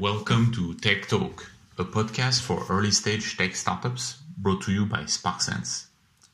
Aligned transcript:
Welcome 0.00 0.50
to 0.52 0.72
Tech 0.76 1.08
Talk, 1.08 1.52
a 1.76 1.84
podcast 1.84 2.40
for 2.40 2.64
early 2.70 2.90
stage 2.90 3.36
tech 3.36 3.54
startups 3.54 4.16
brought 4.38 4.62
to 4.62 4.72
you 4.72 4.86
by 4.86 5.00
SparkSense. 5.00 5.88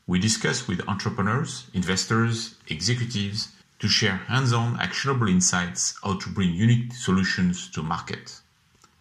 We 0.07 0.19
discuss 0.19 0.69
with 0.69 0.87
entrepreneurs, 0.87 1.65
investors, 1.73 2.55
executives 2.69 3.49
to 3.79 3.89
share 3.89 4.23
hands 4.29 4.53
on 4.53 4.79
actionable 4.79 5.27
insights 5.27 5.99
how 6.01 6.17
to 6.17 6.29
bring 6.29 6.53
unique 6.53 6.93
solutions 6.93 7.69
to 7.71 7.83
market. 7.83 8.39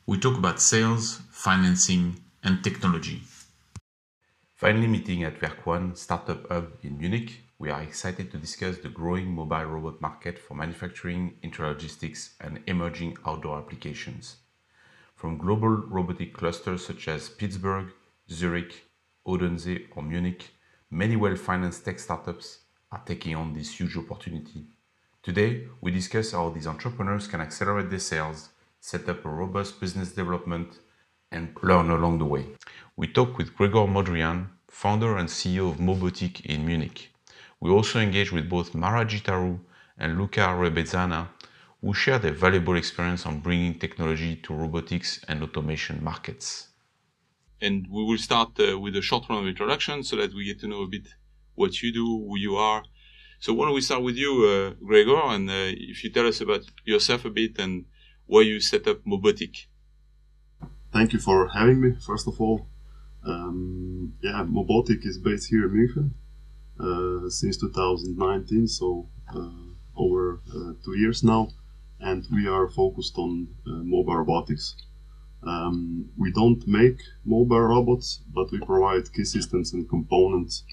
We 0.05 0.19
talk 0.19 0.37
about 0.37 0.61
sales, 0.61 1.21
financing, 1.31 2.25
and 2.43 2.65
technology. 2.65 3.23
Finally, 4.57 4.89
meeting 4.89 5.23
at 5.23 5.39
Werk1 5.39 5.97
Startup 5.97 6.45
Hub 6.49 6.73
in 6.83 6.99
Munich, 6.99 7.45
we 7.61 7.71
are 7.71 7.83
excited 7.83 8.33
to 8.33 8.37
discuss 8.39 8.79
the 8.79 8.89
growing 8.89 9.33
mobile 9.33 9.67
robot 9.67 10.01
market 10.01 10.41
for 10.41 10.57
manufacturing, 10.57 11.37
intralogistics, 11.45 12.31
and 12.41 12.65
emerging 12.67 13.17
outdoor 13.25 13.59
applications. 13.59 14.39
From 15.17 15.39
global 15.39 15.71
robotic 15.71 16.35
clusters 16.35 16.85
such 16.85 17.09
as 17.09 17.31
Pittsburgh, 17.31 17.91
Zurich, 18.31 18.85
Odense, 19.25 19.79
or 19.95 20.03
Munich, 20.03 20.51
many 20.91 21.17
well 21.17 21.37
financed 21.37 21.87
tech 21.87 21.99
startups 21.99 22.59
are 22.93 23.03
taking 23.07 23.35
on 23.35 23.55
this 23.55 23.81
huge 23.81 23.97
opportunity. 23.97 24.67
Today, 25.23 25.69
we 25.81 25.91
discuss 25.91 26.33
how 26.33 26.51
these 26.51 26.67
entrepreneurs 26.67 27.29
can 27.29 27.41
accelerate 27.41 27.89
their 27.89 27.99
sales, 27.99 28.51
set 28.79 29.09
up 29.09 29.25
a 29.25 29.31
robust 29.31 29.81
business 29.81 30.13
development, 30.13 30.81
and 31.33 31.57
learn 31.63 31.89
along 31.89 32.19
the 32.19 32.27
way. 32.27 32.45
We 32.95 33.07
talk 33.07 33.39
with 33.39 33.57
Gregor 33.57 33.87
Modrijan, 33.87 34.49
founder 34.69 35.17
and 35.17 35.31
CEO 35.31 35.71
of 35.71 35.79
Mobotic 35.79 36.45
in 36.45 36.67
Munich. 36.67 37.11
We 37.59 37.71
also 37.71 38.01
engage 38.01 38.33
with 38.33 38.51
both 38.51 38.75
Mara 38.75 39.07
Jitaru 39.07 39.61
and 39.97 40.19
Luca 40.19 40.41
Rabezzana, 40.41 41.29
who 41.87 41.95
share 41.95 42.19
their 42.19 42.33
valuable 42.33 42.77
experience 42.77 43.25
on 43.27 43.39
bringing 43.39 43.79
technology 43.79 44.35
to 44.35 44.53
robotics 44.53 45.25
and 45.29 45.41
automation 45.41 46.03
markets. 46.03 46.71
And 47.61 47.87
we 47.89 48.03
will 48.03 48.19
start 48.19 48.59
uh, 48.59 48.77
with 48.77 48.97
a 48.97 49.03
short 49.03 49.29
round 49.29 49.43
of 49.43 49.49
introduction 49.49 50.03
so 50.03 50.17
that 50.17 50.35
we 50.35 50.47
get 50.47 50.59
to 50.63 50.67
know 50.67 50.83
a 50.83 50.89
bit 50.89 51.07
what 51.55 51.81
you 51.83 51.93
do, 51.93 52.05
who 52.05 52.37
you 52.37 52.57
are. 52.57 52.83
So 53.39 53.55
why 53.55 53.67
don't 53.67 53.75
we 53.75 53.83
start 53.83 54.03
with 54.03 54.17
you, 54.17 54.33
uh, 54.53 54.85
Gregor, 54.85 55.23
and 55.35 55.49
uh, 55.49 55.71
if 55.91 56.03
you 56.03 56.11
tell 56.11 56.27
us 56.27 56.41
about 56.41 56.63
yourself 56.85 57.25
a 57.25 57.31
bit 57.31 57.57
and 57.61 57.85
why 58.27 58.41
you 58.41 58.59
set 58.59 58.89
up 58.89 59.05
Mobotic. 59.05 59.67
Thank 60.93 61.13
you 61.13 61.21
for 61.21 61.49
having 61.49 61.81
me, 61.81 61.91
first 62.05 62.27
of 62.27 62.41
all. 62.41 62.67
Um, 63.25 64.15
yeah, 64.23 64.45
Mobotic 64.45 65.07
is 65.07 65.19
based 65.19 65.51
here 65.51 65.67
in 65.67 65.73
München 65.77 66.09
uh, 66.81 67.31
since 67.31 67.59
2019, 67.59 68.67
so 68.67 69.09
uh, 69.33 69.51
over 69.97 70.41
uh, 70.51 70.73
two 70.85 70.99
years 70.99 71.23
now, 71.23 71.49
and 72.01 72.27
we 72.33 72.47
are 72.47 72.69
focused 72.69 73.17
on 73.19 73.49
mobile 73.65 74.17
robotics. 74.17 74.77
Um, 75.43 76.11
we 76.17 76.33
don't 76.33 76.67
make 76.67 76.99
mobile 77.25 77.61
robots, 77.61 78.21
but 78.35 78.51
we 78.51 78.59
provide 78.59 79.13
key 79.13 79.25
systems 79.25 79.73
and 79.73 79.89
components 79.89 80.65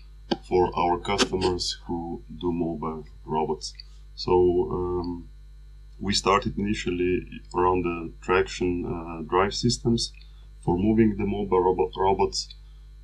for 0.48 0.72
our 0.78 0.98
customers 1.00 1.78
who 1.86 2.24
do 2.42 2.52
mobile 2.52 3.06
robots. 3.26 3.74
So 4.16 4.34
um, 4.72 5.30
we 6.00 6.14
started 6.14 6.58
initially 6.58 7.28
around 7.56 7.84
the 7.84 8.12
traction 8.22 8.86
uh, 8.86 9.22
drive 9.30 9.54
systems 9.54 10.12
for 10.62 10.78
moving 10.78 11.18
the 11.18 11.26
mobile 11.26 11.62
robot 11.62 11.92
robots, 11.98 12.50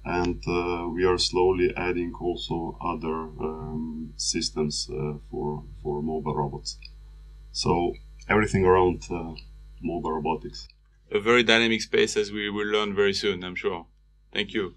and 0.05 0.41
uh, 0.47 0.87
we 0.87 1.03
are 1.03 1.17
slowly 1.17 1.73
adding 1.75 2.13
also 2.19 2.77
other 2.81 3.17
um, 3.47 4.13
systems 4.17 4.89
uh, 4.91 5.13
for 5.29 5.63
for 5.83 6.01
mobile 6.01 6.35
robots. 6.35 6.77
So 7.51 7.93
everything 8.29 8.65
around 8.65 9.03
uh, 9.11 9.33
mobile 9.81 10.13
robotics 10.13 10.67
a 11.11 11.19
very 11.19 11.43
dynamic 11.43 11.81
space 11.81 12.15
as 12.15 12.31
we 12.31 12.49
will 12.49 12.67
learn 12.67 12.93
very 12.93 13.13
soon, 13.13 13.43
I'm 13.43 13.55
sure. 13.55 13.85
Thank 14.33 14.53
you. 14.53 14.75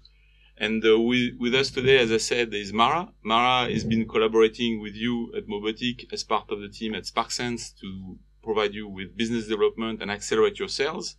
And 0.57 0.83
uh, 0.85 0.99
we, 0.99 1.35
with 1.39 1.55
us 1.55 1.69
today, 1.69 1.97
as 1.97 2.11
I 2.11 2.17
said, 2.17 2.53
is 2.53 2.71
Mara. 2.71 3.09
Mara 3.23 3.71
has 3.71 3.83
been 3.83 4.07
collaborating 4.07 4.81
with 4.81 4.95
you 4.95 5.33
at 5.35 5.47
Mobotic 5.47 6.11
as 6.13 6.23
part 6.23 6.49
of 6.51 6.61
the 6.61 6.69
team 6.69 6.95
at 6.95 7.03
SparkSense 7.03 7.77
to 7.81 8.17
provide 8.43 8.73
you 8.73 8.87
with 8.87 9.17
business 9.17 9.47
development 9.47 10.01
and 10.01 10.11
accelerate 10.11 10.59
your 10.59 10.67
sales. 10.67 11.15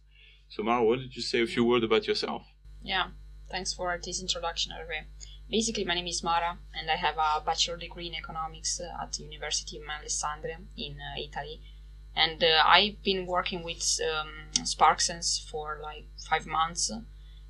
So, 0.49 0.63
Mara, 0.63 0.85
why 0.85 0.97
don't 0.97 1.15
you 1.15 1.23
say 1.23 1.43
a 1.43 1.47
few 1.47 1.65
words 1.65 1.85
about 1.85 2.07
yourself? 2.07 2.43
Yeah, 2.83 3.09
thanks 3.51 3.73
for 3.73 3.99
this 4.03 4.21
introduction, 4.21 4.73
Hervé. 4.73 5.07
Basically, 5.51 5.85
my 5.85 5.95
name 5.95 6.07
is 6.07 6.23
Mara, 6.23 6.59
and 6.79 6.91
I 6.91 6.97
have 6.97 7.17
a 7.19 7.43
bachelor 7.45 7.77
degree 7.77 8.07
in 8.07 8.15
economics 8.15 8.81
uh, 8.81 9.03
at 9.03 9.13
the 9.13 9.25
University 9.25 9.79
of 9.79 9.85
Alessandria 9.85 10.59
in 10.77 10.97
uh, 11.01 11.21
Italy 11.21 11.61
and 12.17 12.43
uh, 12.43 12.63
I've 12.65 13.03
been 13.03 13.27
working 13.27 13.63
with 13.63 14.01
um, 14.03 14.29
SparkSense 14.63 15.43
for 15.51 15.79
like 15.83 16.07
five 16.29 16.47
months, 16.47 16.91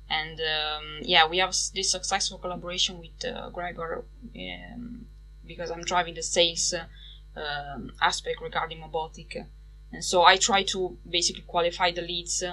and 0.09 0.39
um, 0.39 0.99
yeah, 1.01 1.27
we 1.27 1.37
have 1.37 1.55
this 1.73 1.91
successful 1.91 2.37
collaboration 2.37 2.99
with 2.99 3.25
uh, 3.25 3.49
Gregor 3.49 4.05
um, 4.35 5.05
because 5.45 5.69
I'm 5.69 5.83
driving 5.83 6.15
the 6.15 6.23
sales 6.23 6.73
uh, 6.73 7.39
um, 7.39 7.91
aspect 8.01 8.41
regarding 8.41 8.79
Mobotic, 8.79 9.45
and 9.91 10.03
so 10.03 10.23
I 10.23 10.37
try 10.37 10.63
to 10.63 10.97
basically 11.07 11.43
qualify 11.43 11.91
the 11.91 12.01
leads 12.01 12.43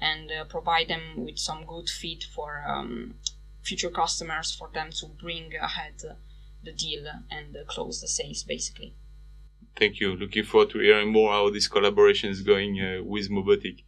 and 0.00 0.30
uh, 0.30 0.44
provide 0.44 0.88
them 0.88 1.24
with 1.24 1.38
some 1.38 1.64
good 1.66 1.88
feed 1.88 2.24
for 2.24 2.64
um, 2.66 3.14
future 3.62 3.90
customers 3.90 4.54
for 4.54 4.70
them 4.72 4.90
to 4.90 5.06
bring 5.06 5.54
ahead 5.60 6.02
the 6.64 6.72
deal 6.72 7.04
and 7.30 7.56
close 7.66 8.00
the 8.00 8.08
sales 8.08 8.42
basically. 8.42 8.94
Thank 9.78 10.00
you. 10.00 10.16
Looking 10.16 10.42
forward 10.42 10.70
to 10.70 10.80
hearing 10.80 11.12
more 11.12 11.30
how 11.30 11.50
this 11.50 11.68
collaboration 11.68 12.30
is 12.30 12.42
going 12.42 12.80
uh, 12.80 13.04
with 13.04 13.30
Mobotic. 13.30 13.84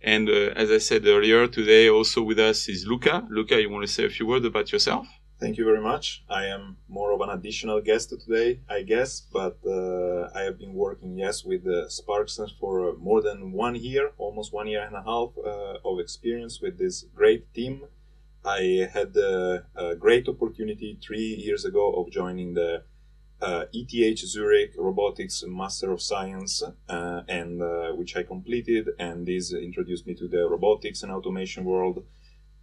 And 0.00 0.28
uh, 0.28 0.52
as 0.56 0.70
I 0.70 0.78
said 0.78 1.06
earlier, 1.06 1.46
today 1.48 1.90
also 1.90 2.22
with 2.22 2.38
us 2.38 2.66
is 2.66 2.86
Luca. 2.86 3.26
Luca, 3.30 3.60
you 3.60 3.68
want 3.68 3.86
to 3.86 3.92
say 3.92 4.06
a 4.06 4.08
few 4.08 4.26
words 4.26 4.46
about 4.46 4.72
yourself? 4.72 5.06
Thank 5.38 5.58
you 5.58 5.64
very 5.66 5.82
much. 5.82 6.24
I 6.30 6.46
am 6.46 6.78
more 6.88 7.12
of 7.12 7.20
an 7.20 7.28
additional 7.28 7.82
guest 7.82 8.08
today, 8.08 8.60
I 8.70 8.82
guess, 8.82 9.20
but 9.20 9.58
uh, 9.66 10.30
I 10.34 10.42
have 10.42 10.58
been 10.58 10.72
working, 10.72 11.18
yes, 11.18 11.44
with 11.44 11.66
uh, 11.66 11.88
SparkSense 11.88 12.52
for 12.58 12.88
uh, 12.88 12.92
more 12.94 13.20
than 13.20 13.52
one 13.52 13.74
year, 13.74 14.12
almost 14.16 14.50
one 14.52 14.68
year 14.68 14.82
and 14.82 14.96
a 14.96 15.02
half 15.02 15.30
uh, 15.36 15.76
of 15.84 16.00
experience 16.00 16.62
with 16.62 16.78
this 16.78 17.04
great 17.14 17.52
team. 17.52 17.82
I 18.46 18.88
had 18.92 19.16
a 19.16 19.96
great 19.98 20.28
opportunity 20.28 20.98
three 21.02 21.34
years 21.46 21.64
ago 21.64 21.92
of 21.92 22.10
joining 22.10 22.54
the 22.54 22.82
uh, 23.44 23.66
ETH 23.72 24.18
Zurich 24.18 24.72
Robotics 24.78 25.44
Master 25.46 25.92
of 25.92 26.00
Science, 26.00 26.62
uh, 26.88 27.22
and 27.28 27.60
uh, 27.60 27.92
which 27.92 28.16
I 28.16 28.22
completed, 28.22 28.88
and 28.98 29.26
this 29.26 29.52
introduced 29.52 30.06
me 30.06 30.14
to 30.14 30.26
the 30.26 30.48
robotics 30.48 31.02
and 31.02 31.12
automation 31.12 31.64
world, 31.64 32.04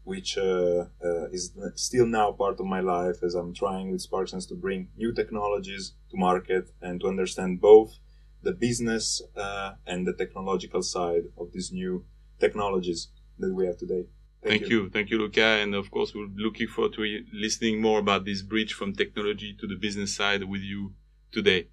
which 0.03 0.38
uh, 0.38 0.86
uh, 1.03 1.25
is 1.31 1.52
still 1.75 2.08
now 2.08 2.31
part 2.31 2.59
of 2.59 2.66
my 2.66 2.80
life 2.80 3.22
as 3.22 3.36
I'm 3.36 3.53
trying 3.53 3.92
with 3.92 4.09
SparkSense 4.09 4.47
to 4.50 4.56
bring 4.56 4.90
new 4.97 5.14
technologies 5.14 5.94
to 6.09 6.18
market 6.18 6.72
and 6.81 7.00
to 7.02 7.08
understand 7.08 7.62
both 7.62 8.00
the 8.42 8.52
business 8.52 9.22
uh, 9.38 9.74
and 9.86 10.08
the 10.08 10.13
technological 10.13 10.81
side 10.81 11.25
of 11.38 11.52
these 11.53 11.72
new 11.72 12.06
technologies 12.40 13.09
that 13.38 13.53
we 13.53 13.68
have 13.68 13.78
today. 13.78 14.06
Thank, 14.44 14.62
Thank 14.62 14.72
you. 14.72 14.84
you. 14.84 14.90
Thank 14.90 15.09
you, 15.12 15.19
Luca. 15.19 15.44
And 15.62 15.75
of 15.75 15.91
course, 15.91 16.16
we're 16.16 16.28
looking 16.35 16.68
forward 16.68 16.94
to 16.94 17.25
listening 17.31 17.79
more 17.79 18.00
about 18.00 18.25
this 18.25 18.41
bridge 18.41 18.74
from 18.74 18.94
technology 18.94 19.56
to 19.59 19.68
the 19.68 19.75
business 19.75 20.16
side 20.16 20.44
with 20.44 20.62
you 20.62 20.94
today. 21.31 21.68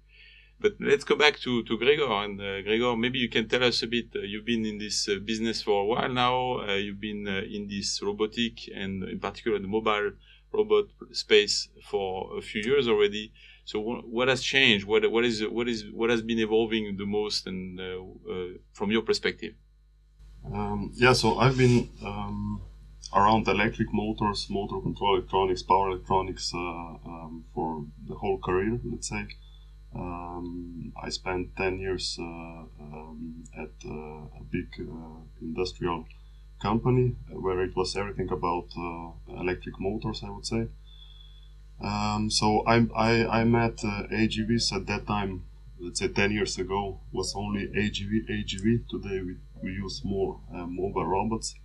But 0.61 0.73
let's 0.79 1.03
go 1.03 1.15
back 1.15 1.39
to, 1.39 1.63
to 1.63 1.77
Gregor. 1.77 2.11
And 2.11 2.39
uh, 2.39 2.61
Gregor, 2.61 2.95
maybe 2.95 3.17
you 3.17 3.29
can 3.29 3.47
tell 3.47 3.63
us 3.63 3.81
a 3.81 3.87
bit. 3.87 4.09
Uh, 4.15 4.19
you've 4.19 4.45
been 4.45 4.65
in 4.65 4.77
this 4.77 5.07
uh, 5.09 5.15
business 5.23 5.63
for 5.63 5.81
a 5.81 5.85
while 5.85 6.09
now. 6.09 6.59
Uh, 6.59 6.75
you've 6.75 6.99
been 6.99 7.27
uh, 7.27 7.41
in 7.49 7.67
this 7.67 8.01
robotic 8.03 8.69
and 8.75 9.03
in 9.03 9.19
particular 9.19 9.57
the 9.57 9.67
mobile 9.67 10.11
robot 10.51 10.85
space 11.11 11.69
for 11.89 12.37
a 12.37 12.41
few 12.41 12.61
years 12.61 12.87
already. 12.87 13.31
So 13.65 13.79
what, 13.79 14.07
what 14.07 14.27
has 14.27 14.43
changed? 14.43 14.85
What, 14.85 15.09
what 15.09 15.25
is, 15.25 15.41
what 15.47 15.67
is, 15.67 15.85
what 15.91 16.09
has 16.09 16.21
been 16.21 16.39
evolving 16.39 16.97
the 16.97 17.05
most 17.05 17.47
and 17.47 17.79
uh, 17.79 18.59
from 18.73 18.91
your 18.91 19.01
perspective? 19.01 19.53
Um, 20.45 20.91
yeah, 20.95 21.13
so 21.13 21.37
I've 21.37 21.57
been 21.57 21.89
um, 22.03 22.61
around 23.13 23.47
electric 23.47 23.91
motors, 23.93 24.47
motor 24.49 24.79
control 24.81 25.15
electronics, 25.15 25.63
power 25.63 25.89
electronics 25.89 26.51
uh, 26.53 26.57
um, 26.57 27.43
for 27.53 27.85
the 28.07 28.15
whole 28.15 28.37
career, 28.39 28.79
let's 28.83 29.09
say. 29.09 29.25
Um, 29.95 30.93
I 31.01 31.09
spent 31.09 31.55
10 31.57 31.79
years 31.79 32.17
uh, 32.19 32.23
um, 32.23 33.43
at 33.57 33.71
uh, 33.85 34.39
a 34.39 34.43
big 34.51 34.67
uh, 34.79 35.21
industrial 35.41 36.05
company 36.61 37.15
where 37.31 37.63
it 37.63 37.75
was 37.75 37.95
everything 37.95 38.29
about 38.31 38.67
uh, 38.77 39.39
electric 39.41 39.79
motors, 39.79 40.21
I 40.23 40.29
would 40.29 40.45
say. 40.45 40.67
Um, 41.83 42.29
so 42.29 42.63
I, 42.67 42.85
I, 42.95 43.39
I 43.39 43.43
met 43.45 43.79
uh, 43.83 44.03
AGVs 44.11 44.73
at 44.73 44.85
that 44.87 45.07
time 45.07 45.45
let's 45.81 46.01
say 46.01 46.09
10 46.09 46.31
years 46.31 46.57
ago 46.57 46.99
was 47.13 47.33
only 47.37 47.67
AGV 47.67 48.29
AGV 48.29 48.85
today 48.89 49.21
we, 49.21 49.37
we 49.63 49.71
use 49.71 50.01
more 50.03 50.41
mobile 50.51 51.05
robots 51.05 51.55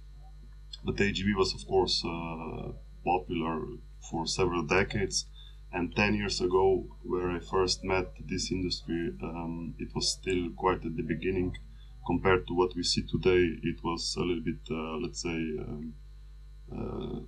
but 0.85 0.97
AGV 0.97 1.37
was 1.37 1.55
of 1.55 1.67
course 1.67 2.03
uh, 2.05 2.73
popular 3.05 3.61
for 4.11 4.27
several 4.27 4.63
decades 4.63 5.27
and 5.73 5.95
10 5.95 6.15
years 6.15 6.41
ago 6.41 6.87
where 7.03 7.31
I 7.31 7.41
first 7.41 7.85
met 7.85 8.07
this 8.25 8.51
industry 8.51 9.13
um, 9.23 9.75
it 9.79 9.95
was 9.95 10.13
still 10.13 10.51
quite 10.57 10.85
at 10.85 10.97
the 10.97 11.03
beginning 11.03 11.57
compared 12.07 12.47
to 12.47 12.55
what 12.55 12.75
we 12.77 12.83
see 12.83 13.03
today, 13.03 13.43
it 13.63 13.83
was 13.83 14.15
a 14.17 14.21
little 14.21 14.43
bit, 14.43 14.61
uh, 14.71 14.97
let's 14.99 15.23
say, 15.23 15.39
um, 15.61 15.95
uh, 16.73 17.21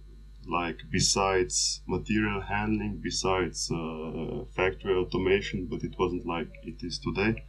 like 0.49 0.79
besides 0.91 1.83
material 1.87 2.41
handling, 2.41 3.01
besides 3.03 3.71
uh, 3.71 4.45
factory 4.55 4.95
automation, 4.95 5.67
but 5.67 5.83
it 5.83 5.95
wasn't 5.99 6.27
like 6.27 6.51
it 6.63 6.83
is 6.83 6.99
today. 6.99 7.45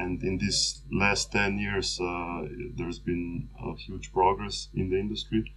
And 0.00 0.22
in 0.22 0.38
these 0.38 0.80
last 0.90 1.30
10 1.32 1.58
years, 1.58 2.00
uh, 2.00 2.42
there's 2.74 2.98
been 2.98 3.50
a 3.62 3.76
huge 3.76 4.12
progress 4.12 4.68
in 4.74 4.88
the 4.88 4.98
industry. 4.98 5.54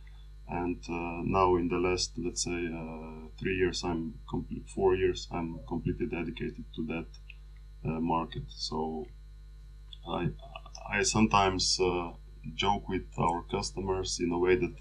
And 0.50 0.84
uh, 0.90 1.22
now, 1.24 1.56
in 1.56 1.70
the 1.70 1.78
last, 1.78 2.12
let's 2.18 2.44
say, 2.44 2.68
uh, 2.68 3.30
three 3.40 3.56
years, 3.56 3.84
I'm 3.86 4.16
complete, 4.30 4.68
four 4.68 4.96
years, 4.96 5.30
I'm 5.32 5.60
completely 5.66 6.08
dedicated 6.08 6.66
to 6.76 6.86
that 6.88 7.08
market. 8.02 8.44
So 8.50 9.06
I, 10.08 10.30
I 10.92 11.04
sometimes 11.04 11.80
joke 12.54 12.90
with 12.90 13.08
our 13.18 13.44
customers 13.44 14.20
in 14.20 14.32
a 14.32 14.38
way 14.38 14.56
that 14.58 14.76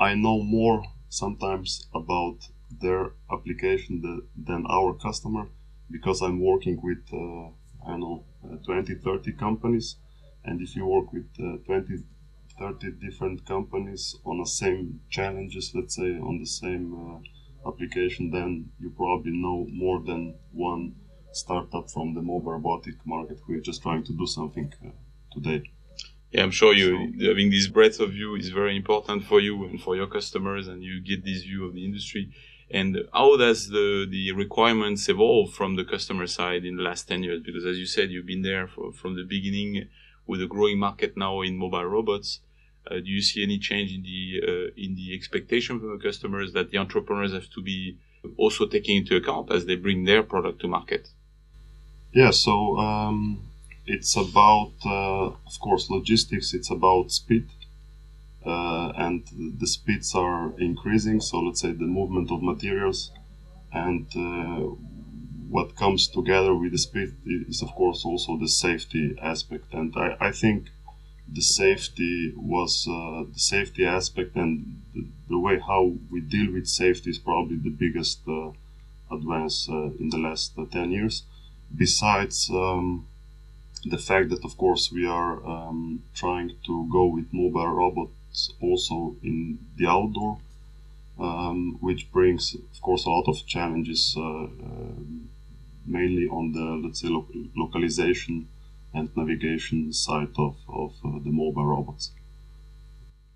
I 0.00 0.14
know 0.14 0.42
more 0.42 0.82
sometimes 1.08 1.86
about 1.94 2.38
their 2.80 3.12
application 3.30 4.02
the, 4.02 4.26
than 4.36 4.66
our 4.68 4.92
customer 4.94 5.48
because 5.90 6.20
I'm 6.20 6.40
working 6.40 6.80
with 6.82 7.04
uh, 7.12 7.50
I 7.86 7.90
don't 7.92 8.00
know 8.00 8.24
20 8.64 8.94
30 8.94 9.32
companies 9.32 9.96
and 10.44 10.60
if 10.60 10.76
you 10.76 10.86
work 10.86 11.12
with 11.12 11.28
uh, 11.40 11.56
20 11.66 11.98
30 12.58 12.92
different 12.92 13.44
companies 13.44 14.16
on 14.24 14.38
the 14.38 14.46
same 14.46 15.00
challenges 15.10 15.72
let's 15.74 15.96
say 15.96 16.18
on 16.18 16.38
the 16.38 16.46
same 16.46 16.94
uh, 16.94 17.68
application 17.68 18.30
then 18.30 18.70
you 18.80 18.90
probably 18.90 19.32
know 19.32 19.66
more 19.70 20.00
than 20.04 20.34
one 20.52 20.94
startup 21.32 21.90
from 21.90 22.14
the 22.14 22.22
mobile 22.22 22.52
robotic 22.52 22.94
market 23.04 23.38
who 23.46 23.54
is 23.54 23.62
just 23.62 23.82
trying 23.82 24.02
to 24.02 24.12
do 24.12 24.26
something 24.26 24.72
uh, 24.84 24.90
today 25.32 25.62
yeah, 26.32 26.42
I'm 26.42 26.50
sure 26.50 26.74
you 26.74 27.12
so, 27.18 27.28
having 27.28 27.50
this 27.50 27.68
breadth 27.68 28.00
of 28.00 28.10
view 28.10 28.34
is 28.34 28.48
very 28.48 28.76
important 28.76 29.24
for 29.24 29.40
you 29.40 29.64
and 29.64 29.80
for 29.80 29.96
your 29.96 30.06
customers, 30.06 30.68
and 30.68 30.82
you 30.82 31.00
get 31.00 31.24
this 31.24 31.42
view 31.42 31.64
of 31.66 31.74
the 31.74 31.84
industry. 31.84 32.32
And 32.70 32.98
how 33.12 33.36
does 33.36 33.68
the 33.68 34.06
the 34.10 34.32
requirements 34.32 35.08
evolve 35.08 35.52
from 35.52 35.76
the 35.76 35.84
customer 35.84 36.26
side 36.26 36.64
in 36.64 36.76
the 36.76 36.82
last 36.82 37.06
ten 37.08 37.22
years? 37.22 37.40
Because 37.42 37.64
as 37.64 37.78
you 37.78 37.86
said, 37.86 38.10
you've 38.10 38.26
been 38.26 38.42
there 38.42 38.66
for, 38.66 38.92
from 38.92 39.14
the 39.16 39.22
beginning 39.22 39.88
with 40.26 40.42
a 40.42 40.46
growing 40.46 40.78
market 40.78 41.16
now 41.16 41.42
in 41.42 41.56
mobile 41.56 41.84
robots. 41.84 42.40
Uh, 42.90 42.96
do 42.96 43.10
you 43.16 43.22
see 43.22 43.42
any 43.42 43.58
change 43.58 43.92
in 43.92 44.02
the 44.02 44.40
uh, 44.42 44.70
in 44.76 44.94
the 44.96 45.14
expectation 45.14 45.78
from 45.78 45.90
the 45.96 46.02
customers 46.02 46.52
that 46.52 46.70
the 46.70 46.78
entrepreneurs 46.78 47.32
have 47.32 47.48
to 47.50 47.62
be 47.62 47.98
also 48.36 48.66
taking 48.66 48.96
into 48.96 49.14
account 49.14 49.52
as 49.52 49.66
they 49.66 49.76
bring 49.76 50.04
their 50.04 50.22
product 50.22 50.60
to 50.60 50.68
market? 50.68 51.08
Yeah. 52.12 52.30
So. 52.30 52.76
Um 52.78 53.46
it's 53.86 54.16
about, 54.16 54.72
uh, 54.84 55.26
of 55.26 55.60
course, 55.60 55.88
logistics. 55.90 56.52
It's 56.54 56.70
about 56.70 57.12
speed, 57.12 57.46
uh, 58.46 58.92
and 58.96 59.24
the 59.58 59.66
speeds 59.66 60.14
are 60.14 60.52
increasing. 60.58 61.20
So 61.20 61.40
let's 61.40 61.60
say 61.60 61.72
the 61.72 61.84
movement 61.84 62.30
of 62.30 62.42
materials, 62.42 63.10
and 63.72 64.06
uh, 64.16 64.74
what 65.48 65.76
comes 65.76 66.08
together 66.08 66.54
with 66.54 66.72
the 66.72 66.78
speed 66.78 67.14
is, 67.48 67.62
of 67.62 67.74
course, 67.74 68.04
also 68.04 68.38
the 68.38 68.48
safety 68.48 69.16
aspect. 69.20 69.72
And 69.72 69.92
I, 69.96 70.16
I 70.20 70.32
think 70.32 70.68
the 71.28 71.40
safety 71.40 72.32
was 72.36 72.86
uh, 72.88 73.24
the 73.32 73.38
safety 73.38 73.84
aspect 73.84 74.36
and 74.36 74.82
the, 74.94 75.06
the, 75.28 75.38
way 75.38 75.58
how 75.58 75.94
we 76.10 76.20
deal 76.20 76.52
with 76.52 76.68
safety 76.68 77.10
is 77.10 77.18
probably 77.18 77.56
the 77.56 77.70
biggest 77.70 78.20
uh, 78.28 78.50
advance 79.10 79.68
uh, 79.68 79.90
in 79.98 80.08
the 80.10 80.18
last 80.18 80.54
10 80.70 80.90
years. 80.92 81.24
Besides. 81.74 82.48
Um, 82.50 83.08
the 83.84 83.98
fact 83.98 84.30
that 84.30 84.44
of 84.44 84.56
course 84.56 84.90
we 84.90 85.06
are 85.06 85.44
um, 85.46 86.02
trying 86.14 86.50
to 86.66 86.88
go 86.90 87.06
with 87.06 87.26
mobile 87.32 87.74
robots 88.36 88.52
also 88.60 89.16
in 89.22 89.58
the 89.76 89.86
outdoor 89.86 90.38
um, 91.18 91.78
which 91.80 92.10
brings 92.12 92.54
of 92.54 92.80
course 92.80 93.06
a 93.06 93.10
lot 93.10 93.28
of 93.28 93.46
challenges 93.46 94.14
uh, 94.18 94.22
uh, 94.22 94.48
mainly 95.86 96.28
on 96.28 96.52
the 96.52 96.86
let's 96.86 97.00
say 97.00 97.08
lo- 97.08 97.28
localization 97.56 98.48
and 98.92 99.08
navigation 99.16 99.92
side 99.92 100.34
of, 100.38 100.56
of 100.68 100.92
uh, 101.04 101.18
the 101.24 101.30
mobile 101.30 101.66
robots 101.66 102.12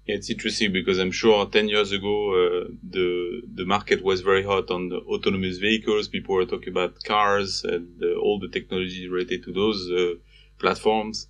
yeah, 0.07 0.17
it's 0.17 0.31
interesting 0.31 0.73
because 0.73 0.99
I'm 0.99 1.13
sure 1.13 1.47
10 1.47 1.69
years 1.69 1.93
ago 1.93 2.15
uh, 2.33 2.69
the 2.91 3.43
the 3.55 3.65
market 3.65 4.03
was 4.03 4.23
very 4.23 4.43
hot 4.43 4.71
on 4.71 4.91
autonomous 4.93 5.59
vehicles. 5.59 6.09
People 6.09 6.35
were 6.35 6.47
talking 6.47 6.71
about 6.71 7.05
cars 7.05 7.65
and 7.65 7.87
uh, 8.03 8.19
all 8.19 8.39
the 8.41 8.49
technology 8.49 9.09
related 9.09 9.45
to 9.45 9.53
those 9.53 9.81
uh, 9.91 10.15
platforms. 10.59 11.29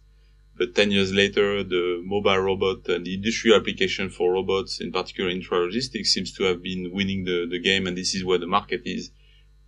But 0.60 0.74
10 0.74 0.90
years 0.90 1.10
later, 1.10 1.64
the 1.64 2.02
mobile 2.04 2.36
robot 2.36 2.86
and 2.90 3.06
the 3.06 3.14
industrial 3.14 3.56
application 3.56 4.10
for 4.10 4.34
robots, 4.34 4.78
in 4.78 4.92
particular 4.92 5.30
intralogistics, 5.30 6.12
seems 6.12 6.34
to 6.34 6.44
have 6.44 6.62
been 6.62 6.90
winning 6.92 7.24
the, 7.24 7.46
the 7.50 7.58
game, 7.58 7.86
and 7.86 7.96
this 7.96 8.14
is 8.14 8.26
where 8.26 8.36
the 8.36 8.46
market 8.46 8.82
is. 8.84 9.10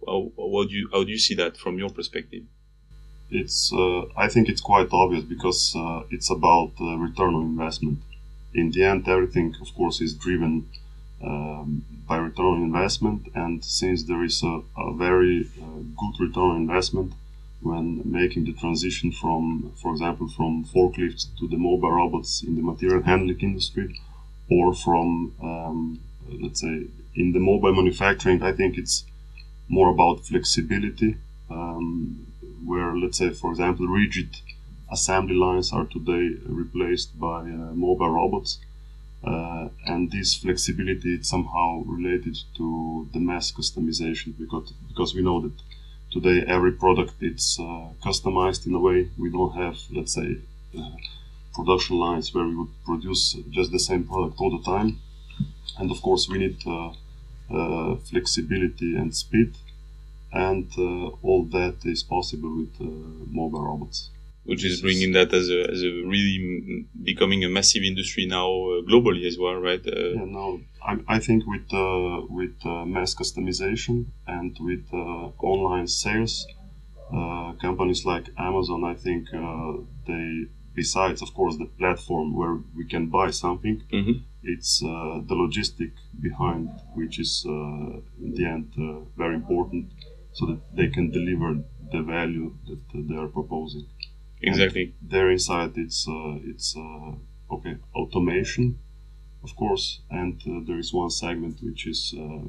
How, 0.06 0.30
do 0.36 0.66
you, 0.68 0.90
how 0.92 1.02
do 1.02 1.10
you 1.10 1.16
see 1.16 1.34
that 1.36 1.56
from 1.56 1.78
your 1.78 1.88
perspective? 1.88 2.42
It's, 3.30 3.72
uh, 3.72 4.02
I 4.18 4.28
think 4.28 4.50
it's 4.50 4.60
quite 4.60 4.88
obvious 4.92 5.24
because 5.24 5.74
uh, 5.74 6.02
it's 6.10 6.30
about 6.30 6.72
uh, 6.78 6.98
return 6.98 7.36
on 7.36 7.44
investment. 7.44 8.00
In 8.52 8.70
the 8.70 8.84
end, 8.84 9.08
everything, 9.08 9.54
of 9.62 9.74
course, 9.74 10.02
is 10.02 10.12
driven 10.12 10.68
um, 11.24 11.86
by 12.06 12.18
return 12.18 12.44
on 12.56 12.62
investment, 12.64 13.28
and 13.34 13.64
since 13.64 14.02
there 14.02 14.22
is 14.22 14.42
a, 14.42 14.60
a 14.76 14.94
very 14.94 15.48
uh, 15.58 15.78
good 15.96 16.20
return 16.20 16.50
on 16.50 16.56
investment, 16.56 17.14
when 17.62 18.02
making 18.04 18.44
the 18.44 18.52
transition 18.52 19.12
from, 19.12 19.72
for 19.80 19.92
example, 19.92 20.28
from 20.28 20.64
forklifts 20.64 21.26
to 21.38 21.46
the 21.48 21.56
mobile 21.56 21.92
robots 21.92 22.42
in 22.42 22.56
the 22.56 22.62
material 22.62 23.02
handling 23.02 23.38
industry, 23.40 24.00
or 24.50 24.74
from, 24.74 25.32
um, 25.42 26.00
let's 26.40 26.60
say, 26.60 26.86
in 27.14 27.32
the 27.32 27.38
mobile 27.38 27.74
manufacturing, 27.74 28.42
I 28.42 28.52
think 28.52 28.78
it's 28.78 29.04
more 29.68 29.90
about 29.90 30.26
flexibility, 30.26 31.16
um, 31.50 32.26
where, 32.64 32.96
let's 32.96 33.18
say, 33.18 33.30
for 33.30 33.50
example, 33.50 33.86
rigid 33.86 34.30
assembly 34.90 35.34
lines 35.34 35.72
are 35.72 35.86
today 35.86 36.36
replaced 36.46 37.18
by 37.18 37.40
uh, 37.40 37.72
mobile 37.74 38.10
robots. 38.10 38.58
Uh, 39.24 39.68
and 39.86 40.10
this 40.10 40.34
flexibility 40.34 41.14
is 41.14 41.28
somehow 41.28 41.82
related 41.86 42.36
to 42.56 43.08
the 43.12 43.20
mass 43.20 43.52
customization 43.52 44.36
because 44.36 44.72
because 44.88 45.14
we 45.14 45.22
know 45.22 45.40
that 45.40 45.52
today 46.12 46.44
every 46.46 46.72
product 46.72 47.14
it's 47.20 47.58
uh, 47.58 47.88
customized 48.04 48.66
in 48.66 48.74
a 48.74 48.78
way. 48.78 49.08
We 49.18 49.30
don't 49.30 49.54
have 49.54 49.76
let's 49.90 50.14
say 50.14 50.36
uh, 50.78 50.96
production 51.54 51.96
lines 51.98 52.34
where 52.34 52.44
we 52.44 52.54
would 52.56 52.74
produce 52.84 53.36
just 53.50 53.72
the 53.72 53.78
same 53.78 54.04
product 54.04 54.36
all 54.38 54.56
the 54.56 54.64
time. 54.64 54.98
And 55.78 55.90
of 55.90 56.00
course 56.02 56.28
we 56.28 56.38
need 56.38 56.58
uh, 56.66 56.92
uh 57.56 57.96
flexibility 58.10 58.96
and 58.96 59.14
speed. 59.14 59.50
And 60.32 60.66
uh, 60.78 61.08
all 61.26 61.44
that 61.56 61.76
is 61.84 62.02
possible 62.02 62.52
with 62.60 62.74
uh, 62.80 62.86
mobile 63.40 63.64
robots 63.64 64.08
which 64.44 64.64
is 64.64 64.80
bringing 64.80 65.12
that 65.12 65.32
as 65.32 65.48
a, 65.50 65.70
as 65.70 65.82
a 65.82 65.90
really 66.04 66.84
becoming 67.02 67.44
a 67.44 67.48
massive 67.48 67.82
industry 67.82 68.26
now 68.26 68.48
uh, 68.48 68.82
globally 68.90 69.24
as 69.26 69.38
well, 69.38 69.54
right? 69.54 69.84
Uh, 69.86 70.10
yeah, 70.18 70.24
no, 70.24 70.60
I, 70.84 70.98
I 71.06 71.18
think 71.20 71.46
with 71.46 71.72
uh, 71.72 72.22
with 72.28 72.56
uh, 72.64 72.84
mass 72.84 73.14
customization 73.14 74.06
and 74.26 74.56
with 74.60 74.84
uh, 74.92 75.30
online 75.52 75.86
sales, 75.86 76.46
uh, 77.14 77.52
companies 77.60 78.04
like 78.04 78.26
Amazon, 78.36 78.84
I 78.84 78.94
think 78.94 79.28
they 80.06 80.46
besides 80.74 81.22
of 81.22 81.32
course 81.34 81.56
the 81.58 81.70
platform 81.78 82.34
where 82.34 82.58
we 82.74 82.84
can 82.86 83.06
buy 83.06 83.30
something, 83.30 83.82
mm-hmm. 83.92 84.18
it's 84.42 84.80
the 84.80 85.36
logistic 85.42 85.92
behind 86.20 86.70
which 86.94 87.20
is 87.20 87.44
in 87.46 88.34
the 88.34 88.44
end 88.44 88.72
very 89.16 89.36
important, 89.36 89.92
so 90.32 90.46
that 90.46 90.60
they 90.74 90.88
can 90.88 91.10
deliver 91.10 91.58
the 91.92 92.02
value 92.02 92.56
that 92.66 92.80
they 93.08 93.14
are 93.14 93.28
proposing. 93.28 93.86
Exactly. 94.42 94.94
And 95.00 95.10
there 95.10 95.30
inside, 95.30 95.72
it's 95.76 96.06
uh, 96.08 96.36
it's 96.44 96.76
uh, 96.76 97.12
okay 97.54 97.76
automation, 97.94 98.78
of 99.44 99.54
course, 99.56 100.00
and 100.10 100.40
uh, 100.46 100.60
there 100.66 100.78
is 100.78 100.92
one 100.92 101.10
segment 101.10 101.58
which 101.62 101.86
is 101.86 102.14
uh, 102.18 102.42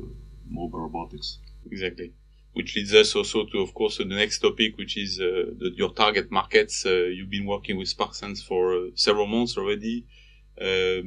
mobile 0.50 0.82
robotics. 0.82 1.40
Exactly. 1.72 2.14
Which 2.54 2.76
leads 2.76 2.94
us 2.94 3.16
also 3.16 3.46
to, 3.46 3.60
of 3.60 3.74
course, 3.74 3.98
the 3.98 4.06
next 4.06 4.40
topic, 4.40 4.78
which 4.78 4.98
is 4.98 5.20
uh, 5.20 5.52
the, 5.60 5.72
your 5.76 5.92
target 5.94 6.32
markets. 6.32 6.86
Uh, 6.86 6.92
you've 7.16 7.30
been 7.30 7.46
working 7.46 7.78
with 7.78 7.96
SparkSense 7.96 8.44
for 8.46 8.90
several 8.96 9.28
months 9.28 9.58
already. 9.58 10.06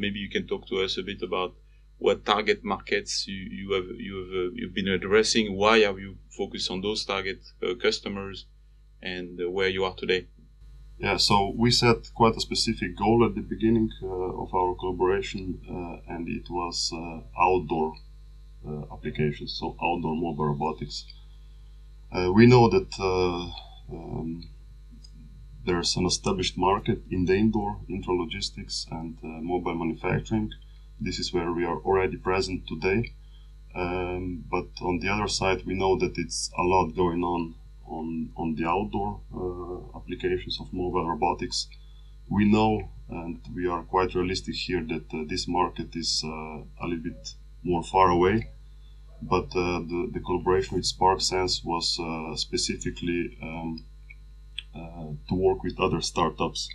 maybe 0.03 0.19
you 0.25 0.31
can 0.31 0.47
talk 0.47 0.67
to 0.69 0.77
us 0.85 0.99
a 0.99 1.03
bit 1.03 1.23
about 1.23 1.55
what 1.99 2.25
target 2.25 2.61
markets 2.65 3.27
you, 3.27 3.43
you 3.61 3.73
have 3.77 3.89
you 4.09 4.15
have 4.19 4.53
you've 4.59 4.75
been 4.75 4.89
addressing. 4.89 5.47
Why 5.63 5.81
have 5.89 5.99
you 5.99 6.17
focused 6.41 6.71
on 6.71 6.81
those 6.81 7.05
target 7.05 7.41
customers, 7.87 8.47
and 9.03 9.31
where 9.57 9.69
you 9.77 9.85
are 9.85 9.95
today? 9.95 10.23
Yeah, 10.99 11.19
so 11.19 11.53
we 11.55 11.71
set 11.73 12.11
quite 12.15 12.37
a 12.37 12.41
specific 12.41 12.97
goal 12.97 13.23
at 13.27 13.35
the 13.35 13.43
beginning 13.43 13.91
uh, 14.03 14.07
of 14.07 14.55
our 14.55 14.75
collaboration, 14.77 15.61
uh, 15.69 16.15
and 16.15 16.27
it 16.27 16.49
was 16.49 16.91
uh, 16.91 17.21
outdoor 17.39 17.97
uh, 18.67 18.95
applications, 18.95 19.53
so 19.61 19.77
outdoor 19.83 20.17
mobile 20.17 20.47
robotics. 20.47 21.05
Uh, 22.11 22.33
we 22.33 22.47
know 22.47 22.71
that 22.71 22.89
uh, 22.99 23.95
um, 23.95 24.49
there's 25.67 25.97
an 25.97 26.07
established 26.07 26.57
market 26.57 27.03
in 27.11 27.27
the 27.27 27.35
indoor 27.35 27.79
intralogistics 27.91 28.87
and 28.91 29.19
mobile 29.23 29.75
manufacturing. 29.75 30.51
This 30.99 31.19
is 31.19 31.31
where 31.31 31.53
we 31.53 31.67
are 31.67 31.79
already 31.79 32.17
present 32.17 32.67
today. 32.67 33.13
Um, 33.75 34.45
but 34.51 34.69
on 34.81 35.01
the 35.01 35.11
other 35.11 35.29
side, 35.29 35.67
we 35.67 35.75
know 35.75 35.99
that 35.99 36.17
it's 36.17 36.51
a 36.57 36.63
lot 36.63 36.97
going 36.97 37.23
on 37.23 37.55
on, 37.89 38.31
on 38.37 38.55
the 38.55 38.67
outdoor 38.67 39.21
uh, 39.35 39.99
applications 39.99 40.59
of 40.61 40.73
mobile 40.73 41.09
robotics. 41.09 41.69
We 42.29 42.45
know, 42.45 42.91
and 43.09 43.41
we 43.55 43.67
are 43.69 43.83
quite 43.83 44.15
realistic 44.15 44.55
here, 44.55 44.83
that 44.83 45.07
uh, 45.13 45.25
this 45.29 45.47
market 45.47 45.95
is 45.95 46.23
uh, 46.25 46.29
a 46.29 46.85
little 46.85 47.05
bit 47.05 47.35
more 47.63 47.83
far 47.83 48.11
away. 48.11 48.51
But 49.23 49.47
uh, 49.57 49.81
the, 49.81 50.11
the 50.13 50.21
collaboration 50.21 50.77
with 50.77 50.85
SparkSense 50.85 51.65
was 51.65 51.99
specifically 52.39 53.39
um, 53.43 53.85
to 55.29 55.35
work 55.35 55.63
with 55.63 55.81
other 55.81 56.03
startups. 56.03 56.69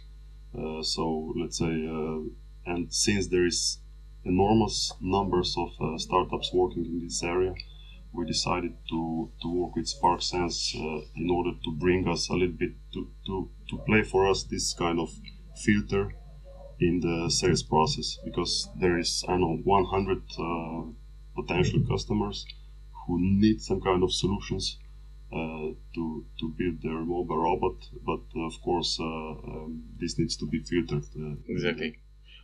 so 0.82 1.34
let's 1.40 1.60
say, 1.60 1.76
and 2.66 2.92
since 2.92 3.28
there 3.28 3.46
is 3.46 3.78
enormous 4.26 4.94
numbers 5.00 5.56
of 5.58 6.02
startups 6.02 6.52
working 6.52 6.86
in 6.86 7.00
this 7.04 7.22
area, 7.22 7.54
we 8.14 8.26
decided 8.26 8.74
to, 8.90 9.32
to 9.42 9.48
work 9.50 9.76
with 9.76 9.86
SparkSense 9.86 10.76
uh, 10.76 11.06
in 11.16 11.30
order 11.30 11.52
to 11.64 11.72
bring 11.72 12.08
us 12.08 12.30
a 12.30 12.34
little 12.34 12.56
bit 12.58 12.74
to, 12.94 13.08
to, 13.26 13.50
to 13.70 13.78
play 13.86 14.04
for 14.04 14.28
us 14.28 14.44
this 14.44 14.74
kind 14.74 15.00
of 15.00 15.10
filter 15.56 16.14
in 16.80 17.00
the 17.00 17.30
sales 17.30 17.64
process 17.64 18.18
because 18.26 18.70
there 18.80 18.98
is 18.98 19.24
I 19.28 19.38
know 19.38 19.60
100 19.64 20.18
uh, 20.18 20.92
potential 21.36 21.84
customers 21.88 22.46
who 23.06 23.20
need 23.20 23.62
some 23.62 23.82
kind 23.82 24.04
of 24.04 24.12
solutions 24.14 24.78
uh, 25.32 25.70
to 25.96 26.26
to 26.40 26.54
build 26.58 26.82
their 26.82 27.00
mobile 27.06 27.38
robot, 27.38 27.78
but 28.06 28.22
of 28.36 28.62
course 28.62 29.00
uh, 29.00 29.04
um, 29.06 29.84
this 30.00 30.18
needs 30.20 30.36
to 30.38 30.46
be 30.46 30.60
filtered. 30.60 31.06
Uh, 31.16 31.36
exactly 31.48 31.98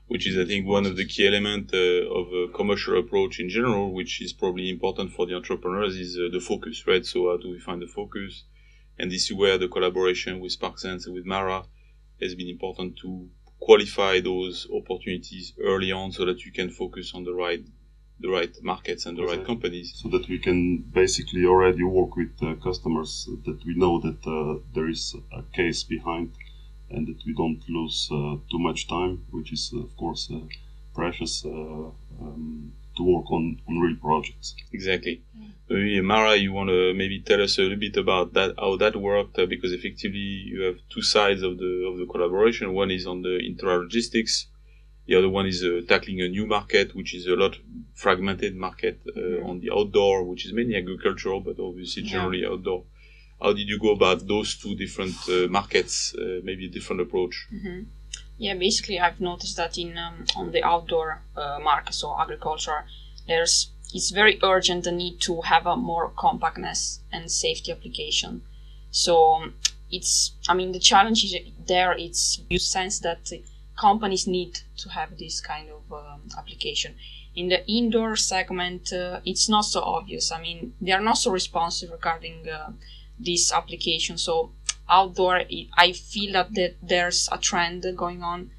which 0.07 0.27
is, 0.27 0.37
I 0.37 0.45
think, 0.45 0.65
one 0.65 0.85
of 0.85 0.95
the 0.95 1.05
key 1.05 1.27
elements 1.27 1.73
uh, 1.73 1.77
of 1.77 2.27
a 2.33 2.47
commercial 2.53 2.97
approach 2.97 3.39
in 3.39 3.49
general, 3.49 3.93
which 3.93 4.21
is 4.21 4.33
probably 4.33 4.69
important 4.69 5.11
for 5.11 5.25
the 5.25 5.35
entrepreneurs, 5.35 5.95
is 5.95 6.17
uh, 6.17 6.29
the 6.31 6.39
focus, 6.39 6.87
right? 6.87 7.05
So 7.05 7.29
how 7.29 7.37
do 7.37 7.49
we 7.49 7.59
find 7.59 7.81
the 7.81 7.87
focus? 7.87 8.43
And 8.97 9.11
this 9.11 9.25
is 9.25 9.33
where 9.33 9.57
the 9.57 9.67
collaboration 9.67 10.39
with 10.39 10.57
SparkSense 10.57 11.05
and 11.05 11.13
with 11.13 11.25
Mara 11.25 11.65
has 12.21 12.35
been 12.35 12.49
important 12.49 12.97
to 12.97 13.29
qualify 13.59 14.19
those 14.19 14.67
opportunities 14.73 15.53
early 15.61 15.91
on 15.91 16.11
so 16.11 16.25
that 16.25 16.45
you 16.45 16.51
can 16.51 16.69
focus 16.69 17.13
on 17.13 17.23
the 17.23 17.33
right 17.33 17.63
the 18.19 18.29
right 18.29 18.55
markets 18.63 19.05
and 19.05 19.15
the 19.15 19.23
right 19.23 19.45
companies 19.45 19.93
so 20.01 20.09
that 20.09 20.27
we 20.27 20.39
can 20.39 20.79
basically 20.91 21.45
already 21.45 21.83
work 21.83 22.15
with 22.15 22.31
uh, 22.41 22.55
customers 22.55 23.29
that 23.45 23.59
we 23.63 23.75
know 23.75 24.01
that 24.01 24.19
uh, 24.25 24.59
there 24.73 24.89
is 24.89 25.15
a 25.31 25.43
case 25.55 25.83
behind 25.83 26.31
and 26.89 27.07
that 27.07 27.25
we 27.25 27.33
don't 27.33 27.61
lose 27.69 28.09
uh, 28.11 28.35
too 28.49 28.59
much 28.59 28.87
time, 28.87 29.25
which 29.31 29.51
is 29.51 29.73
of 29.73 29.95
course 29.97 30.29
uh, 30.33 30.39
precious 30.93 31.45
uh, 31.45 31.49
um, 31.49 32.71
to 32.95 33.03
work 33.03 33.31
on, 33.31 33.59
on 33.67 33.79
real 33.79 33.95
projects. 33.97 34.55
Exactly. 34.71 35.21
Maybe 35.69 36.01
Mara, 36.01 36.35
you 36.35 36.53
want 36.53 36.69
to 36.69 36.93
maybe 36.93 37.19
tell 37.19 37.41
us 37.41 37.57
a 37.57 37.61
little 37.61 37.77
bit 37.77 37.97
about 37.97 38.33
that, 38.33 38.55
how 38.57 38.77
that 38.77 38.95
worked, 38.95 39.37
uh, 39.37 39.45
because 39.45 39.71
effectively 39.73 40.29
you 40.51 40.61
have 40.61 40.77
two 40.89 41.01
sides 41.01 41.43
of 41.43 41.57
the 41.57 41.73
of 41.89 41.97
the 41.99 42.05
collaboration. 42.05 42.73
One 42.73 42.91
is 42.91 43.05
on 43.05 43.21
the 43.21 43.37
intralogistics, 43.51 44.47
the 45.07 45.15
other 45.15 45.29
one 45.29 45.47
is 45.47 45.63
uh, 45.63 45.81
tackling 45.87 46.21
a 46.21 46.27
new 46.27 46.45
market, 46.45 46.95
which 46.95 47.13
is 47.13 47.27
a 47.27 47.35
lot 47.35 47.57
fragmented 47.93 48.55
market 48.55 48.99
uh, 49.15 49.49
on 49.49 49.59
the 49.61 49.71
outdoor, 49.71 50.23
which 50.23 50.45
is 50.45 50.53
mainly 50.53 50.75
agricultural, 50.75 51.39
but 51.39 51.59
obviously 51.59 52.03
generally 52.03 52.41
yeah. 52.41 52.49
outdoor 52.49 52.83
how 53.41 53.53
did 53.53 53.67
you 53.67 53.79
go 53.79 53.91
about 53.91 54.27
those 54.27 54.55
two 54.55 54.75
different 54.75 55.15
uh, 55.29 55.47
markets? 55.47 56.15
Uh, 56.15 56.39
maybe 56.43 56.65
a 56.65 56.69
different 56.69 57.01
approach. 57.01 57.47
Mm-hmm. 57.53 57.83
Yeah, 58.37 58.55
basically, 58.55 58.99
I've 58.99 59.19
noticed 59.19 59.57
that 59.57 59.77
in 59.77 59.97
um, 59.97 60.25
on 60.35 60.51
the 60.51 60.63
outdoor 60.63 61.21
uh, 61.35 61.59
market, 61.61 61.93
so 61.93 62.15
agriculture, 62.19 62.85
there's 63.27 63.71
it's 63.93 64.11
very 64.11 64.37
urgent 64.43 64.83
the 64.83 64.91
need 64.91 65.19
to 65.21 65.41
have 65.41 65.65
a 65.65 65.75
more 65.75 66.11
compactness 66.17 66.99
and 67.11 67.31
safety 67.31 67.71
application. 67.71 68.41
So 68.91 69.51
it's, 69.91 70.33
I 70.49 70.53
mean, 70.53 70.71
the 70.71 70.79
challenge 70.79 71.23
is 71.23 71.35
there. 71.65 71.93
It's 71.93 72.41
you 72.49 72.59
sense 72.59 72.99
that 72.99 73.31
companies 73.79 74.27
need 74.27 74.59
to 74.77 74.89
have 74.89 75.17
this 75.17 75.39
kind 75.39 75.69
of 75.69 75.91
um, 75.91 76.21
application. 76.37 76.95
In 77.35 77.49
the 77.49 77.65
indoor 77.67 78.15
segment, 78.15 78.91
uh, 78.91 79.19
it's 79.23 79.47
not 79.47 79.65
so 79.65 79.81
obvious. 79.81 80.31
I 80.31 80.41
mean, 80.41 80.73
they 80.81 80.91
are 80.91 81.01
not 81.01 81.17
so 81.17 81.31
responsive 81.31 81.91
regarding 81.91 82.49
uh, 82.49 82.71
this 83.19 83.51
application. 83.51 84.17
So 84.17 84.51
outdoor, 84.89 85.41
I 85.77 85.91
feel 85.91 86.33
that 86.33 86.75
there's 86.81 87.29
a 87.31 87.37
trend 87.37 87.85
going 87.95 88.23
on 88.23 88.51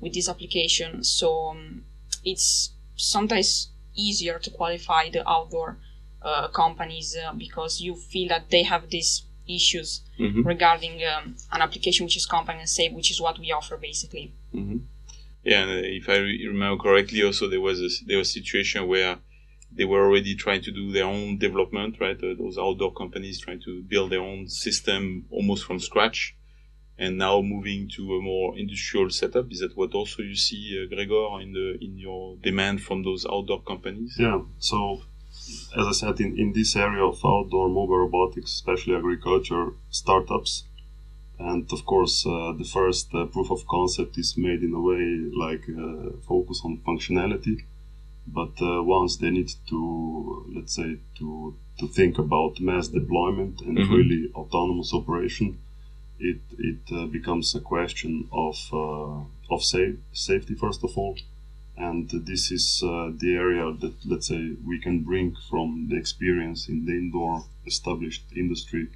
with 0.00 0.14
this 0.14 0.28
application. 0.28 1.04
So 1.04 1.48
um, 1.50 1.84
it's 2.24 2.70
sometimes 2.96 3.68
easier 3.94 4.38
to 4.38 4.50
qualify 4.50 5.10
the 5.10 5.28
outdoor 5.28 5.78
uh, 6.22 6.48
companies 6.48 7.16
uh, 7.16 7.32
because 7.32 7.80
you 7.80 7.94
feel 7.94 8.28
that 8.28 8.50
they 8.50 8.62
have 8.62 8.90
these 8.90 9.22
issues 9.48 10.00
mm-hmm. 10.18 10.42
regarding 10.42 11.00
um, 11.06 11.36
an 11.52 11.62
application 11.62 12.04
which 12.04 12.16
is 12.16 12.26
compact 12.26 12.58
and 12.58 12.68
safe, 12.68 12.92
which 12.92 13.10
is 13.10 13.20
what 13.20 13.38
we 13.38 13.52
offer 13.52 13.76
basically. 13.76 14.34
Mm-hmm. 14.54 14.78
Yeah, 15.44 15.62
and 15.62 15.86
if 15.86 16.08
I 16.08 16.16
remember 16.16 16.82
correctly, 16.82 17.22
also 17.22 17.48
there 17.48 17.60
was 17.60 17.80
a, 17.80 17.88
there 18.04 18.18
was 18.18 18.30
a 18.30 18.32
situation 18.32 18.88
where 18.88 19.18
they 19.76 19.84
were 19.84 20.04
already 20.04 20.34
trying 20.34 20.62
to 20.62 20.72
do 20.72 20.90
their 20.90 21.04
own 21.04 21.38
development, 21.38 21.96
right? 22.00 22.16
Uh, 22.16 22.34
those 22.38 22.56
outdoor 22.58 22.92
companies 22.92 23.40
trying 23.40 23.60
to 23.60 23.82
build 23.82 24.10
their 24.10 24.22
own 24.22 24.48
system 24.48 25.26
almost 25.30 25.64
from 25.64 25.78
scratch, 25.78 26.34
and 26.98 27.18
now 27.18 27.42
moving 27.42 27.88
to 27.96 28.02
a 28.16 28.22
more 28.22 28.56
industrial 28.58 29.10
setup. 29.10 29.52
Is 29.52 29.60
that 29.60 29.76
what 29.76 29.94
also 29.94 30.22
you 30.22 30.34
see, 30.34 30.62
uh, 30.82 30.94
Gregor, 30.94 31.40
in 31.42 31.52
the 31.52 31.78
in 31.80 31.98
your 31.98 32.36
demand 32.42 32.82
from 32.82 33.02
those 33.02 33.26
outdoor 33.26 33.62
companies? 33.62 34.16
Yeah. 34.18 34.40
So, 34.58 35.02
as 35.78 35.86
I 35.86 35.92
said, 35.92 36.20
in 36.20 36.38
in 36.38 36.52
this 36.52 36.74
area 36.74 37.04
of 37.04 37.18
outdoor 37.24 37.68
mobile 37.68 37.98
robotics, 37.98 38.52
especially 38.52 38.96
agriculture 38.96 39.74
startups. 39.90 40.64
And 41.38 41.70
of 41.70 41.84
course, 41.84 42.24
uh, 42.26 42.54
the 42.56 42.64
first 42.64 43.14
uh, 43.14 43.26
proof 43.26 43.50
of 43.50 43.66
concept 43.68 44.16
is 44.16 44.38
made 44.38 44.62
in 44.62 44.72
a 44.72 44.80
way 44.80 45.04
like 45.46 45.64
uh, 45.68 46.16
focus 46.26 46.62
on 46.64 46.78
functionality 46.78 47.56
but 48.26 48.52
uh, 48.60 48.82
once 48.82 49.16
they 49.16 49.30
need 49.30 49.50
to 49.68 50.44
let's 50.54 50.74
say 50.74 50.98
to 51.18 51.54
to 51.78 51.86
think 51.88 52.18
about 52.18 52.60
mass 52.60 52.88
deployment 52.88 53.60
and 53.60 53.78
mm-hmm. 53.78 53.94
really 53.94 54.30
autonomous 54.34 54.92
operation 54.92 55.58
it 56.18 56.40
it 56.58 56.80
uh, 56.92 57.06
becomes 57.06 57.54
a 57.54 57.60
question 57.60 58.28
of 58.32 58.56
uh, 58.72 59.54
of 59.54 59.62
safe, 59.62 59.96
safety 60.12 60.54
first 60.54 60.82
of 60.84 60.96
all. 60.96 61.16
And 61.78 62.08
this 62.10 62.50
is 62.50 62.82
uh, 62.82 63.10
the 63.14 63.36
area 63.36 63.70
that 63.80 63.94
let's 64.06 64.28
say 64.28 64.52
we 64.64 64.80
can 64.80 65.00
bring 65.00 65.36
from 65.50 65.88
the 65.90 65.96
experience 65.96 66.68
in 66.68 66.86
the 66.86 66.92
indoor 66.92 67.44
established 67.66 68.24
industry 68.34 68.88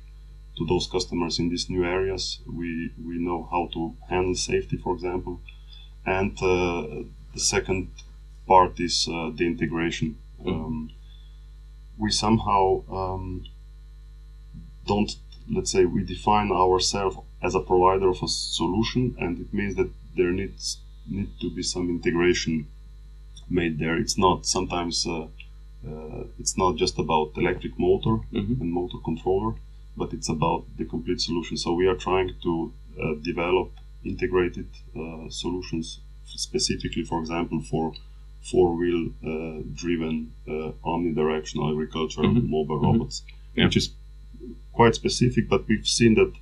to 0.57 0.67
those 0.67 0.87
customers 0.87 1.39
in 1.39 1.51
these 1.51 1.69
new 1.69 1.85
areas. 1.85 2.41
We 2.47 2.91
we 3.05 3.19
know 3.19 3.49
how 3.51 3.69
to 3.75 3.95
handle 4.09 4.35
safety 4.35 4.79
for 4.79 4.95
example. 4.95 5.41
And 6.07 6.33
uh, 6.43 7.05
the 7.35 7.41
second 7.41 7.89
part 8.47 8.81
is 8.81 9.09
uh, 9.11 9.31
the 9.35 9.47
integration. 9.47 10.17
Mm. 10.45 10.49
Um, 10.49 10.91
we 11.99 12.11
somehow 12.11 12.83
um, 12.91 13.45
don't, 14.87 15.11
let's 15.53 15.71
say, 15.71 15.85
we 15.85 16.03
define 16.03 16.51
ourselves 16.51 17.17
as 17.43 17.55
a 17.55 17.61
provider 17.61 18.09
of 18.09 18.23
a 18.23 18.29
solution, 18.29 19.17
and 19.19 19.39
it 19.39 19.53
means 19.53 19.77
that 19.77 19.91
there 20.17 20.33
needs 20.33 20.79
need 21.09 21.31
to 21.41 21.51
be 21.51 21.63
some 21.63 21.89
integration 21.91 22.67
made 23.49 23.79
there. 23.79 23.97
It's 23.97 24.17
not 24.17 24.47
sometimes 24.47 25.07
uh, 25.07 25.27
uh, 25.87 26.25
it's 26.39 26.57
not 26.59 26.77
just 26.77 26.99
about 26.99 27.33
electric 27.37 27.79
motor 27.79 28.17
mm-hmm. 28.33 28.61
and 28.61 28.73
motor 28.73 28.99
controller, 29.05 29.55
but 29.97 30.13
it's 30.13 30.29
about 30.29 30.65
the 30.77 30.85
complete 30.85 31.21
solution. 31.21 31.57
So 31.57 31.73
we 31.73 31.87
are 31.87 31.97
trying 31.97 32.35
to 32.43 32.73
uh, 33.03 33.15
develop 33.23 33.73
integrated 34.05 34.69
uh, 34.97 35.29
solutions 35.31 36.01
specifically, 36.27 37.05
for 37.05 37.19
example, 37.21 37.61
for 37.63 37.95
four-wheel 38.43 39.11
uh, 39.25 39.63
driven 39.75 40.33
uh, 40.49 40.73
omnidirectional 40.85 41.71
agricultural 41.71 42.29
mm-hmm. 42.29 42.51
mobile 42.51 42.79
mm-hmm. 42.79 42.99
robots, 42.99 43.23
yeah. 43.55 43.65
which 43.65 43.77
is 43.77 43.91
quite 44.73 44.95
specific. 44.95 45.49
But 45.49 45.69
we've 45.69 45.87
seen 45.87 46.15
that 46.15 46.33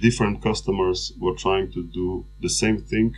different 0.00 0.42
customers 0.42 1.12
were 1.18 1.34
trying 1.34 1.72
to 1.72 1.82
do 1.82 2.26
the 2.40 2.48
same 2.48 2.78
thing 2.78 3.16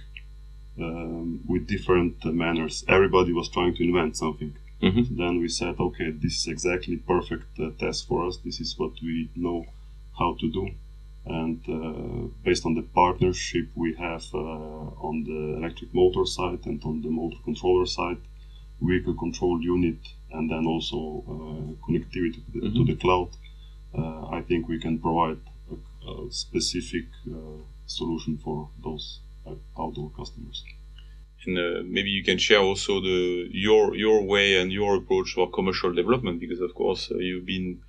um, 0.81 1.41
with 1.47 1.67
different 1.67 2.17
uh, 2.25 2.31
manners. 2.31 2.85
Everybody 2.89 3.33
was 3.33 3.49
trying 3.49 3.75
to 3.77 3.85
invent 3.85 4.17
something. 4.17 4.57
Mm-hmm. 4.83 5.17
Then 5.17 5.41
we 5.41 5.49
said, 5.49 5.77
okay, 5.81 6.11
this 6.11 6.35
is 6.41 6.47
exactly 6.49 6.97
perfect 6.97 7.59
uh, 7.59 7.71
test 7.79 8.07
for 8.07 8.27
us. 8.27 8.39
This 8.45 8.61
is 8.61 8.79
what 8.79 8.93
we 9.03 9.31
know 9.35 9.67
how 10.19 10.37
to 10.41 10.51
do 10.51 10.71
and 11.27 11.61
uh, 11.69 12.29
based 12.45 12.65
on 12.67 12.75
the 12.75 12.83
partnership 12.83 13.69
we 13.75 13.95
have 13.95 14.25
uh, 14.33 14.39
on 15.09 15.25
the 15.25 15.59
electric 15.59 15.93
motor 15.93 16.25
side 16.25 16.65
and 16.67 16.83
on 16.85 17.03
the 17.03 17.11
motor 17.11 17.37
controller 17.45 17.87
side, 17.87 18.19
vehicle 18.81 19.15
control 19.15 19.61
unit, 19.61 19.99
and 20.33 20.51
then 20.51 20.67
also 20.67 21.25
uh, 21.27 21.87
connectivity 21.87 22.45
to 22.45 22.53
the, 22.53 22.61
mm-hmm. 22.61 22.77
to 22.77 22.93
the 22.93 22.97
cloud, 23.01 23.31
I 24.33 24.43
think 24.43 24.69
we 24.69 24.79
can 24.79 24.99
provide 24.99 25.41
a, 25.71 26.11
a 26.11 26.31
specific 26.31 27.07
solution 27.87 28.39
for 28.39 28.69
those 28.83 29.21
uh, 29.47 29.55
outdoor 29.79 30.11
customers. 30.11 30.65
And 31.45 31.59
uh, 31.59 31.83
maybe 31.85 32.11
you 32.11 32.25
can 32.25 32.39
share 32.39 32.59
also 32.61 33.01
the 33.01 33.49
your 33.53 33.95
your 33.95 34.23
way 34.23 34.57
and 34.61 34.73
your 34.73 34.97
approach 34.97 35.35
for 35.35 35.51
commercial 35.51 35.93
development 35.93 36.41
because 36.41 36.61
of 36.61 36.75
course 36.75 37.11
uh, 37.11 37.19
you've 37.19 37.47
been 37.47 37.81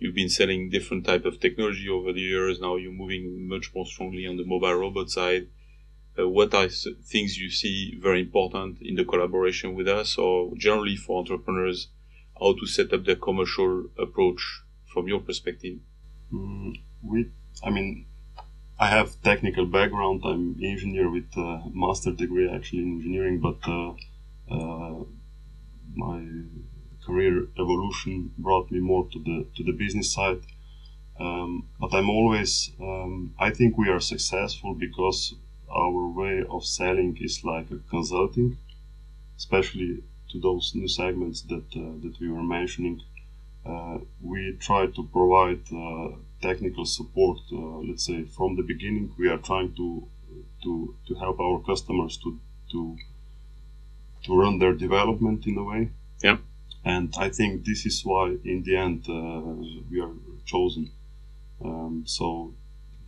you've 0.00 0.14
been 0.14 0.30
selling 0.30 0.70
different 0.70 1.04
type 1.06 1.24
of 1.26 1.38
technology 1.38 1.88
over 1.88 2.12
the 2.12 2.20
years. 2.20 2.58
Now 2.58 2.76
you're 2.76 2.90
moving 2.90 3.46
much 3.46 3.70
more 3.74 3.86
strongly 3.86 4.26
on 4.26 4.36
the 4.36 4.44
mobile 4.44 4.74
robot 4.74 5.10
side. 5.10 5.46
Uh, 6.18 6.28
what 6.28 6.52
are 6.54 6.68
things 6.68 7.38
you 7.38 7.50
see 7.50 7.96
very 8.02 8.20
important 8.20 8.78
in 8.80 8.96
the 8.96 9.04
collaboration 9.04 9.74
with 9.74 9.86
us, 9.86 10.18
or 10.18 10.52
generally 10.56 10.96
for 10.96 11.20
entrepreneurs, 11.20 11.88
how 12.40 12.54
to 12.54 12.66
set 12.66 12.92
up 12.92 13.04
their 13.04 13.16
commercial 13.16 13.84
approach 13.96 14.62
from 14.92 15.06
your 15.06 15.20
perspective? 15.20 15.78
Mm, 16.32 16.80
we, 17.02 17.30
I 17.62 17.70
mean, 17.70 18.06
I 18.78 18.88
have 18.88 19.20
technical 19.22 19.66
background. 19.66 20.22
I'm 20.24 20.56
engineer 20.62 21.10
with 21.10 21.36
a 21.36 21.62
master 21.72 22.12
degree 22.12 22.50
actually 22.50 22.82
in 22.82 22.96
engineering, 22.96 23.38
but 23.38 23.58
uh, 23.68 23.92
uh, 24.50 25.04
my 25.94 26.22
career 27.04 27.46
evolution 27.58 28.32
brought 28.38 28.70
me 28.70 28.80
more 28.80 29.06
to 29.12 29.18
the 29.18 29.46
to 29.56 29.64
the 29.64 29.72
business 29.72 30.12
side. 30.12 30.42
Um, 31.18 31.68
but 31.78 31.92
I'm 31.92 32.08
always, 32.08 32.70
um, 32.80 33.34
I 33.38 33.50
think 33.50 33.76
we 33.76 33.90
are 33.90 34.00
successful 34.00 34.74
because 34.74 35.34
our 35.70 36.08
way 36.08 36.42
of 36.48 36.64
selling 36.64 37.18
is 37.20 37.44
like 37.44 37.70
a 37.70 37.78
consulting, 37.90 38.56
especially 39.36 40.02
to 40.30 40.40
those 40.40 40.72
new 40.74 40.88
segments 40.88 41.42
that 41.42 41.66
uh, 41.76 41.94
that 42.02 42.14
we 42.20 42.30
were 42.30 42.42
mentioning. 42.42 43.02
Uh, 43.66 43.98
we 44.22 44.56
try 44.58 44.86
to 44.86 45.02
provide 45.12 45.60
uh, 45.72 46.08
technical 46.40 46.86
support. 46.86 47.38
Uh, 47.52 47.80
let's 47.88 48.06
say 48.06 48.24
from 48.24 48.56
the 48.56 48.62
beginning, 48.62 49.12
we 49.18 49.28
are 49.28 49.38
trying 49.38 49.74
to 49.74 50.06
to 50.62 50.94
to 51.06 51.14
help 51.14 51.38
our 51.40 51.60
customers 51.60 52.16
to 52.18 52.38
to 52.72 52.96
to 54.24 54.36
run 54.36 54.58
their 54.58 54.72
development 54.72 55.46
in 55.46 55.58
a 55.58 55.64
way. 55.64 55.90
Yeah. 56.22 56.38
And 56.84 57.12
I 57.18 57.28
think 57.28 57.64
this 57.64 57.86
is 57.86 58.02
why, 58.04 58.36
in 58.44 58.62
the 58.64 58.76
end, 58.76 59.04
uh, 59.08 59.42
we 59.90 60.00
are 60.00 60.14
chosen. 60.46 60.90
Um, 61.64 62.04
so 62.06 62.54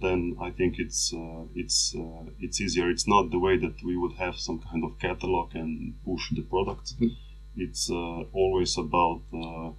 then 0.00 0.37
I 0.41 0.50
think 0.50 0.79
it's 0.79 1.12
uh, 1.14 1.45
it's 1.55 1.95
uh, 1.95 2.25
it's 2.41 2.61
easier. 2.61 2.91
It's 2.91 3.07
not 3.09 3.31
the 3.31 3.38
way 3.38 3.57
that 3.59 3.83
we 3.85 3.97
would 3.97 4.14
have 4.14 4.37
some 4.38 4.59
kind 4.61 4.85
of 4.85 4.99
catalog 4.99 5.55
and 5.55 5.95
push 6.05 6.31
the 6.33 6.43
products. 6.43 6.95
Mhm. 7.00 7.17
It's 7.57 7.91
uh, 7.91 8.23
always 8.43 8.79
about 8.79 9.23
uh, 9.33 9.71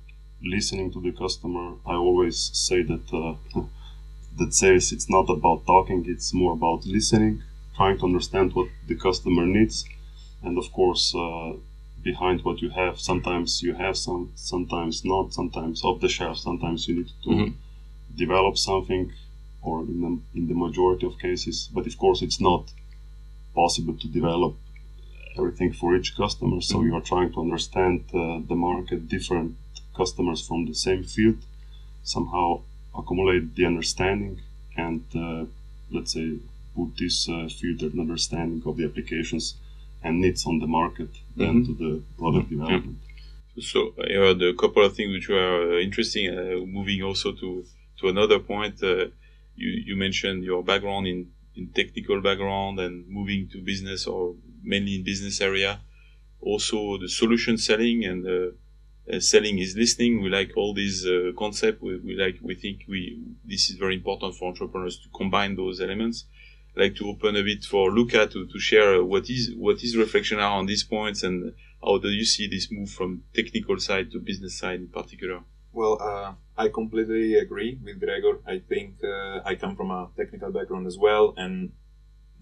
listening 0.44 0.92
to 0.94 1.02
the 1.02 1.12
customer. 1.12 1.76
I 1.86 1.96
always 1.96 2.38
say 2.54 2.84
that 2.84 3.06
uh, 3.14 3.36
that 4.38 4.54
says 4.54 4.92
it's 4.92 5.10
not 5.10 5.30
about 5.30 5.66
talking. 5.66 6.06
It's 6.08 6.34
more 6.34 6.54
about 6.54 6.86
listening, 6.86 7.44
trying 7.76 7.98
to 8.00 8.06
understand 8.06 8.54
what 8.54 8.70
the 8.88 8.96
customer 8.96 9.46
needs, 9.46 9.86
and 10.44 10.58
of 10.58 10.72
course. 10.74 11.16
Behind 12.04 12.38
what 12.46 12.62
you 12.62 12.70
have 12.70 13.00
sometimes 13.00 13.50
you 13.66 13.74
have 13.76 13.96
some 13.98 14.32
sometimes 14.36 15.06
not 15.06 15.34
sometimes 15.34 15.84
off 15.86 16.02
the 16.02 16.10
shelf 16.10 16.38
sometimes 16.38 16.88
you 16.88 16.96
need 16.98 17.12
to 17.24 17.30
Mhm. 17.30 17.54
develop 18.24 18.58
something 18.58 19.12
or 19.62 19.82
in 19.92 20.02
the, 20.02 20.40
in 20.40 20.48
the 20.48 20.54
majority 20.66 21.06
of 21.08 21.18
cases. 21.28 21.70
But 21.74 21.88
of 21.88 21.98
course, 21.98 22.22
it's 22.22 22.42
not 22.42 22.64
possible 23.56 23.96
to 24.02 24.08
develop 24.20 24.54
everything 25.38 25.72
for 25.74 25.96
each 25.96 26.16
customer. 26.16 26.60
So 26.62 26.84
you 26.84 26.94
are 26.96 27.02
trying 27.12 27.32
to 27.34 27.40
understand 27.42 28.04
uh, 28.14 28.40
the 28.48 28.56
market, 28.56 29.08
different 29.08 29.56
customers 29.96 30.46
from 30.48 30.66
the 30.66 30.76
same 30.76 31.04
field, 31.04 31.38
somehow 32.04 32.62
accumulate 33.00 33.56
the 33.56 33.66
understanding, 33.66 34.42
and 34.76 35.04
uh, 35.16 35.46
let's 35.92 36.12
say 36.14 36.28
put 36.76 36.90
this 36.98 37.30
uh, 37.30 37.48
filtered 37.60 37.98
understanding 37.98 38.62
of 38.66 38.78
the 38.78 38.86
applications 38.86 39.56
and 40.04 40.22
needs 40.22 40.46
on 40.46 40.60
the 40.60 40.68
market 40.68 41.10
then 41.38 41.54
Mhm. 41.56 41.66
to 41.68 41.74
the 41.84 41.92
product 42.18 42.50
development. 42.50 42.98
So 43.60 43.80
I 44.10 44.14
heard 44.14 44.42
a 44.42 44.54
couple 44.64 44.84
of 44.88 44.92
things 44.96 45.12
which 45.16 45.30
were 45.30 45.78
uh, 45.78 45.80
interesting. 45.88 46.26
Uh, 46.30 46.66
moving 46.78 47.02
also 47.04 47.32
to 47.42 47.50
to 48.00 48.08
another 48.10 48.40
point, 48.40 48.76
uh, 48.84 49.06
you 49.62 49.70
you 49.88 49.96
mentioned 49.96 50.44
your 50.44 50.62
background 50.72 51.06
in 51.14 51.20
in 51.56 51.64
technical 51.80 52.20
background 52.30 52.80
and 52.80 52.94
moving 53.08 53.42
to 53.54 53.58
business 53.72 54.08
or 54.08 54.22
mainly 54.64 54.94
in 54.96 55.04
business 55.04 55.40
area. 55.42 55.72
Also 56.42 56.98
the 56.98 57.08
solution 57.22 57.58
selling 57.58 58.04
and 58.06 58.26
uh, 58.26 58.50
uh, 59.12 59.20
selling 59.20 59.60
is 59.60 59.76
listening. 59.84 60.22
We 60.24 60.30
like 60.30 60.52
all 60.60 60.74
these 60.74 61.06
uh, 61.06 61.32
concept. 61.38 61.82
We, 61.82 61.92
we 62.08 62.16
like 62.16 62.38
we 62.42 62.56
think 62.56 62.78
we 62.94 63.00
this 63.46 63.70
is 63.70 63.76
very 63.78 63.96
important 64.02 64.36
for 64.36 64.50
entrepreneurs 64.50 64.98
to 65.04 65.08
combine 65.22 65.56
those 65.56 65.80
elements. 65.80 66.26
Like 66.76 66.96
to 66.96 67.08
open 67.08 67.36
a 67.36 67.44
bit 67.44 67.64
for 67.64 67.92
Luca 67.92 68.28
to, 68.28 68.48
to 68.48 68.60
share 68.60 68.96
uh, 68.96 69.04
what 69.04 69.30
is 69.30 69.52
what 69.56 69.80
his 69.82 69.96
reflection 69.96 70.40
are 70.40 70.58
on 70.58 70.66
these 70.66 70.84
points 70.84 71.22
and 71.24 71.54
how 71.84 71.98
do 71.98 72.10
you 72.10 72.26
see 72.26 72.48
this 72.48 72.72
move 72.72 72.90
from 72.90 73.24
technical 73.34 73.78
side 73.80 74.12
to 74.12 74.20
business 74.20 74.58
side 74.58 74.80
in 74.80 74.88
particular? 74.88 75.42
Well, 75.72 75.98
uh, 76.02 76.34
I 76.58 76.70
completely 76.70 77.36
agree 77.36 77.80
with 77.84 78.00
Gregor. 78.00 78.40
I 78.48 78.60
think 78.60 79.04
uh, 79.04 79.42
I 79.44 79.56
come 79.56 79.76
from 79.76 79.92
a 79.92 80.10
technical 80.16 80.52
background 80.52 80.88
as 80.88 80.98
well, 80.98 81.34
and 81.36 81.74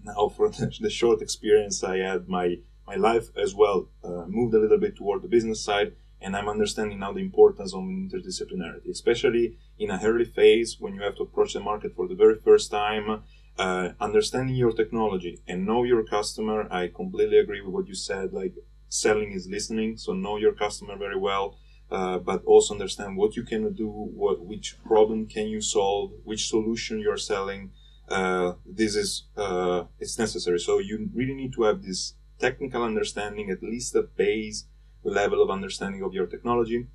now 0.04 0.28
for 0.28 0.48
the, 0.48 0.72
the 0.80 0.90
short 0.90 1.22
experience 1.22 1.82
I 1.82 1.98
had, 1.98 2.28
my 2.28 2.56
my 2.86 2.96
life 2.96 3.28
as 3.36 3.54
well 3.54 3.88
uh, 4.04 4.26
moved 4.26 4.54
a 4.54 4.58
little 4.58 4.78
bit 4.78 4.96
toward 4.96 5.22
the 5.22 5.28
business 5.28 5.64
side, 5.64 5.92
and 6.20 6.36
I'm 6.36 6.48
understanding 6.48 6.98
now 6.98 7.12
the 7.12 7.20
importance 7.20 7.72
of 7.72 7.80
interdisciplinarity, 7.80 8.90
especially 8.90 9.56
in 9.78 9.90
a 9.90 10.00
early 10.02 10.24
phase 10.24 10.76
when 10.78 10.94
you 10.94 11.02
have 11.02 11.16
to 11.16 11.22
approach 11.22 11.54
the 11.54 11.60
market 11.60 11.94
for 11.94 12.06
the 12.08 12.14
very 12.14 12.36
first 12.36 12.70
time. 12.70 13.22
Uh, 13.58 13.90
understanding 14.00 14.56
your 14.56 14.72
technology 14.72 15.38
and 15.46 15.66
know 15.66 15.84
your 15.84 16.02
customer. 16.04 16.66
I 16.70 16.88
completely 16.88 17.38
agree 17.38 17.60
with 17.60 17.74
what 17.74 17.86
you 17.86 17.94
said. 17.94 18.32
Like 18.32 18.54
selling 18.88 19.32
is 19.32 19.46
listening, 19.46 19.98
so 19.98 20.12
know 20.14 20.36
your 20.38 20.52
customer 20.52 20.96
very 20.96 21.18
well 21.18 21.58
uh, 21.92 22.18
but 22.18 22.42
also 22.46 22.72
understand 22.72 23.18
what 23.18 23.36
you 23.36 23.42
can 23.42 23.70
do, 23.74 23.86
what 23.86 24.40
which 24.44 24.82
problem 24.82 25.26
can 25.26 25.46
you 25.48 25.60
solve, 25.60 26.12
which 26.24 26.48
solution 26.48 26.98
you're 26.98 27.18
selling. 27.18 27.70
Uh, 28.08 28.54
this 28.64 28.96
is 28.96 29.24
uh, 29.36 29.84
it's 30.00 30.18
necessary. 30.18 30.58
So 30.58 30.78
you 30.78 31.10
really 31.14 31.34
need 31.34 31.52
to 31.52 31.64
have 31.64 31.82
this 31.82 32.14
technical 32.38 32.82
understanding, 32.82 33.50
at 33.50 33.62
least 33.62 33.94
a 33.94 34.02
base 34.02 34.64
level 35.04 35.42
of 35.42 35.50
understanding 35.50 36.02
of 36.02 36.14
your 36.14 36.26
technology, 36.26 36.86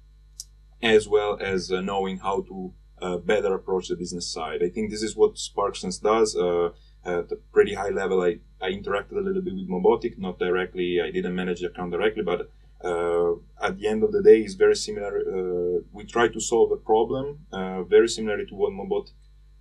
as 0.81 1.07
well 1.07 1.37
as 1.39 1.71
uh, 1.71 1.81
knowing 1.81 2.17
how 2.17 2.41
to 2.41 2.73
uh, 3.01 3.17
better 3.17 3.53
approach 3.53 3.87
the 3.87 3.95
business 3.95 4.31
side. 4.31 4.63
I 4.63 4.69
think 4.69 4.89
this 4.89 5.03
is 5.03 5.15
what 5.15 5.35
SparkSense 5.35 6.01
does. 6.01 6.35
Uh, 6.35 6.69
at 7.05 7.31
a 7.31 7.37
pretty 7.53 7.73
high 7.73 7.89
level, 7.89 8.21
I, 8.21 8.39
I 8.61 8.71
interacted 8.71 9.13
a 9.17 9.21
little 9.21 9.41
bit 9.41 9.55
with 9.55 9.69
Mobotic, 9.69 10.17
not 10.17 10.39
directly. 10.39 10.99
I 11.01 11.11
didn't 11.11 11.35
manage 11.35 11.61
the 11.61 11.67
account 11.67 11.91
directly, 11.91 12.23
but 12.23 12.49
uh, 12.83 13.33
at 13.61 13.77
the 13.77 13.87
end 13.87 14.03
of 14.03 14.11
the 14.11 14.21
day 14.21 14.41
it's 14.41 14.55
very 14.55 14.75
similar. 14.75 15.19
Uh, 15.19 15.81
we 15.91 16.05
try 16.05 16.27
to 16.27 16.39
solve 16.39 16.71
a 16.71 16.75
problem 16.75 17.45
uh, 17.51 17.83
very 17.83 18.09
similarly 18.09 18.45
to 18.45 18.55
what 18.55 18.73
Mobot 18.73 19.11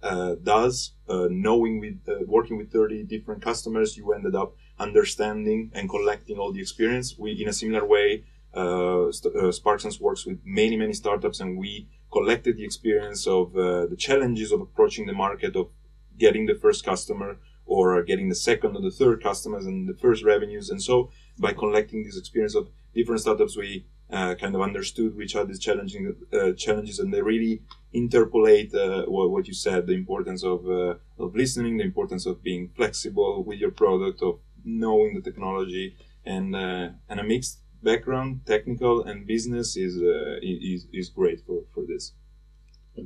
uh, 0.02 0.34
does. 0.42 0.92
Knowing 1.08 1.78
with 1.80 2.26
working 2.26 2.56
with 2.56 2.72
30 2.72 3.04
different 3.04 3.42
customers, 3.42 3.96
you 3.96 4.12
ended 4.12 4.34
up 4.34 4.56
understanding 4.78 5.70
and 5.74 5.88
collecting 5.88 6.38
all 6.38 6.52
the 6.52 6.60
experience. 6.60 7.16
We, 7.18 7.32
in 7.32 7.48
a 7.48 7.52
similar 7.52 7.86
way, 7.86 8.24
uh, 8.56 9.12
St- 9.12 9.34
uh, 9.36 9.52
SparkSense 9.52 10.00
works 10.00 10.24
with 10.24 10.38
many 10.44 10.76
many 10.76 10.94
startups, 10.94 11.40
and 11.40 11.58
we 11.58 11.88
collected 12.12 12.56
the 12.56 12.64
experience 12.64 13.26
of 13.26 13.56
uh, 13.56 13.86
the 13.86 13.96
challenges 13.96 14.52
of 14.52 14.60
approaching 14.60 15.06
the 15.06 15.12
market, 15.12 15.56
of 15.56 15.70
getting 16.18 16.46
the 16.46 16.54
first 16.54 16.84
customer, 16.84 17.38
or 17.66 18.02
getting 18.02 18.28
the 18.28 18.34
second 18.34 18.76
or 18.76 18.80
the 18.80 18.90
third 18.90 19.22
customers, 19.22 19.66
and 19.66 19.88
the 19.88 19.94
first 19.94 20.24
revenues, 20.24 20.70
and 20.70 20.82
so 20.82 21.10
by 21.38 21.52
collecting 21.52 22.04
this 22.04 22.16
experience 22.16 22.54
of 22.54 22.68
different 22.94 23.20
startups, 23.20 23.56
we 23.56 23.86
uh, 24.10 24.34
kind 24.36 24.54
of 24.54 24.62
understood 24.62 25.16
which 25.16 25.34
are 25.34 25.44
the 25.44 25.58
challenging 25.58 26.14
uh, 26.32 26.52
challenges, 26.52 26.98
and 27.00 27.12
they 27.12 27.20
really 27.20 27.62
interpolate 27.92 28.72
uh, 28.74 29.04
what, 29.06 29.30
what 29.30 29.48
you 29.48 29.54
said: 29.54 29.86
the 29.86 29.94
importance 29.94 30.44
of 30.44 30.64
uh, 30.68 30.94
of 31.18 31.34
listening, 31.34 31.76
the 31.76 31.84
importance 31.84 32.24
of 32.24 32.42
being 32.42 32.70
flexible 32.76 33.42
with 33.42 33.58
your 33.58 33.72
product, 33.72 34.22
of 34.22 34.38
knowing 34.64 35.14
the 35.14 35.20
technology, 35.20 35.96
and 36.24 36.54
uh, 36.54 36.90
and 37.08 37.20
a 37.20 37.24
mixed 37.24 37.58
background, 37.82 38.40
technical 38.46 39.04
and 39.04 39.26
business, 39.26 39.76
is 39.76 39.96
uh, 39.96 40.38
is 40.42 40.86
is 40.92 41.08
great 41.08 41.40
for 41.46 41.64
for 41.74 41.84
this. 41.86 42.12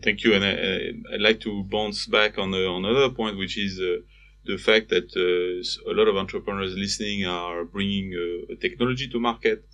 Thank 0.02 0.22
you, 0.22 0.35
and 0.35 0.44
I, 0.44 1.14
I'd 1.14 1.20
like 1.20 1.40
to 1.40 1.64
bounce 1.64 2.06
back 2.06 2.38
on, 2.38 2.54
uh, 2.54 2.59
on 2.59 2.85
another 2.85 3.11
point, 3.11 3.37
which 3.37 3.59
is 3.59 3.80
uh, 3.80 3.96
the 4.44 4.56
fact 4.56 4.88
that 4.90 5.09
uh, 5.16 5.90
a 5.90 5.94
lot 5.94 6.06
of 6.06 6.16
entrepreneurs 6.16 6.76
listening 6.76 7.26
are 7.26 7.64
bringing 7.64 8.14
uh, 8.14 8.52
a 8.52 8.56
technology 8.56 9.09
to 9.09 9.18
market, 9.18 9.66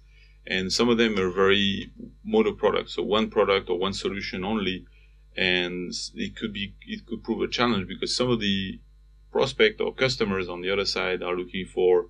and 0.46 0.72
some 0.72 0.88
of 0.88 0.96
them 0.96 1.18
are 1.18 1.30
very 1.30 1.90
mono 2.24 2.52
products, 2.52 2.94
so 2.94 3.02
one 3.02 3.28
product 3.28 3.68
or 3.68 3.78
one 3.78 3.92
solution 3.92 4.42
only, 4.42 4.86
and 5.36 5.92
it 6.14 6.34
could 6.34 6.52
be 6.52 6.74
it 6.86 7.04
could 7.04 7.22
prove 7.22 7.42
a 7.42 7.48
challenge 7.48 7.86
because 7.86 8.16
some 8.16 8.30
of 8.30 8.40
the 8.40 8.80
prospect 9.30 9.82
or 9.82 9.92
customers 9.94 10.48
on 10.48 10.62
the 10.62 10.70
other 10.70 10.86
side 10.86 11.22
are 11.22 11.36
looking 11.36 11.66
for 11.66 12.06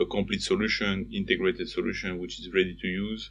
a 0.00 0.06
complete 0.06 0.42
solution, 0.42 1.08
integrated 1.12 1.68
solution, 1.68 2.18
which 2.18 2.40
is 2.40 2.48
ready 2.52 2.76
to 2.80 2.88
use. 2.88 3.30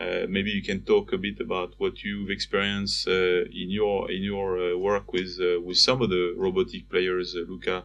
Uh, 0.00 0.26
maybe 0.28 0.50
you 0.50 0.62
can 0.62 0.80
talk 0.82 1.12
a 1.12 1.18
bit 1.18 1.38
about 1.40 1.74
what 1.78 2.02
you've 2.02 2.30
experienced 2.30 3.06
uh, 3.06 3.42
in 3.62 3.68
your 3.70 4.10
in 4.10 4.22
your 4.22 4.48
uh, 4.58 4.76
work 4.76 5.12
with 5.12 5.38
uh, 5.40 5.60
with 5.60 5.76
some 5.76 6.00
of 6.00 6.08
the 6.08 6.34
robotic 6.36 6.88
players, 6.88 7.34
uh, 7.36 7.40
Luca, 7.46 7.84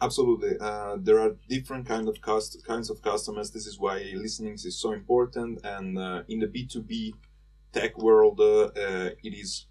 Absolutely. 0.00 0.56
Uh, 0.60 0.96
there 1.00 1.18
are 1.18 1.34
different 1.48 1.86
kind 1.86 2.08
of 2.08 2.20
cost, 2.20 2.64
kinds 2.64 2.88
of 2.88 3.02
customers. 3.02 3.50
This 3.50 3.66
is 3.66 3.80
why 3.80 4.12
listening 4.14 4.54
is 4.54 4.78
so 4.78 4.92
important. 4.92 5.58
And 5.64 5.98
in 6.28 6.38
the 6.38 6.46
B2B 6.46 7.14
tech 7.72 7.98
world, 7.98 8.38
uh, 8.40 8.66
uh, 8.66 9.10
it 9.22 9.34
is 9.34 9.66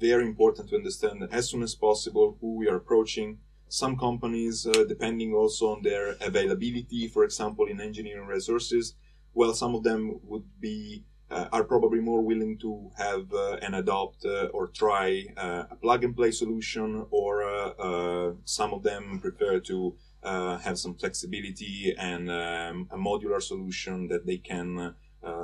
very 0.00 0.26
important 0.26 0.68
to 0.70 0.76
understand 0.76 1.28
as 1.30 1.48
soon 1.48 1.62
as 1.62 1.76
possible 1.76 2.36
who 2.40 2.56
we 2.56 2.68
are 2.68 2.76
approaching. 2.76 3.38
Some 3.68 3.96
companies, 3.98 4.66
uh, 4.66 4.84
depending 4.86 5.34
also 5.34 5.72
on 5.72 5.82
their 5.82 6.16
availability, 6.20 7.08
for 7.08 7.24
example, 7.24 7.66
in 7.66 7.80
engineering 7.80 8.26
resources, 8.26 8.94
well, 9.34 9.52
some 9.52 9.74
of 9.74 9.82
them 9.82 10.20
would 10.24 10.44
be 10.60 11.04
uh, 11.30 11.46
are 11.52 11.64
probably 11.64 12.00
more 12.00 12.22
willing 12.22 12.56
to 12.58 12.90
have 12.96 13.32
uh, 13.32 13.56
and 13.62 13.74
adopt 13.74 14.24
uh, 14.24 14.46
or 14.54 14.68
try 14.68 15.26
uh, 15.36 15.64
a 15.70 15.76
plug 15.76 16.04
and 16.04 16.14
play 16.16 16.30
solution, 16.30 17.04
or 17.10 17.42
uh, 17.42 17.70
uh, 17.70 18.32
some 18.44 18.72
of 18.72 18.82
them 18.82 19.18
prefer 19.20 19.58
to 19.60 19.96
have 20.22 20.78
some 20.78 20.94
flexibility 20.94 21.94
and 21.96 22.30
um, 22.30 22.88
a 22.90 22.96
modular 22.96 23.40
solution 23.40 24.08
that 24.08 24.26
they 24.26 24.38
can 24.38 24.94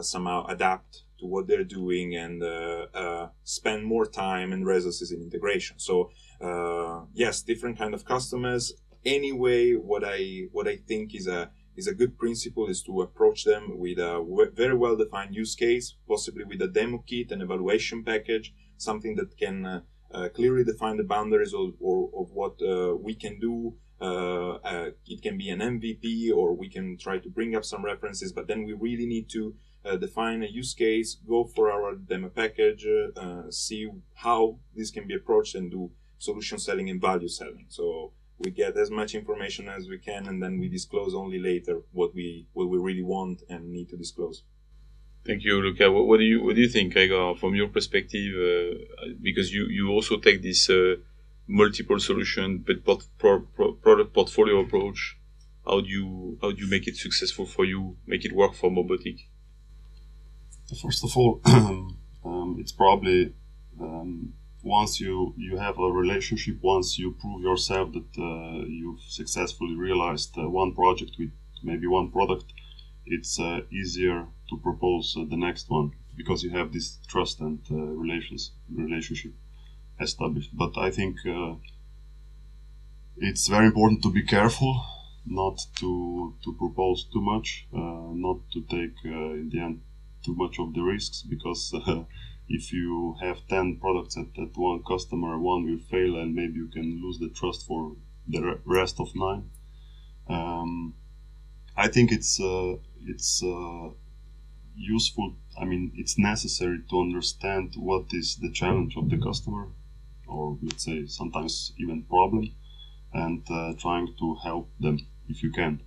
somehow 0.00 0.44
adapt 0.46 1.02
to 1.22 1.26
what 1.26 1.46
they're 1.46 1.70
doing 1.80 2.08
and 2.16 2.42
spend 3.44 3.80
more 3.84 4.06
time 4.06 4.52
and 4.52 4.66
resources 4.66 5.10
in 5.12 5.22
integration. 5.22 5.78
So 5.78 6.10
yes, 7.14 7.42
different 7.42 7.78
kind 7.78 7.94
of 7.94 8.04
customers. 8.04 8.72
Anyway, 9.04 9.72
what 9.72 10.02
I 10.04 10.48
what 10.52 10.68
I 10.68 10.76
think 10.76 11.14
is 11.14 11.26
a 11.26 11.50
is 11.76 11.86
a 11.86 11.94
good 11.94 12.18
principle 12.18 12.66
is 12.68 12.82
to 12.82 13.02
approach 13.02 13.44
them 13.44 13.78
with 13.78 13.98
a 13.98 14.50
very 14.54 14.76
well 14.76 14.96
defined 14.96 15.34
use 15.34 15.54
case, 15.54 15.94
possibly 16.06 16.44
with 16.44 16.60
a 16.60 16.68
demo 16.68 17.02
kit, 17.06 17.32
an 17.32 17.40
evaluation 17.42 18.04
package, 18.04 18.54
something 18.76 19.14
that 19.16 19.36
can 19.38 19.64
uh, 19.64 19.80
uh, 20.12 20.28
clearly 20.28 20.64
define 20.64 20.96
the 20.96 21.04
boundaries 21.04 21.54
of, 21.54 21.72
or, 21.80 22.10
of 22.16 22.30
what 22.32 22.60
uh, 22.62 22.94
we 22.96 23.14
can 23.14 23.38
do. 23.40 23.74
Uh, 24.00 24.56
uh, 24.56 24.90
it 25.06 25.22
can 25.22 25.38
be 25.38 25.48
an 25.48 25.60
MVP, 25.60 26.30
or 26.34 26.54
we 26.54 26.68
can 26.68 26.98
try 26.98 27.18
to 27.18 27.30
bring 27.30 27.54
up 27.54 27.64
some 27.64 27.84
references, 27.84 28.32
but 28.32 28.48
then 28.48 28.64
we 28.64 28.72
really 28.72 29.06
need 29.06 29.30
to 29.30 29.54
uh, 29.84 29.96
define 29.96 30.42
a 30.42 30.46
use 30.46 30.74
case, 30.74 31.16
go 31.26 31.44
for 31.44 31.70
our 31.70 31.94
demo 31.94 32.28
package, 32.28 32.86
see 33.50 33.88
how 34.14 34.56
this 34.74 34.90
can 34.90 35.06
be 35.06 35.14
approached, 35.14 35.54
and 35.54 35.70
do 35.70 35.90
solution 36.18 36.58
selling 36.58 36.88
and 36.88 37.00
value 37.00 37.28
selling. 37.28 37.66
So 37.68 38.12
we 38.38 38.50
get 38.50 38.76
as 38.76 38.90
much 38.90 39.14
information 39.14 39.68
as 39.68 39.88
we 39.88 39.98
can 39.98 40.26
and 40.26 40.42
then 40.42 40.58
we 40.58 40.68
disclose 40.68 41.14
only 41.14 41.38
later 41.38 41.82
what 41.92 42.14
we 42.14 42.46
what 42.52 42.68
we 42.68 42.78
really 42.78 43.02
want 43.02 43.42
and 43.48 43.70
need 43.70 43.88
to 43.90 43.96
disclose. 43.96 44.42
Thank 45.24 45.44
you 45.44 45.60
luca. 45.60 45.90
What, 45.90 46.06
what 46.08 46.18
do 46.18 46.24
you 46.24 46.42
what 46.44 46.54
do 46.56 46.60
you 46.60 46.68
think 46.68 46.92
Gregor, 46.92 47.34
from 47.36 47.54
your 47.54 47.68
perspective 47.68 48.30
uh, 48.48 49.08
because 49.20 49.52
you 49.52 49.66
you 49.66 49.90
also 49.90 50.18
take 50.18 50.42
this 50.42 50.68
uh, 50.70 50.96
multiple 51.46 52.00
solution 52.00 52.64
but 52.66 52.84
pro, 52.84 53.40
pro, 53.54 53.72
product 53.72 54.12
portfolio 54.14 54.60
approach 54.60 55.18
how 55.66 55.80
do 55.80 55.88
you 55.88 56.38
how 56.40 56.50
do 56.52 56.58
you 56.64 56.70
make 56.70 56.86
it 56.88 56.96
successful 56.96 57.46
for 57.46 57.64
you 57.64 57.96
make 58.06 58.24
it 58.24 58.32
work 58.32 58.54
for 58.54 58.70
mobotic 58.70 59.18
first 60.80 61.04
of 61.04 61.16
all 61.16 61.40
um, 62.24 62.56
it's 62.58 62.72
probably 62.72 63.32
um, 63.80 64.32
once 64.62 65.00
you 65.00 65.34
you 65.36 65.56
have 65.56 65.78
a 65.78 65.90
relationship, 65.90 66.56
once 66.62 66.98
you 66.98 67.12
prove 67.20 67.42
yourself 67.42 67.92
that 67.92 68.10
uh, 68.18 68.64
you've 68.66 69.00
successfully 69.00 69.74
realized 69.74 70.36
uh, 70.38 70.48
one 70.48 70.72
project 70.74 71.12
with 71.18 71.30
maybe 71.62 71.86
one 71.86 72.10
product, 72.10 72.52
it's 73.06 73.40
uh, 73.40 73.60
easier 73.70 74.26
to 74.48 74.56
propose 74.58 75.16
uh, 75.18 75.24
the 75.28 75.36
next 75.36 75.68
one 75.68 75.92
because 76.16 76.42
you 76.44 76.50
have 76.50 76.72
this 76.72 76.98
trust 77.08 77.40
and 77.40 77.58
uh, 77.70 77.74
relations 77.74 78.52
relationship 78.70 79.32
established. 80.00 80.50
But 80.56 80.78
I 80.78 80.90
think 80.90 81.16
uh, 81.26 81.54
it's 83.16 83.48
very 83.48 83.66
important 83.66 84.02
to 84.02 84.10
be 84.10 84.22
careful, 84.22 84.84
not 85.26 85.58
to 85.80 86.34
to 86.44 86.52
propose 86.54 87.04
too 87.12 87.20
much, 87.20 87.66
not 87.72 88.38
to 88.52 88.60
take 88.62 88.96
in 89.04 89.50
the 89.52 89.60
end 89.60 89.80
too 90.24 90.34
much 90.34 90.58
of 90.58 90.74
the 90.74 90.82
risks 90.82 91.22
because 91.22 91.74
if 92.48 92.72
you 92.72 93.16
have 93.20 93.46
10 93.48 93.78
products 93.80 94.16
at, 94.16 94.26
at 94.40 94.56
one 94.56 94.82
customer, 94.82 95.38
one 95.38 95.64
will 95.64 95.78
fail 95.78 96.16
and 96.16 96.34
maybe 96.34 96.54
you 96.54 96.68
can 96.68 97.00
lose 97.02 97.18
the 97.18 97.28
trust 97.28 97.66
for 97.66 97.96
the 98.28 98.60
rest 98.64 99.00
of 99.00 99.08
nine. 99.14 99.50
Um, 100.28 100.94
I 101.76 101.88
think 101.88 102.12
it's 102.12 102.40
uh, 102.40 102.76
it's 103.06 103.42
uh, 103.42 103.88
useful. 104.76 105.36
I 105.60 105.64
mean, 105.64 105.92
it's 105.96 106.18
necessary 106.18 106.80
to 106.90 107.00
understand 107.00 107.74
what 107.76 108.06
is 108.12 108.36
the 108.36 108.50
challenge 108.50 108.96
of 108.96 109.10
the 109.10 109.18
customer, 109.18 109.68
or 110.26 110.58
let's 110.62 110.84
say 110.84 111.06
sometimes 111.06 111.72
even 111.78 112.02
problem, 112.04 112.54
and 113.12 113.42
uh, 113.50 113.72
trying 113.78 114.14
to 114.18 114.36
help 114.42 114.70
them 114.78 114.98
if 115.28 115.42
you 115.42 115.50
can. 115.50 115.80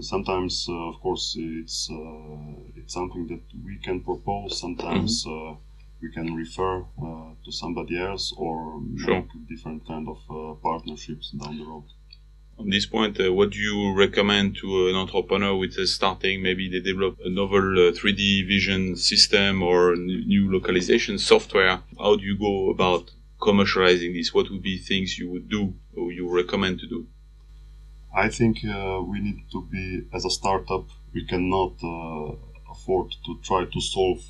Sometimes, 0.00 0.66
uh, 0.68 0.72
of 0.72 1.00
course, 1.00 1.36
it's 1.38 1.88
uh, 1.90 2.54
it's 2.76 2.94
something 2.94 3.26
that 3.28 3.42
we 3.64 3.78
can 3.78 4.00
propose. 4.00 4.58
Sometimes. 4.58 5.24
Mm-hmm 5.24 5.52
uh, 5.52 5.56
we 6.02 6.10
can 6.10 6.34
refer 6.34 6.80
uh, 6.80 7.30
to 7.44 7.52
somebody 7.52 7.98
else 7.98 8.34
or 8.36 8.82
sure. 8.98 9.14
make 9.14 9.48
different 9.48 9.86
kind 9.86 10.08
of 10.08 10.18
uh, 10.28 10.54
partnerships 10.60 11.30
down 11.30 11.56
the 11.56 11.64
road. 11.64 11.84
On 12.58 12.68
this 12.68 12.86
point, 12.86 13.18
uh, 13.20 13.32
what 13.32 13.50
do 13.50 13.58
you 13.58 13.94
recommend 13.94 14.56
to 14.56 14.88
an 14.88 14.96
entrepreneur 14.96 15.56
with 15.56 15.78
a 15.78 15.86
starting? 15.86 16.42
Maybe 16.42 16.68
they 16.68 16.80
develop 16.80 17.18
a 17.24 17.30
novel 17.30 17.62
3D 17.98 18.46
vision 18.46 18.96
system 18.96 19.62
or 19.62 19.96
new 19.96 20.52
localization 20.52 21.18
software. 21.18 21.80
How 21.98 22.16
do 22.16 22.24
you 22.24 22.36
go 22.36 22.70
about 22.70 23.10
commercializing 23.40 24.12
this? 24.14 24.34
What 24.34 24.50
would 24.50 24.62
be 24.62 24.78
things 24.78 25.18
you 25.18 25.30
would 25.30 25.48
do 25.48 25.74
or 25.96 26.12
you 26.12 26.28
recommend 26.28 26.80
to 26.80 26.88
do? 26.88 27.06
I 28.14 28.28
think 28.28 28.58
uh, 28.64 29.00
we 29.02 29.20
need 29.20 29.42
to 29.52 29.62
be, 29.62 30.02
as 30.12 30.24
a 30.24 30.30
startup, 30.30 30.86
we 31.14 31.24
cannot 31.24 31.72
uh, 31.82 32.34
afford 32.70 33.14
to 33.24 33.38
try 33.42 33.64
to 33.64 33.80
solve 33.80 34.22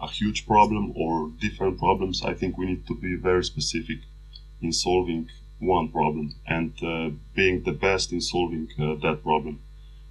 a 0.00 0.08
huge 0.08 0.46
problem 0.46 0.92
or 0.94 1.30
different 1.40 1.78
problems, 1.78 2.22
I 2.22 2.34
think 2.34 2.58
we 2.58 2.66
need 2.66 2.86
to 2.86 2.94
be 2.94 3.16
very 3.16 3.44
specific 3.44 3.98
in 4.60 4.72
solving 4.72 5.30
one 5.58 5.88
problem 5.88 6.34
and 6.46 6.72
uh, 6.82 7.10
being 7.34 7.62
the 7.62 7.72
best 7.72 8.12
in 8.12 8.20
solving 8.20 8.68
uh, 8.78 8.94
that 8.96 9.22
problem. 9.22 9.60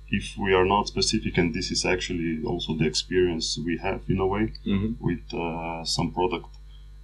If 0.09 0.37
we 0.37 0.53
are 0.53 0.65
not 0.65 0.87
specific, 0.87 1.37
and 1.37 1.53
this 1.53 1.71
is 1.71 1.85
actually 1.85 2.43
also 2.45 2.75
the 2.75 2.85
experience 2.85 3.57
we 3.57 3.77
have 3.77 4.01
in 4.07 4.19
a 4.19 4.27
way 4.27 4.53
mm-hmm. 4.65 4.93
with 4.99 5.33
uh, 5.33 5.83
some 5.83 6.11
product, 6.11 6.49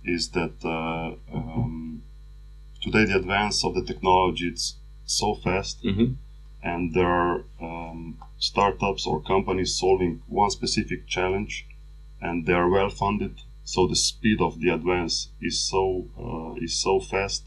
is 0.03 0.29
that 0.29 0.53
uh, 0.63 1.15
um, 1.35 2.03
today 2.81 3.05
the 3.05 3.17
advance 3.17 3.63
of 3.63 3.75
the 3.75 3.83
technology 3.83 4.47
it's 4.47 4.75
so 5.11 5.35
fast, 5.35 5.83
mm-hmm. 5.83 6.13
and 6.63 6.93
there 6.93 7.07
are 7.07 7.43
um, 7.61 8.17
startups 8.37 9.05
or 9.05 9.21
companies 9.21 9.77
solving 9.77 10.21
one 10.27 10.49
specific 10.49 11.07
challenge 11.07 11.65
and 12.21 12.45
they 12.45 12.53
are 12.53 12.69
well 12.69 12.89
funded. 12.89 13.41
So 13.63 13.87
the 13.87 13.95
speed 13.95 14.41
of 14.41 14.59
the 14.59 14.69
advance 14.69 15.29
is 15.41 15.59
so 15.59 16.07
uh, 16.17 16.63
is 16.63 16.79
so 16.81 16.99
fast 16.99 17.43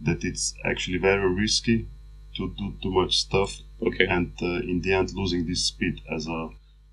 that 0.00 0.24
it's 0.24 0.54
actually 0.64 0.98
very 0.98 1.28
risky 1.32 1.88
to 2.36 2.54
do 2.58 2.74
too 2.82 2.90
much 2.90 3.16
stuff. 3.16 3.60
Okay. 3.80 4.06
And 4.06 4.32
uh, 4.42 4.70
in 4.72 4.80
the 4.82 4.92
end, 4.92 5.12
losing 5.14 5.46
this 5.46 5.64
speed 5.64 6.00
as 6.14 6.26
a 6.26 6.48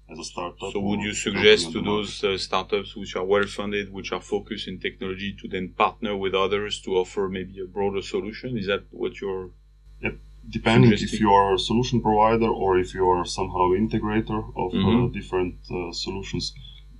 as 0.09 0.19
a 0.19 0.23
startup. 0.23 0.71
So 0.71 0.79
would 0.79 1.01
you 1.01 1.13
suggest 1.13 1.71
to 1.71 1.81
those 1.81 2.23
uh, 2.23 2.37
startups 2.37 2.95
which 2.95 3.15
are 3.15 3.25
well 3.25 3.45
funded, 3.45 3.91
which 3.91 4.11
are 4.11 4.21
focused 4.21 4.67
in 4.67 4.79
technology, 4.79 5.35
to 5.41 5.47
then 5.47 5.69
partner 5.69 6.15
with 6.15 6.33
others 6.33 6.79
to 6.81 6.97
offer 6.97 7.27
maybe 7.29 7.59
a 7.59 7.65
broader 7.65 8.01
solution? 8.01 8.57
Is 8.57 8.67
that 8.67 8.83
what 8.91 9.19
you're? 9.19 9.49
Depending 10.49 10.91
if 10.91 11.19
you 11.21 11.31
are 11.31 11.53
a 11.53 11.57
solution 11.57 12.01
provider 12.01 12.47
or 12.47 12.77
if 12.77 12.93
you 12.93 13.07
are 13.07 13.25
somehow 13.25 13.71
integrator 13.83 14.39
of 14.63 14.69
uh, 14.73 14.77
mm-hmm. 14.77 15.13
different 15.17 15.55
uh, 15.71 15.91
solutions 15.93 16.53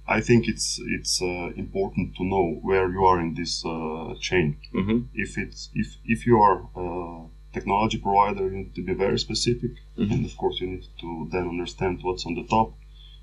I 0.08 0.20
think 0.20 0.48
it's 0.48 0.80
it's 0.86 1.22
uh, 1.22 1.52
important 1.56 2.16
to 2.18 2.26
know 2.26 2.60
where 2.62 2.90
you 2.90 3.06
are 3.06 3.20
in 3.22 3.36
this 3.36 3.64
uh, 3.66 4.16
chain. 4.20 4.58
Mm-hmm. 4.74 5.00
If 5.14 5.38
it's 5.38 5.70
if 5.74 5.98
if 6.04 6.28
you 6.28 6.40
are 6.40 6.68
a 6.76 7.28
technology 7.54 8.00
provider, 8.00 8.44
you 8.50 8.58
need 8.58 8.76
to 8.76 8.84
be 8.84 8.94
very 8.94 9.18
specific, 9.18 9.72
mm-hmm. 9.98 10.12
and 10.12 10.26
of 10.26 10.36
course 10.36 10.60
you 10.60 10.68
need 10.68 10.86
to 11.00 11.30
then 11.32 11.48
understand 11.48 12.00
what's 12.02 12.26
on 12.26 12.36
the 12.36 12.44
top. 12.44 12.74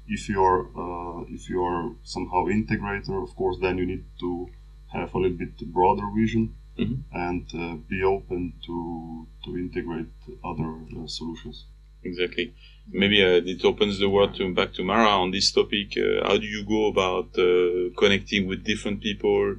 If 0.08 0.28
you're 0.28 0.70
uh, 0.74 1.24
if 1.28 1.50
you 1.50 1.62
are 1.62 1.92
somehow 2.02 2.46
integrator, 2.46 3.22
of 3.22 3.36
course, 3.36 3.58
then 3.60 3.76
you 3.76 3.86
need 3.86 4.04
to 4.20 4.48
have 4.94 5.14
a 5.14 5.18
little 5.18 5.36
bit 5.36 5.58
broader 5.72 6.08
vision 6.16 6.54
mm-hmm. 6.80 7.16
and 7.24 7.46
uh, 7.54 7.76
be 7.88 8.02
open 8.02 8.52
to 8.66 9.26
to 9.44 9.50
integrate 9.56 10.14
other 10.44 10.70
uh, 10.96 11.06
solutions. 11.06 11.66
Exactly 12.02 12.54
maybe 12.92 13.22
uh, 13.22 13.40
it 13.44 13.64
opens 13.64 13.98
the 13.98 14.08
word 14.08 14.34
to 14.34 14.54
back 14.54 14.72
to 14.74 14.84
Mara 14.84 15.08
on 15.08 15.30
this 15.30 15.50
topic. 15.52 15.96
Uh, 15.96 16.26
how 16.26 16.36
do 16.36 16.46
you 16.46 16.64
go 16.64 16.86
about 16.86 17.38
uh, 17.38 17.94
connecting 17.98 18.46
with 18.46 18.64
different 18.64 19.00
people? 19.00 19.56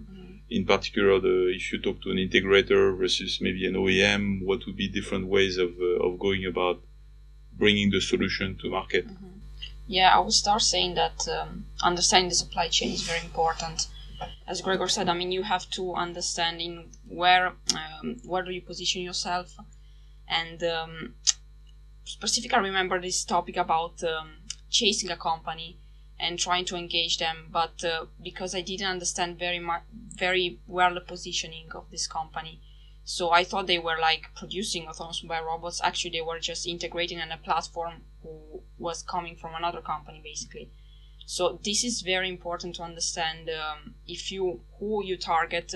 In 0.49 0.65
particular, 0.65 1.17
the, 1.21 1.53
if 1.55 1.71
you 1.71 1.79
talk 1.79 2.01
to 2.01 2.11
an 2.11 2.17
integrator 2.17 2.97
versus 2.97 3.39
maybe 3.39 3.65
an 3.65 3.75
OEM, 3.75 4.43
what 4.43 4.65
would 4.65 4.75
be 4.75 4.89
different 4.89 5.27
ways 5.27 5.57
of 5.57 5.71
uh, 5.79 6.05
of 6.05 6.19
going 6.19 6.45
about 6.45 6.81
bringing 7.57 7.89
the 7.89 8.01
solution 8.01 8.57
to 8.61 8.69
market? 8.69 9.07
Mm-hmm. 9.07 9.27
Yeah, 9.87 10.13
I 10.15 10.19
would 10.19 10.33
start 10.33 10.61
saying 10.61 10.95
that 10.95 11.25
um, 11.29 11.65
understanding 11.81 12.29
the 12.29 12.35
supply 12.35 12.67
chain 12.67 12.91
is 12.91 13.03
very 13.03 13.21
important. 13.21 13.87
As 14.47 14.61
Gregor 14.61 14.87
said, 14.87 15.09
I 15.09 15.13
mean, 15.13 15.31
you 15.31 15.43
have 15.43 15.69
to 15.71 15.93
understand 15.93 16.61
in 16.61 16.91
where 17.07 17.53
um, 17.75 18.17
where 18.25 18.43
do 18.43 18.51
you 18.51 18.61
position 18.61 19.01
yourself. 19.01 19.55
And 20.27 20.63
um, 20.63 21.15
specifically 22.03 22.57
I 22.57 22.61
remember 22.61 22.99
this 22.99 23.23
topic 23.23 23.57
about 23.57 24.03
um, 24.03 24.33
chasing 24.69 25.09
a 25.09 25.17
company 25.17 25.77
and 26.19 26.37
trying 26.37 26.65
to 26.65 26.75
engage 26.75 27.17
them 27.17 27.47
but 27.51 27.83
uh, 27.83 28.05
because 28.21 28.53
I 28.53 28.61
didn't 28.61 28.87
understand 28.87 29.39
very 29.39 29.59
much 29.59 29.83
very 30.15 30.59
well 30.67 30.93
the 30.93 31.01
positioning 31.01 31.69
of 31.73 31.89
this 31.89 32.07
company. 32.07 32.61
So 33.03 33.31
I 33.31 33.43
thought 33.43 33.67
they 33.67 33.79
were 33.79 33.97
like 33.99 34.29
producing 34.35 34.87
autonomous 34.87 35.23
mobile 35.23 35.45
robots. 35.45 35.81
Actually 35.83 36.11
they 36.11 36.21
were 36.21 36.39
just 36.39 36.67
integrating 36.67 37.19
on 37.19 37.31
a 37.31 37.37
platform 37.37 38.01
who 38.21 38.61
was 38.77 39.03
coming 39.03 39.35
from 39.35 39.55
another 39.55 39.81
company 39.81 40.21
basically 40.23 40.69
so 41.25 41.59
this 41.63 41.83
is 41.83 42.01
very 42.01 42.29
important 42.29 42.75
to 42.75 42.83
understand 42.83 43.49
um, 43.49 43.95
if 44.07 44.31
you 44.31 44.61
who 44.79 45.03
you 45.03 45.17
target 45.17 45.73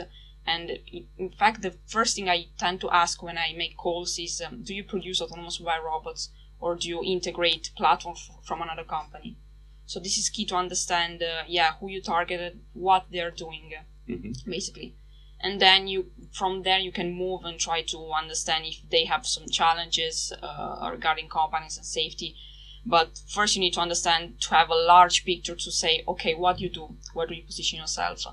and 0.48 0.80
in 1.18 1.32
fact, 1.32 1.62
the 1.62 1.76
first 1.88 2.16
thing 2.16 2.30
I 2.30 2.48
tend 2.58 2.80
to 2.82 2.90
ask 2.92 3.24
when 3.24 3.38
I 3.38 3.54
make 3.58 3.78
calls 3.78 4.20
is 4.20 4.42
um, 4.46 4.62
do 4.62 4.76
you 4.76 4.84
produce 4.84 5.22
autonomous 5.22 5.60
mobile 5.60 5.84
robots 5.84 6.30
or 6.60 6.76
do 6.76 6.88
you 6.88 7.04
integrate 7.04 7.72
platforms 7.76 8.30
from 8.44 8.62
another 8.62 8.84
company? 8.84 9.38
So 9.88 10.00
this 10.00 10.18
is 10.18 10.30
key 10.30 10.46
to 10.46 10.56
understand, 10.56 11.24
uh, 11.24 11.44
yeah, 11.48 11.74
who 11.80 11.90
you 11.90 12.02
targeted, 12.02 12.60
what 12.74 13.08
they're 13.12 13.32
doing, 13.32 13.74
mm-hmm. 14.08 14.50
basically. 14.50 14.96
And 15.40 15.60
then 15.60 15.88
you, 15.88 16.12
from 16.32 16.64
there, 16.64 16.80
you 16.80 16.92
can 16.92 17.14
move 17.14 17.44
and 17.44 17.60
try 17.60 17.82
to 17.84 18.12
understand 18.12 18.66
if 18.66 18.88
they 18.90 19.06
have 19.06 19.28
some 19.28 19.48
challenges 19.48 20.32
uh, 20.42 20.90
regarding 20.92 21.28
companies 21.28 21.78
and 21.78 21.86
safety. 21.86 22.36
But 22.86 23.20
first, 23.28 23.56
you 23.56 23.62
need 23.62 23.74
to 23.74 23.82
understand 23.82 24.40
to 24.42 24.56
have 24.56 24.70
a 24.70 24.76
large 24.76 25.26
picture 25.26 25.56
to 25.56 25.72
say, 25.72 26.04
okay, 26.08 26.36
what 26.36 26.60
you 26.60 26.70
do, 26.70 26.96
where 27.14 27.26
do 27.26 27.34
you 27.34 27.44
position 27.44 27.80
yourself? 27.80 28.26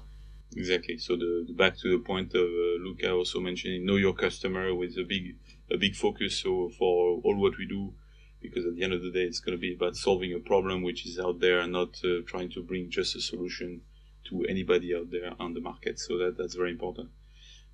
Exactly. 0.54 0.98
So 0.98 1.16
the, 1.16 1.44
the, 1.46 1.54
back 1.54 1.78
to 1.78 1.90
the 1.90 2.04
point 2.04 2.34
of 2.34 2.42
uh, 2.42 2.84
Luca 2.84 3.10
also 3.10 3.40
mentioning 3.40 3.86
know 3.86 3.96
your 3.96 4.12
customer 4.12 4.74
with 4.74 4.98
a 4.98 5.04
big 5.04 5.36
a 5.70 5.78
big 5.78 5.94
focus. 5.96 6.38
So 6.38 6.70
for 6.78 7.20
all 7.24 7.36
what 7.36 7.56
we 7.56 7.66
do, 7.66 7.94
because 8.42 8.66
at 8.66 8.76
the 8.76 8.82
end 8.82 8.92
of 8.92 9.02
the 9.02 9.10
day, 9.10 9.22
it's 9.22 9.40
going 9.40 9.56
to 9.56 9.60
be 9.60 9.74
about 9.74 9.96
solving 9.96 10.34
a 10.34 10.38
problem 10.38 10.82
which 10.82 11.06
is 11.06 11.18
out 11.18 11.40
there 11.40 11.60
and 11.60 11.72
not 11.72 11.98
uh, 12.04 12.20
trying 12.26 12.50
to 12.50 12.62
bring 12.62 12.90
just 12.90 13.16
a 13.16 13.22
solution 13.22 13.80
to 14.28 14.44
anybody 14.44 14.94
out 14.94 15.10
there 15.10 15.32
on 15.40 15.54
the 15.54 15.60
market. 15.60 15.98
So 15.98 16.18
that 16.18 16.36
that's 16.36 16.54
very 16.54 16.70
important. 16.70 17.08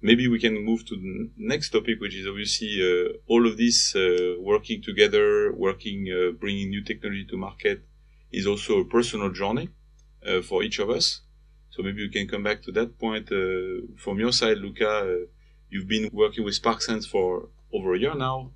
Maybe 0.01 0.29
we 0.29 0.39
can 0.39 0.65
move 0.65 0.87
to 0.87 0.95
the 0.97 1.31
next 1.37 1.71
topic, 1.71 2.01
which 2.01 2.15
is 2.15 2.27
obviously 2.27 2.79
uh, 2.81 3.19
all 3.27 3.47
of 3.49 3.57
this 3.57 3.97
uh, 3.97 4.37
working 4.39 4.81
together, 4.81 5.53
working, 5.53 6.07
uh, 6.09 6.31
bringing 6.39 6.71
new 6.71 6.85
technology 6.85 7.27
to 7.31 7.37
market, 7.37 7.83
is 8.31 8.47
also 8.47 8.79
a 8.79 8.85
personal 8.85 9.31
journey 9.31 9.71
uh, 10.25 10.41
for 10.41 10.63
each 10.63 10.79
of 10.79 10.89
us. 10.89 11.23
So 11.71 11.83
maybe 11.83 12.03
you 12.03 12.11
can 12.11 12.29
come 12.29 12.45
back 12.45 12.63
to 12.63 12.73
that 12.73 12.99
point. 12.99 13.33
Uh, 13.33 13.87
from 13.97 14.21
your 14.21 14.33
side, 14.33 14.59
Luca, 14.59 14.89
uh, 14.89 15.27
you've 15.69 15.89
been 15.89 16.11
working 16.13 16.45
with 16.45 16.61
SparkSense 16.63 17.07
for 17.07 17.49
over 17.73 17.95
a 17.95 17.99
year 17.99 18.15
now. 18.15 18.53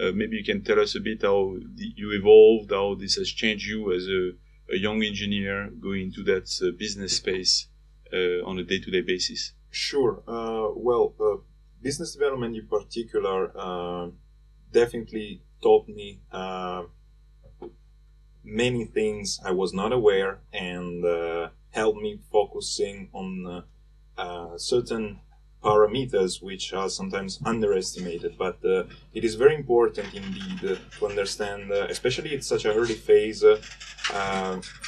Maybe 0.00 0.36
you 0.36 0.44
can 0.44 0.62
tell 0.62 0.78
us 0.78 0.94
a 0.94 1.00
bit 1.00 1.22
how 1.22 1.56
you 1.76 2.12
evolved, 2.12 2.70
how 2.70 2.94
this 2.94 3.16
has 3.16 3.28
changed 3.28 3.66
you 3.66 3.92
as 3.92 4.06
a, 4.06 4.30
a 4.72 4.78
young 4.78 5.02
engineer 5.02 5.70
going 5.70 6.02
into 6.02 6.22
that 6.22 6.46
business 6.78 7.16
space 7.16 7.66
on 8.46 8.60
a 8.60 8.62
day-to-day 8.62 9.00
basis. 9.00 9.54
Sure. 9.70 10.22
Uh, 10.26 10.68
well, 10.74 11.14
business 11.82 12.12
development 12.14 12.56
in 12.56 12.66
particular 12.66 14.12
definitely 14.72 15.42
taught 15.62 15.88
me 15.88 16.20
many 18.44 18.84
things 18.84 19.40
I 19.44 19.50
was 19.52 19.72
not 19.74 19.92
aware 19.92 20.40
and 20.52 21.04
helped 21.70 22.00
me 22.00 22.18
focusing 22.32 23.08
on 23.12 23.46
uh, 23.46 24.20
uh, 24.20 24.58
certain 24.58 25.20
parameters 25.62 26.40
which 26.42 26.72
are 26.72 26.88
sometimes 26.88 27.40
underestimated 27.44 28.36
but 28.38 28.58
uh, 28.64 28.84
it 29.12 29.24
is 29.24 29.34
very 29.34 29.56
important 29.56 30.14
indeed 30.14 30.60
uh, 30.64 30.76
to 30.98 31.06
understand 31.06 31.70
uh, 31.72 31.86
especially 31.88 32.34
at 32.36 32.44
such 32.44 32.64
an 32.64 32.72
early 32.76 32.94
phase 32.94 33.42
uh, 33.42 33.60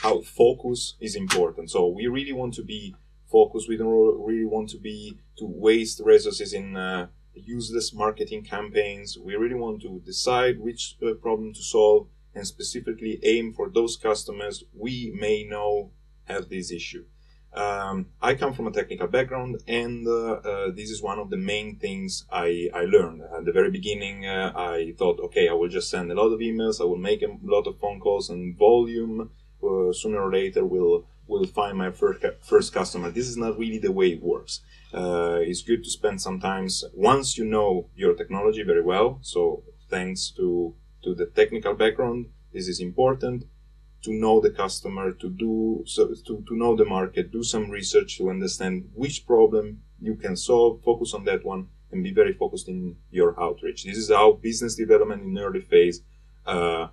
how 0.03 0.21
focus 0.21 0.95
is 1.01 1.17
important 1.17 1.71
so 1.71 1.89
we 1.89 2.07
really 2.07 2.33
want 2.33 2.55
to 2.55 2.63
be 2.63 2.95
focused 3.31 3.69
we 3.69 3.77
don't 3.77 4.25
really 4.25 4.45
want 4.45 4.69
to 4.69 4.79
be 4.79 5.19
to 5.37 5.45
waste 5.47 6.01
resources 6.05 6.53
in 6.53 7.09
useless 7.35 7.95
marketing 7.95 8.43
campaigns 8.43 9.17
we 9.25 9.35
really 9.37 9.55
want 9.55 9.81
to 9.81 10.03
decide 10.05 10.61
which 10.61 10.97
problem 11.23 11.53
to 11.55 11.63
solve 11.63 12.07
and 12.35 12.47
specifically 12.47 13.19
aim 13.23 13.53
for 13.53 13.69
those 13.69 13.97
customers 13.97 14.65
we 14.75 15.13
may 15.19 15.45
know 15.45 15.91
have 16.25 16.49
this 16.49 16.71
issue. 16.71 17.05
Um, 17.53 18.07
I 18.23 18.35
come 18.35 18.55
from 18.55 18.69
a 18.69 18.71
technical 18.71 19.09
background, 19.09 19.61
and 19.67 20.07
uh, 20.07 20.35
uh, 20.35 20.71
this 20.71 20.89
is 20.89 21.03
one 21.03 21.19
of 21.19 21.31
the 21.31 21.37
main 21.37 21.77
things 21.77 22.25
I, 22.31 22.71
I 22.73 22.83
learned. 22.83 23.23
At 23.37 23.45
the 23.45 23.53
very 23.53 23.71
beginning, 23.73 24.25
uh, 24.25 24.53
I 24.55 24.95
thought, 24.97 25.19
okay, 25.19 25.49
I 25.49 25.53
will 25.55 25.69
just 25.69 25.91
send 25.91 26.13
a 26.13 26.15
lot 26.15 26.33
of 26.33 26.39
emails, 26.39 26.81
I 26.81 26.85
will 26.85 26.97
make 26.97 27.23
a 27.23 27.37
lot 27.43 27.67
of 27.67 27.81
phone 27.81 27.99
calls, 27.99 28.31
and 28.31 28.57
volume 28.57 29.31
uh, 29.63 29.93
sooner 29.93 30.23
or 30.23 30.33
later 30.33 30.65
will 30.65 31.07
will 31.31 31.47
find 31.47 31.79
my 31.79 31.91
first 31.91 32.25
first 32.53 32.75
customer. 32.75 33.11
This 33.11 33.29
is 33.33 33.37
not 33.37 33.59
really 33.59 33.79
the 33.79 33.93
way 33.93 34.09
it 34.13 34.23
works. 34.23 34.61
Uh, 34.93 35.39
it's 35.51 35.63
good 35.63 35.83
to 35.85 35.91
spend 35.91 36.21
some 36.21 36.39
time 36.41 36.67
once 36.93 37.39
you 37.39 37.45
know 37.45 37.89
your 37.95 38.15
technology 38.15 38.63
very 38.73 38.83
well. 38.83 39.19
So 39.23 39.63
thanks 39.89 40.31
to 40.39 40.75
to 41.05 41.15
the 41.15 41.27
technical 41.27 41.75
background, 41.75 42.27
this 42.53 42.69
is 42.69 42.81
important 42.81 43.45
to 44.03 44.13
know 44.13 44.41
the 44.41 44.51
customer, 44.51 45.13
to 45.13 45.29
do 45.29 45.83
so, 45.87 46.09
to, 46.09 46.45
to 46.49 46.57
know 46.57 46.75
the 46.75 46.85
market, 46.85 47.31
do 47.31 47.43
some 47.43 47.71
research 47.71 48.17
to 48.19 48.31
understand 48.31 48.91
which 48.95 49.27
problem 49.27 49.83
you 50.01 50.15
can 50.15 50.37
solve, 50.37 50.83
focus 50.83 51.13
on 51.15 51.25
that 51.25 51.45
one, 51.45 51.69
and 51.93 52.03
be 52.03 52.13
very 52.13 52.33
focused 52.33 52.69
in 52.69 52.97
your 53.11 53.39
outreach. 53.41 53.85
This 53.85 53.99
is 53.99 54.11
how 54.11 54.33
business 54.33 54.75
development 54.75 55.23
in 55.23 55.37
early 55.39 55.61
phase 55.61 56.03
uh, 56.47 56.89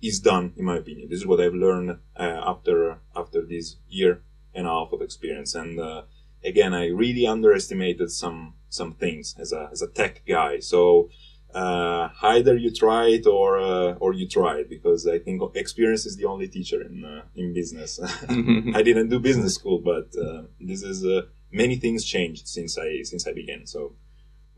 is 0.00 0.20
done, 0.20 0.52
in 0.56 0.64
my 0.64 0.76
opinion. 0.76 1.08
This 1.08 1.20
is 1.20 1.26
what 1.26 1.40
I've 1.40 1.54
learned 1.54 1.98
uh, 2.16 2.22
after 2.22 2.98
after 3.16 3.42
this 3.42 3.76
year 3.88 4.22
and 4.54 4.66
a 4.66 4.70
half 4.70 4.92
of 4.92 5.02
experience. 5.02 5.54
And 5.54 5.78
uh, 5.78 6.02
again, 6.44 6.74
I 6.74 6.86
really 6.88 7.26
underestimated 7.26 8.10
some 8.10 8.54
some 8.68 8.92
things 8.92 9.34
as 9.38 9.52
a 9.52 9.68
as 9.72 9.82
a 9.82 9.88
tech 9.88 10.22
guy. 10.26 10.60
So 10.60 11.10
uh, 11.54 12.10
either 12.22 12.56
you 12.56 12.70
try 12.70 13.06
it 13.06 13.26
or 13.26 13.58
uh, 13.58 13.94
or 13.94 14.12
you 14.12 14.28
try 14.28 14.58
it 14.58 14.68
because 14.68 15.06
I 15.06 15.18
think 15.18 15.42
experience 15.54 16.04
is 16.06 16.16
the 16.16 16.26
only 16.26 16.48
teacher 16.48 16.82
in 16.82 17.04
uh, 17.04 17.22
in 17.34 17.54
business. 17.54 17.98
I 18.28 18.82
didn't 18.82 19.08
do 19.08 19.18
business 19.18 19.54
school, 19.54 19.78
but 19.78 20.08
uh, 20.20 20.42
this 20.60 20.82
is 20.82 21.04
uh, 21.04 21.22
many 21.50 21.76
things 21.76 22.04
changed 22.04 22.46
since 22.48 22.78
I 22.78 23.02
since 23.02 23.26
I 23.26 23.32
began. 23.32 23.66
So. 23.66 23.94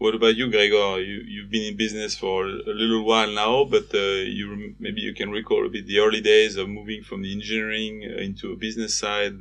What 0.00 0.14
about 0.14 0.34
you, 0.34 0.50
Gregor? 0.50 0.98
You 0.98 1.20
you've 1.28 1.50
been 1.50 1.62
in 1.70 1.76
business 1.76 2.16
for 2.16 2.46
a 2.46 2.74
little 2.82 3.04
while 3.04 3.30
now, 3.30 3.64
but 3.64 3.94
uh, 3.94 4.22
you 4.38 4.74
maybe 4.78 5.02
you 5.02 5.12
can 5.12 5.30
recall 5.30 5.66
a 5.66 5.68
bit 5.68 5.86
the 5.86 5.98
early 5.98 6.22
days 6.22 6.56
of 6.56 6.70
moving 6.70 7.02
from 7.02 7.20
the 7.20 7.30
engineering 7.30 8.02
into 8.26 8.50
a 8.50 8.56
business 8.56 8.94
side. 8.94 9.36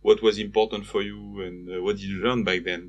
what 0.00 0.20
was 0.20 0.38
important 0.38 0.84
for 0.92 1.02
you, 1.02 1.20
and 1.46 1.84
what 1.84 1.98
did 1.98 2.08
you 2.12 2.18
learn 2.26 2.42
back 2.42 2.64
then? 2.64 2.82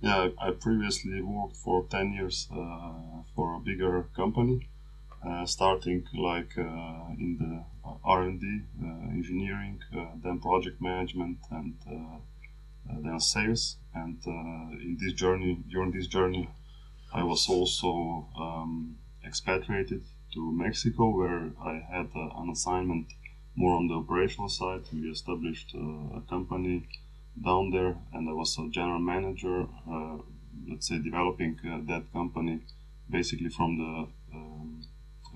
Yeah, 0.00 0.30
I 0.46 0.52
previously 0.52 1.20
worked 1.20 1.58
for 1.64 1.86
10 1.90 2.14
years 2.14 2.48
uh, 2.50 3.20
for 3.34 3.56
a 3.56 3.60
bigger 3.60 4.08
company, 4.16 4.56
uh, 5.28 5.44
starting 5.44 6.06
like 6.30 6.52
uh, 6.56 7.22
in 7.24 7.30
the 7.42 7.52
R&D, 8.02 8.44
engineering, 9.18 9.78
then 10.22 10.40
project 10.40 10.80
management, 10.80 11.38
and 11.50 11.74
then 12.88 13.20
sales. 13.20 13.76
And 13.94 14.18
in 14.26 14.98
this 15.00 15.12
journey, 15.12 15.58
during 15.70 15.92
this 15.92 16.06
journey, 16.06 16.48
I 17.12 17.22
was 17.22 17.48
also 17.48 18.26
um, 18.36 18.96
expatriated 19.24 20.02
to 20.34 20.52
Mexico, 20.52 21.16
where 21.16 21.52
I 21.64 21.74
had 21.88 22.08
uh, 22.14 22.42
an 22.42 22.50
assignment 22.50 23.06
more 23.54 23.76
on 23.76 23.86
the 23.86 23.94
operational 23.94 24.48
side. 24.48 24.82
We 24.92 25.10
established 25.10 25.74
uh, 25.74 26.18
a 26.18 26.22
company 26.28 26.88
down 27.42 27.70
there, 27.70 27.96
and 28.12 28.28
I 28.28 28.32
was 28.32 28.58
a 28.58 28.68
general 28.70 28.98
manager, 28.98 29.66
uh, 29.88 30.18
let's 30.68 30.88
say, 30.88 30.98
developing 30.98 31.58
uh, 31.64 31.78
that 31.86 32.12
company 32.12 32.60
basically 33.08 33.48
from 33.48 33.78
the 33.78 34.08
um, 34.36 34.82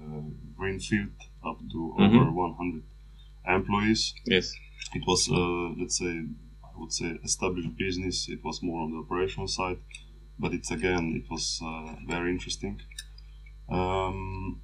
uh, 0.00 0.56
greenfield 0.56 1.10
up 1.46 1.58
to 1.70 1.94
mm-hmm. 1.98 2.18
over 2.18 2.30
100 2.30 2.82
employees. 3.46 4.14
Yes, 4.24 4.52
it 4.94 5.02
was, 5.06 5.28
uh, 5.30 5.80
let's 5.80 5.98
say, 5.98 6.24
I 6.78 6.80
would 6.80 6.92
say, 6.92 7.18
established 7.24 7.76
business. 7.76 8.28
It 8.28 8.44
was 8.44 8.62
more 8.62 8.82
on 8.82 8.92
the 8.92 8.98
operational 8.98 9.48
side, 9.48 9.78
but 10.38 10.52
it's 10.52 10.70
again, 10.70 11.20
it 11.20 11.30
was 11.30 11.60
uh, 11.64 11.96
very 12.06 12.30
interesting. 12.30 12.80
Um, 13.68 14.60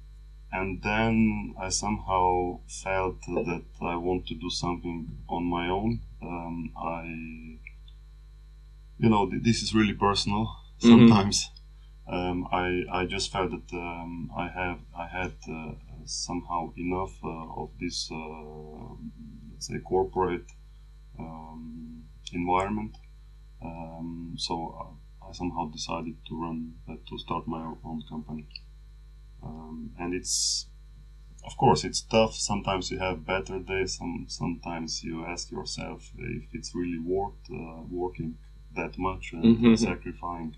and 0.51 0.81
then 0.81 1.53
I 1.59 1.69
somehow 1.69 2.59
felt 2.67 3.21
that 3.27 3.65
I 3.81 3.95
want 3.97 4.25
to 4.27 4.35
do 4.35 4.49
something 4.49 5.17
on 5.27 5.43
my 5.43 5.67
own 5.67 5.99
um, 6.25 6.71
I, 6.77 7.03
you 8.97 9.09
know, 9.09 9.29
th- 9.29 9.43
this 9.43 9.61
is 9.61 9.73
really 9.73 9.93
personal. 9.93 10.45
Mm-hmm. 10.45 10.89
Sometimes 10.89 11.51
mm-hmm. 12.09 12.15
um, 12.15 12.47
I 12.51 12.83
I 12.91 13.05
just 13.05 13.31
felt 13.31 13.51
that 13.51 13.77
um, 13.77 14.31
I 14.35 14.47
have 14.47 14.79
I 14.97 15.07
had 15.07 15.33
uh, 15.49 15.73
somehow 16.05 16.73
enough 16.77 17.13
uh, 17.23 17.61
of 17.61 17.69
this 17.79 18.09
uh, 18.11 18.95
let's 19.51 19.67
say 19.67 19.79
corporate 19.79 20.47
um, 21.19 21.94
environment. 22.35 22.93
Um, 23.61 24.35
so 24.37 24.55
I, 24.83 25.29
I 25.29 25.33
somehow 25.33 25.65
decided 25.79 26.17
to 26.27 26.33
run 26.45 26.59
uh, 26.89 26.95
to 27.09 27.17
start 27.19 27.47
my 27.47 27.63
own 27.89 28.01
company. 28.09 28.45
um, 29.43 29.91
and 29.99 30.13
it's 30.13 30.67
of 31.45 31.55
course 31.57 31.83
it's 31.83 32.01
tough 32.01 32.35
sometimes 32.35 32.91
you 32.91 32.99
have 32.99 33.25
better 33.25 33.59
days 33.59 33.97
some 33.99 34.25
sometimes 34.27 35.03
you 35.03 35.25
ask 35.25 35.51
yourself 35.51 36.11
if 36.17 36.43
it's 36.53 36.73
really 36.75 36.99
worth 36.99 37.41
uh, 37.51 37.81
working 37.89 38.37
that 38.75 38.97
much 38.97 39.33
and 39.33 39.57
Mhm. 39.57 39.77
sacrificing 39.77 40.55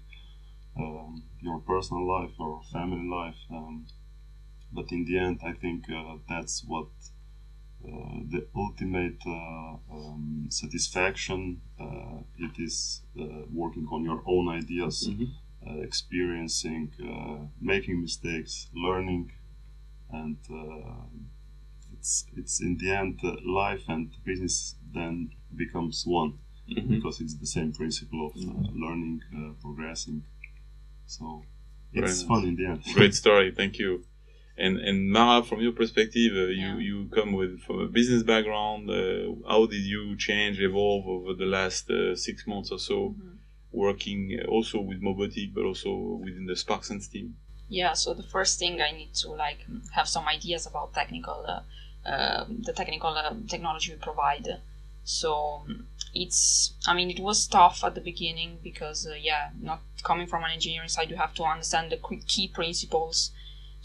um, 0.78 1.24
your 1.42 1.60
personal 1.60 2.06
life 2.08 2.36
or 2.40 2.62
family 2.74 3.08
life 3.08 3.42
um, 3.52 3.86
but 4.72 4.92
in 4.92 5.06
the 5.06 5.18
end 5.18 5.40
i 5.44 5.54
think 5.54 5.90
uh, 5.92 6.18
that's 6.30 6.64
what 6.66 6.88
uh, 7.86 8.20
the 8.34 8.46
ultimate 8.56 9.22
uh, 9.26 9.76
um, 9.96 10.46
satisfaction 10.50 11.62
uh, 11.80 12.18
it 12.38 12.52
is 12.60 13.02
uh, 13.20 13.24
working 13.54 13.88
on 13.92 14.04
your 14.04 14.22
own 14.26 14.48
ideas 14.50 15.10
Mhm. 15.10 15.28
uh, 15.68 15.80
experiencing 15.82 16.92
uh, 17.04 17.40
making 17.62 18.02
mistakes 18.02 18.70
learning 18.74 19.32
and 20.12 20.38
uh, 20.50 21.06
it's 21.94 22.26
it's 22.36 22.60
in 22.62 22.78
the 22.78 22.90
end 22.92 23.20
uh, 23.24 23.36
life 23.46 23.84
and 23.88 24.10
business 24.26 24.76
then 24.94 25.16
becomes 25.56 26.06
one 26.06 26.34
Mhm. 26.70 26.90
because 26.96 27.22
it's 27.24 27.36
the 27.36 27.48
same 27.58 27.72
principle 27.72 28.22
of 28.28 28.34
uh, 28.36 28.72
learning 28.84 29.22
uh, 29.38 29.52
progressing 29.62 30.24
so 31.06 31.44
it's 31.94 32.24
fun 32.24 32.44
in 32.50 32.56
the 32.56 32.66
end 32.66 32.82
Great 32.94 33.14
story, 33.16 33.52
thank 33.60 33.78
you. 33.80 34.04
And 34.58 34.80
and 34.80 35.12
Mara, 35.12 35.44
from 35.44 35.62
your 35.62 35.72
perspective, 35.74 36.32
uh, 36.36 36.48
you 36.64 36.70
Yeah. 36.78 36.88
you 36.90 36.96
come 37.18 37.32
with 37.34 37.62
from 37.62 37.80
a 37.80 37.88
business 37.88 38.24
background. 38.24 38.90
Uh, 38.90 39.36
how 39.48 39.68
did 39.68 39.84
you 39.94 40.16
change, 40.18 40.60
evolve 40.60 41.06
over 41.08 41.34
the 41.34 41.46
last 41.46 41.90
uh, 41.92 42.16
six 42.16 42.48
months 42.48 42.72
or 42.72 42.80
so, 42.80 42.98
Mhm. 43.16 43.38
working 43.72 44.20
uh, 44.40 44.46
also 44.56 44.78
with 44.90 45.00
Mobotic, 45.02 45.54
but 45.54 45.64
also 45.64 45.92
within 46.26 46.46
the 46.48 46.56
Sparksense 46.56 47.06
team? 47.12 47.36
Yeah, 47.70 47.94
so 47.94 48.14
the 48.14 48.24
first 48.36 48.58
thing 48.60 48.82
I 48.82 48.92
need 48.92 49.14
to 49.22 49.30
like 49.46 49.60
have 49.92 50.08
some 50.08 50.26
ideas 50.28 50.66
about 50.66 50.94
technical, 50.94 51.46
uh, 51.48 51.62
uh, 52.10 52.46
the 52.68 52.74
technical 52.74 53.10
uh, 53.10 53.34
technology 53.48 53.92
we 53.94 54.00
provide. 54.00 54.48
So 55.04 55.30
um, 55.66 55.88
it's, 56.14 56.74
I 56.88 56.94
mean, 56.94 57.10
it 57.10 57.20
was 57.20 57.48
tough 57.48 57.84
at 57.84 57.94
the 57.96 58.02
beginning 58.02 58.60
because, 58.64 59.06
uh, 59.06 59.14
yeah, 59.30 59.50
not 59.62 59.82
coming 60.04 60.28
from 60.28 60.44
an 60.44 60.52
engineering 60.52 60.90
side, 60.90 61.10
you 61.10 61.18
have 61.18 61.34
to 61.36 61.44
understand 61.44 61.92
the 61.92 62.00
key 62.26 62.48
principles. 62.48 63.32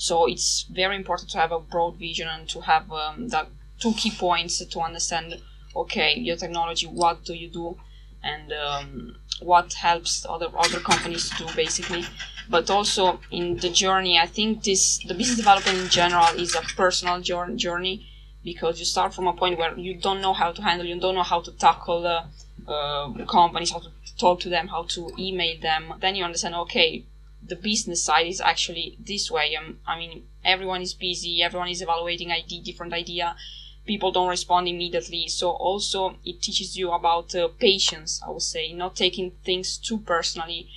So 0.09 0.27
it's 0.27 0.63
very 0.63 0.97
important 0.97 1.31
to 1.31 1.39
have 1.39 1.53
a 1.53 1.61
broad 1.61 1.95
vision 1.97 2.27
and 2.27 2.49
to 2.49 2.61
have 2.63 2.91
um, 2.91 3.29
the 3.29 3.47
two 3.79 3.93
key 3.93 4.11
points 4.11 4.65
to 4.65 4.81
understand. 4.81 5.41
Okay, 5.75 6.19
your 6.19 6.37
technology, 6.37 6.87
what 6.87 7.25
do 7.25 7.35
you 7.35 7.49
do, 7.49 7.79
and 8.23 8.53
um, 8.53 9.17
what 9.41 9.73
helps 9.75 10.27
other 10.29 10.49
other 10.65 10.81
companies 10.81 11.31
to 11.31 11.47
do, 11.47 11.55
basically 11.55 12.05
but 12.49 12.69
also 12.71 13.21
in 13.31 13.57
the 13.59 13.71
journey 13.71 14.19
i 14.19 14.27
think 14.27 14.63
this 14.65 14.99
the 15.09 15.15
business 15.15 15.39
development 15.39 15.79
in 15.79 15.89
general 15.89 16.29
is 16.37 16.55
a 16.55 16.63
personal 16.83 17.21
journey 17.21 18.07
because 18.45 18.79
you 18.81 18.85
start 18.85 19.15
from 19.15 19.27
a 19.27 19.33
point 19.33 19.59
where 19.59 19.77
you 19.79 19.95
don't 19.95 20.21
know 20.21 20.33
how 20.33 20.51
to 20.53 20.63
handle 20.63 20.87
you 20.87 20.99
don't 20.99 21.15
know 21.15 21.23
how 21.23 21.41
to 21.41 21.53
tackle 21.53 22.07
uh, 22.07 22.25
uh, 22.69 23.25
companies 23.27 23.71
how 23.71 23.79
to 23.79 23.91
talk 24.19 24.41
to 24.41 24.49
them 24.49 24.69
how 24.69 24.83
to 24.83 25.11
email 25.19 25.57
them 25.61 25.95
then 26.01 26.15
you 26.17 26.25
understand 26.25 26.55
okay 26.55 27.05
the 27.47 27.57
business 27.57 28.03
side 28.05 28.27
is 28.27 28.41
actually 28.41 28.97
this 28.99 29.31
way. 29.31 29.57
Um, 29.57 29.79
i 29.87 29.99
mean 29.99 30.25
everyone 30.45 30.83
is 30.83 30.95
busy 30.95 31.43
everyone 31.43 31.69
is 31.69 31.83
evaluating 31.83 32.31
id 32.31 32.61
different 32.61 32.93
idea. 32.93 33.37
People 33.85 34.13
don't 34.13 34.29
respond 34.29 34.69
immediately. 34.69 35.27
So 35.29 35.51
also 35.51 36.17
it 36.25 36.41
teaches 36.41 36.77
you 36.77 36.93
about 36.93 37.35
uh, 37.35 37.49
patience 37.59 38.21
i 38.27 38.31
would 38.31 38.43
say 38.43 38.73
not 38.73 38.97
taking 38.97 39.33
things 39.45 39.79
too 39.79 39.99
personally. 39.99 40.69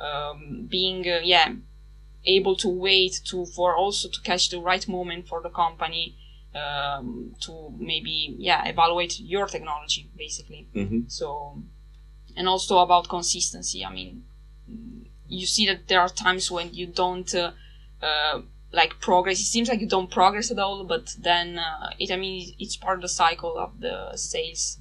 Um, 0.00 0.66
being 0.68 1.06
uh, 1.08 1.20
yeah 1.22 1.54
able 2.24 2.56
to 2.56 2.68
wait 2.68 3.20
to 3.26 3.46
for 3.46 3.76
also 3.76 4.08
to 4.08 4.20
catch 4.22 4.48
the 4.50 4.58
right 4.58 4.86
moment 4.88 5.28
for 5.28 5.40
the 5.42 5.48
company 5.50 6.16
um, 6.54 7.34
to 7.40 7.72
maybe 7.78 8.34
yeah 8.38 8.64
evaluate 8.66 9.18
your 9.20 9.46
technology 9.46 10.08
basically. 10.16 10.66
Mm-hmm. 10.74 11.00
so 11.08 11.62
and 12.36 12.48
also 12.48 12.78
about 12.78 13.08
consistency. 13.08 13.84
I 13.84 13.92
mean 13.92 14.24
you 15.40 15.46
see 15.46 15.66
that 15.66 15.88
there 15.88 16.00
are 16.00 16.08
times 16.08 16.50
when 16.50 16.72
you 16.72 16.86
don't 16.86 17.34
uh, 17.34 17.52
uh, 18.02 18.40
like 18.72 19.00
progress 19.00 19.38
it 19.40 19.50
seems 19.54 19.68
like 19.68 19.80
you 19.80 19.88
don't 19.88 20.10
progress 20.10 20.50
at 20.50 20.58
all 20.58 20.84
but 20.84 21.14
then 21.18 21.58
uh, 21.58 21.90
it 21.98 22.10
i 22.10 22.16
mean 22.16 22.54
it's 22.58 22.76
part 22.76 22.96
of 22.98 23.02
the 23.02 23.14
cycle 23.22 23.56
of 23.58 23.70
the 23.80 24.16
sales 24.16 24.78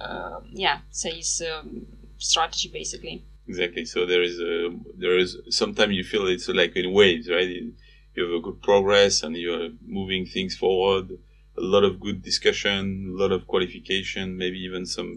uh, 0.00 0.40
yeah 0.50 0.78
sales 0.90 1.42
um, 1.50 1.86
strategy 2.18 2.68
basically 2.72 3.24
Exactly. 3.50 3.84
So 3.84 4.06
there 4.06 4.22
is 4.22 4.38
a 4.38 4.70
there 4.96 5.18
is 5.18 5.36
sometimes 5.48 5.92
you 5.94 6.04
feel 6.04 6.28
it's 6.28 6.48
like 6.48 6.76
in 6.76 6.92
waves, 6.92 7.28
right? 7.28 7.48
You 7.48 7.74
you 8.14 8.22
have 8.24 8.34
a 8.38 8.44
good 8.46 8.62
progress 8.62 9.24
and 9.24 9.36
you're 9.36 9.70
moving 9.98 10.24
things 10.24 10.54
forward. 10.56 11.18
A 11.58 11.64
lot 11.74 11.82
of 11.82 11.98
good 11.98 12.22
discussion, 12.22 13.12
a 13.12 13.20
lot 13.22 13.32
of 13.32 13.48
qualification, 13.48 14.36
maybe 14.36 14.58
even 14.68 14.86
some 14.86 15.10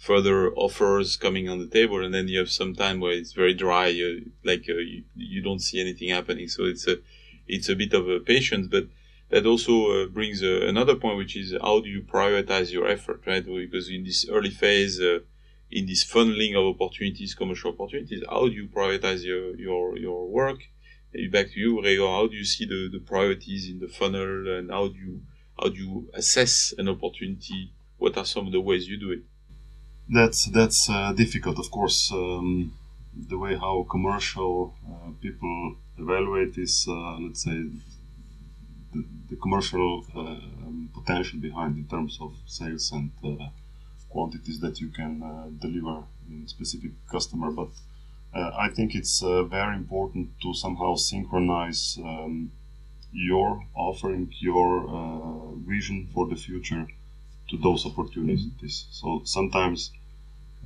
further 0.00 0.50
offers 0.54 1.16
coming 1.16 1.48
on 1.48 1.58
the 1.60 1.66
table, 1.66 2.02
and 2.04 2.12
then 2.14 2.26
you 2.26 2.38
have 2.38 2.50
some 2.50 2.74
time 2.74 3.00
where 3.00 3.12
it's 3.12 3.32
very 3.32 3.54
dry, 3.54 3.86
you, 3.86 4.32
like 4.42 4.64
uh, 4.68 4.74
you, 4.74 5.04
you 5.14 5.42
don't 5.42 5.60
see 5.68 5.80
anything 5.80 6.08
happening. 6.08 6.48
So 6.48 6.64
it's 6.64 6.86
a 6.88 6.96
it's 7.46 7.68
a 7.68 7.76
bit 7.76 7.92
of 7.92 8.08
a 8.08 8.20
patience, 8.20 8.66
but 8.68 8.86
that 9.28 9.46
also 9.46 9.74
uh, 9.92 10.06
brings 10.06 10.42
uh, 10.42 10.62
another 10.72 10.96
point, 10.96 11.18
which 11.18 11.36
is 11.36 11.54
how 11.60 11.80
do 11.80 11.88
you 11.88 12.02
prioritize 12.02 12.72
your 12.72 12.88
effort, 12.88 13.20
right? 13.26 13.44
Because 13.44 13.88
in 13.88 14.04
this 14.04 14.26
early 14.28 14.50
phase. 14.50 15.00
Uh, 15.00 15.20
in 15.70 15.86
this 15.86 16.04
funneling 16.04 16.56
of 16.56 16.74
opportunities, 16.74 17.34
commercial 17.34 17.72
opportunities, 17.72 18.24
how 18.28 18.48
do 18.48 18.54
you 18.54 18.66
prioritize 18.66 19.24
your 19.24 19.56
your 19.56 19.96
your 19.96 20.28
work? 20.28 20.60
Back 21.30 21.50
to 21.52 21.60
you, 21.60 21.80
Gregor. 21.80 22.06
How 22.06 22.26
do 22.26 22.36
you 22.36 22.44
see 22.44 22.66
the, 22.66 22.88
the 22.92 23.00
priorities 23.00 23.68
in 23.68 23.80
the 23.80 23.88
funnel, 23.88 24.48
and 24.56 24.70
how 24.70 24.88
do 24.88 24.98
you 24.98 25.22
how 25.58 25.68
do 25.68 25.76
you 25.76 26.10
assess 26.14 26.74
an 26.78 26.88
opportunity? 26.88 27.72
What 27.98 28.16
are 28.16 28.24
some 28.24 28.46
of 28.46 28.52
the 28.52 28.60
ways 28.60 28.88
you 28.88 28.98
do 28.98 29.12
it? 29.12 29.22
That's 30.12 30.44
that's 30.46 30.90
uh, 30.90 31.12
difficult, 31.12 31.58
of 31.58 31.70
course. 31.70 32.10
Um, 32.12 32.72
the 33.28 33.38
way 33.38 33.56
how 33.56 33.86
commercial 33.88 34.74
uh, 34.86 35.10
people 35.20 35.76
evaluate 35.98 36.58
is, 36.58 36.86
uh, 36.88 37.18
let's 37.18 37.42
say, 37.44 37.58
the, 38.92 39.04
the 39.28 39.36
commercial 39.36 40.04
uh, 40.14 40.20
um, 40.20 40.90
potential 40.92 41.38
behind 41.38 41.76
in 41.76 41.84
terms 41.86 42.18
of 42.20 42.34
sales 42.46 42.90
and 42.92 43.10
uh, 43.24 43.48
quantities 44.08 44.60
that 44.60 44.80
you 44.80 44.88
can 44.88 45.22
uh, 45.22 45.48
deliver 45.60 46.02
in 46.28 46.46
specific 46.48 46.90
customer. 47.10 47.50
But 47.50 47.68
uh, 48.34 48.50
I 48.58 48.68
think 48.68 48.94
it's 48.94 49.22
uh, 49.22 49.44
very 49.44 49.76
important 49.76 50.30
to 50.42 50.54
somehow 50.54 50.96
synchronize 50.96 51.98
um, 52.02 52.50
your 53.12 53.64
offering, 53.74 54.32
your 54.40 54.88
uh, 54.88 55.54
vision 55.66 56.08
for 56.14 56.26
the 56.28 56.36
future 56.36 56.86
to 57.50 57.56
those 57.58 57.86
opportunities. 57.86 58.86
So 58.90 59.22
sometimes 59.24 59.92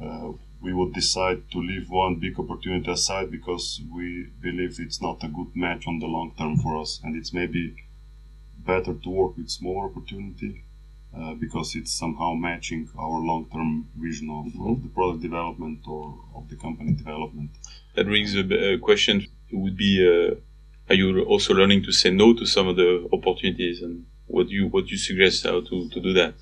uh, 0.00 0.32
we 0.60 0.72
would 0.72 0.94
decide 0.94 1.50
to 1.50 1.58
leave 1.58 1.90
one 1.90 2.16
big 2.16 2.38
opportunity 2.38 2.90
aside 2.90 3.30
because 3.30 3.80
we 3.94 4.28
believe 4.40 4.80
it's 4.80 5.00
not 5.00 5.22
a 5.22 5.28
good 5.28 5.54
match 5.54 5.86
on 5.86 5.98
the 5.98 6.06
long 6.06 6.32
term 6.38 6.56
for 6.56 6.80
us, 6.80 7.00
and 7.04 7.14
it's 7.16 7.32
maybe 7.32 7.76
better 8.58 8.94
to 8.94 9.10
work 9.10 9.36
with 9.36 9.50
smaller 9.50 9.90
opportunity 9.90 10.64
uh, 11.16 11.34
because 11.34 11.76
it's 11.76 11.92
somehow 11.92 12.32
matching 12.32 12.88
our 12.98 13.20
long 13.20 13.46
term 13.52 13.88
vision 13.96 14.30
of, 14.30 14.46
of 14.66 14.82
the 14.82 14.88
product 14.88 15.22
development 15.22 15.80
or 15.86 16.18
of 16.34 16.48
the 16.48 16.56
company 16.56 16.92
development. 16.92 17.50
That 17.94 18.06
brings 18.06 18.34
a, 18.34 18.72
a 18.72 18.78
question. 18.78 19.26
It 19.50 19.56
would 19.56 19.76
be: 19.76 19.92
uh, 20.02 20.34
Are 20.90 20.96
you 20.96 21.22
also 21.24 21.54
learning 21.54 21.84
to 21.84 21.92
say 21.92 22.10
no 22.10 22.34
to 22.34 22.46
some 22.46 22.66
of 22.68 22.76
the 22.76 23.06
opportunities, 23.12 23.82
and 23.82 24.06
what 24.26 24.48
you 24.48 24.68
what 24.68 24.88
you 24.88 24.96
suggest 24.96 25.44
how 25.44 25.60
to, 25.60 25.88
to 25.90 26.00
do 26.00 26.12
that? 26.14 26.34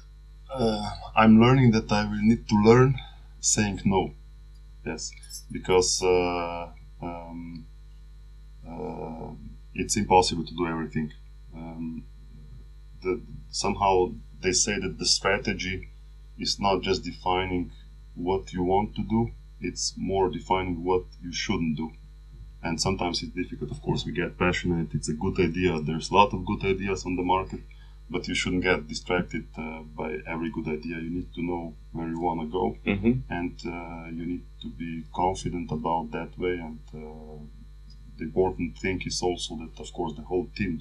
Uh, 0.54 0.90
I'm 1.16 1.40
learning 1.40 1.72
that 1.72 1.90
I 1.90 2.04
will 2.04 2.22
need 2.22 2.48
to 2.48 2.56
learn 2.56 2.94
saying 3.42 3.80
no. 3.84 4.14
Yes, 4.86 5.12
because 5.50 6.02
uh, 6.02 6.70
um, 7.02 7.66
uh, 8.66 9.30
it's 9.74 9.96
impossible 9.96 10.44
to 10.46 10.54
do 10.54 10.66
everything. 10.66 11.12
Um, 11.54 12.04
the, 13.02 13.20
somehow 13.50 14.12
they 14.40 14.52
say 14.52 14.78
that 14.80 14.98
the 14.98 15.06
strategy 15.06 15.90
is 16.38 16.58
not 16.58 16.82
just 16.82 17.04
defining 17.04 17.70
what 18.14 18.52
you 18.52 18.62
want 18.62 18.96
to 18.96 19.02
do; 19.02 19.30
it's 19.60 19.94
more 19.96 20.30
defining 20.30 20.82
what 20.82 21.04
you 21.20 21.32
shouldn't 21.32 21.76
do. 21.76 21.92
And 22.64 22.80
sometimes 22.80 23.22
it's 23.22 23.32
difficult. 23.32 23.72
Of 23.72 23.82
course, 23.82 24.06
we 24.06 24.12
get 24.12 24.38
passionate. 24.38 24.94
It's 24.94 25.08
a 25.08 25.14
good 25.14 25.38
idea. 25.40 25.80
There's 25.80 26.10
a 26.10 26.14
lot 26.14 26.32
of 26.32 26.46
good 26.46 26.64
ideas 26.64 27.04
on 27.04 27.16
the 27.16 27.22
market 27.22 27.60
but 28.14 28.28
you 28.28 28.34
shouldn't 28.40 28.62
get 28.70 28.86
distracted 28.94 29.46
uh, 29.56 29.80
by 30.00 30.10
every 30.32 30.50
good 30.56 30.68
idea. 30.78 30.96
You 31.06 31.10
need 31.18 31.30
to 31.34 31.42
know 31.50 31.62
where 31.96 32.08
you 32.14 32.20
want 32.28 32.38
to 32.44 32.48
go, 32.60 32.64
Mm-hmm. 32.92 33.14
and 33.38 33.56
uh, 33.76 34.04
you 34.16 34.24
need 34.32 34.44
to 34.62 34.68
be 34.82 34.92
confident 35.22 35.68
about 35.78 36.04
that 36.16 36.30
way. 36.42 36.54
And 36.68 36.80
uh, 36.94 37.38
the 38.18 38.24
important 38.30 38.70
thing 38.82 38.98
is 39.10 39.22
also 39.22 39.50
that, 39.62 39.74
of 39.84 39.88
course, 39.92 40.12
the 40.20 40.22
whole 40.30 40.48
team, 40.58 40.74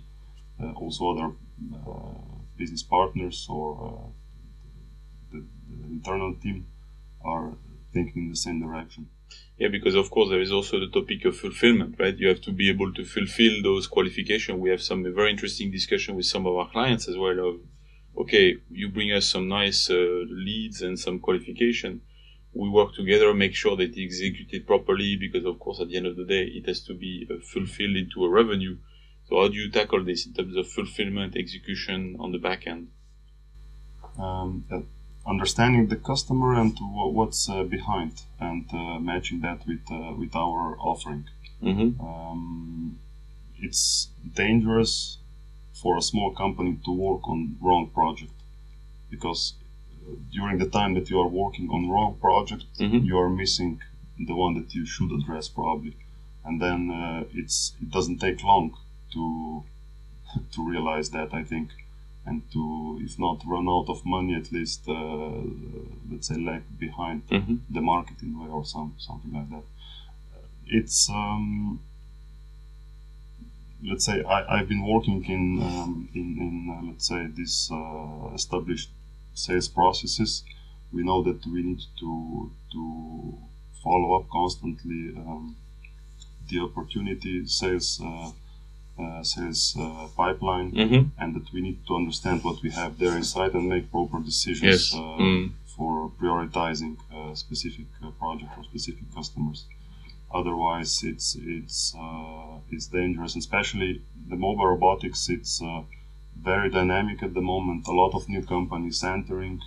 uh, 0.61 0.71
also 0.81 1.01
other 1.13 1.29
uh, 1.75 2.21
business 2.57 2.83
partners 2.83 3.47
or 3.49 3.67
uh, 3.87 4.09
the, 5.31 5.39
the 5.69 5.77
internal 5.97 6.33
team, 6.43 6.57
are 7.23 7.49
thinking 7.93 8.23
in 8.25 8.29
the 8.29 8.41
same 8.47 8.59
direction. 8.65 9.03
Yeah, 9.57 9.67
because 9.67 9.95
of 9.95 10.09
course 10.09 10.29
there 10.29 10.41
is 10.41 10.51
also 10.51 10.79
the 10.79 10.87
topic 10.87 11.23
of 11.25 11.37
fulfillment, 11.37 11.95
right? 11.99 12.17
You 12.17 12.27
have 12.29 12.41
to 12.41 12.51
be 12.51 12.69
able 12.69 12.91
to 12.93 13.05
fulfill 13.05 13.61
those 13.61 13.85
qualifications. 13.85 14.59
We 14.59 14.71
have 14.71 14.81
some 14.81 15.03
very 15.03 15.29
interesting 15.29 15.69
discussion 15.71 16.15
with 16.15 16.25
some 16.25 16.47
of 16.47 16.55
our 16.55 16.69
clients 16.69 17.07
as 17.07 17.15
well 17.15 17.37
of, 17.47 17.55
okay, 18.17 18.57
you 18.71 18.89
bring 18.89 19.11
us 19.11 19.27
some 19.27 19.47
nice 19.47 19.89
uh, 19.89 20.23
leads 20.29 20.81
and 20.81 20.97
some 20.99 21.19
qualification. 21.19 22.01
We 22.53 22.69
work 22.69 22.95
together, 22.95 23.33
make 23.33 23.53
sure 23.53 23.77
that 23.77 23.95
it's 23.95 24.19
executed 24.19 24.65
properly 24.65 25.15
because 25.15 25.45
of 25.45 25.59
course 25.59 25.79
at 25.79 25.89
the 25.89 25.97
end 25.97 26.07
of 26.07 26.17
the 26.17 26.25
day 26.25 26.43
it 26.45 26.65
has 26.67 26.81
to 26.85 26.93
be 26.93 27.27
uh, 27.29 27.35
fulfilled 27.53 27.95
into 27.95 28.25
a 28.25 28.29
revenue. 28.29 28.77
So 29.29 29.39
how 29.39 29.47
do 29.47 29.53
you 29.53 29.69
tackle 29.69 30.03
this 30.03 30.25
in 30.25 30.33
terms 30.33 30.57
of 30.57 30.67
fulfillment, 30.67 31.37
execution 31.37 32.17
on 32.19 32.31
the 32.31 32.39
back 32.39 32.65
end? 32.67 32.87
Um, 34.17 34.65
understanding 35.25 35.87
the 35.87 35.95
customer 35.95 36.55
and 36.55 36.77
what's 36.79 37.49
uh, 37.49 37.63
behind 37.63 38.21
and 38.39 38.65
uh, 38.73 38.99
matching 38.99 39.41
that 39.41 39.65
with 39.67 39.85
uh, 39.91 40.13
with 40.17 40.35
our 40.35 40.77
offering. 40.79 41.25
Mm-hmm. 41.61 42.01
Um, 42.01 42.99
it's 43.59 44.09
dangerous 44.33 45.17
for 45.73 45.97
a 45.97 46.01
small 46.01 46.33
company 46.33 46.77
to 46.85 46.91
work 46.91 47.27
on 47.27 47.57
wrong 47.61 47.89
project 47.93 48.33
because 49.09 49.53
uh, 50.03 50.15
during 50.31 50.57
the 50.57 50.67
time 50.67 50.95
that 50.95 51.09
you 51.09 51.19
are 51.19 51.27
working 51.27 51.69
on 51.69 51.89
wrong 51.89 52.17
project, 52.19 52.65
mm-hmm. 52.79 53.05
you 53.05 53.17
are 53.17 53.29
missing 53.29 53.79
the 54.17 54.35
one 54.35 54.55
that 54.55 54.73
you 54.73 54.85
should 54.85 55.11
address 55.11 55.47
probably, 55.47 55.95
and 56.45 56.61
then 56.61 56.89
uh, 56.89 57.23
it's 57.33 57.73
it 57.81 57.89
doesn't 57.91 58.19
take 58.19 58.43
long 58.43 58.75
to 59.13 59.63
to 60.53 60.67
realize 60.67 61.11
that. 61.11 61.33
I 61.33 61.43
think 61.43 61.69
and 62.25 62.43
to, 62.51 62.99
if 63.01 63.17
not 63.17 63.41
run 63.45 63.67
out 63.67 63.85
of 63.89 64.05
money, 64.05 64.35
at 64.35 64.51
least 64.51 64.87
uh, 64.87 65.41
let's 66.11 66.27
say 66.27 66.35
lag 66.35 66.63
behind 66.79 67.27
mm-hmm. 67.27 67.55
the 67.69 67.81
marketing 67.81 68.39
way 68.39 68.49
or 68.49 68.63
some 68.65 68.95
something 68.97 69.33
like 69.33 69.49
that. 69.49 69.63
It's 70.67 71.09
um, 71.09 71.79
let's 73.83 74.05
say 74.05 74.23
I, 74.23 74.59
I've 74.59 74.69
been 74.69 74.85
working 74.85 75.23
in 75.25 75.61
um, 75.63 76.09
in, 76.13 76.37
in 76.39 76.77
uh, 76.77 76.87
let's 76.91 77.07
say 77.07 77.27
these 77.35 77.69
uh, 77.71 78.33
established 78.33 78.89
sales 79.33 79.67
processes. 79.67 80.43
We 80.93 81.03
know 81.03 81.23
that 81.23 81.45
we 81.45 81.63
need 81.63 81.81
to 81.99 82.51
to 82.73 83.37
follow 83.83 84.19
up 84.19 84.29
constantly 84.29 85.13
um, 85.17 85.55
the 86.49 86.59
opportunity 86.59 87.45
sales 87.47 87.99
uh, 88.03 88.31
sales 89.23 89.75
uh, 89.79 90.07
pipeline, 90.15 90.71
mm-hmm. 90.71 91.03
and 91.21 91.35
that 91.35 91.51
we 91.53 91.61
need 91.61 91.79
to 91.87 91.95
understand 91.95 92.43
what 92.43 92.61
we 92.63 92.69
have 92.71 92.97
there 92.97 93.15
inside 93.15 93.53
and 93.53 93.67
make 93.67 93.91
proper 93.91 94.19
decisions 94.19 94.93
yes. 94.93 94.93
uh, 94.93 94.97
mm. 94.97 95.51
for 95.75 96.11
prioritizing 96.21 96.97
a 97.13 97.35
specific 97.35 97.87
project 98.19 98.51
or 98.57 98.63
specific 98.63 99.03
customers. 99.13 99.65
Otherwise, 100.33 101.03
it's 101.03 101.35
it's 101.57 101.93
it's 102.69 102.87
dangerous, 102.87 103.35
especially 103.35 104.01
the 104.29 104.35
mobile 104.35 104.67
robotics. 104.67 105.29
It's 105.29 105.61
very 106.41 106.69
dynamic 106.69 107.21
at 107.23 107.33
the 107.33 107.41
moment. 107.41 107.87
A 107.87 107.91
lot 107.91 108.13
of 108.13 108.27
new 108.27 108.43
companies 108.43 109.03
entering, 109.03 109.61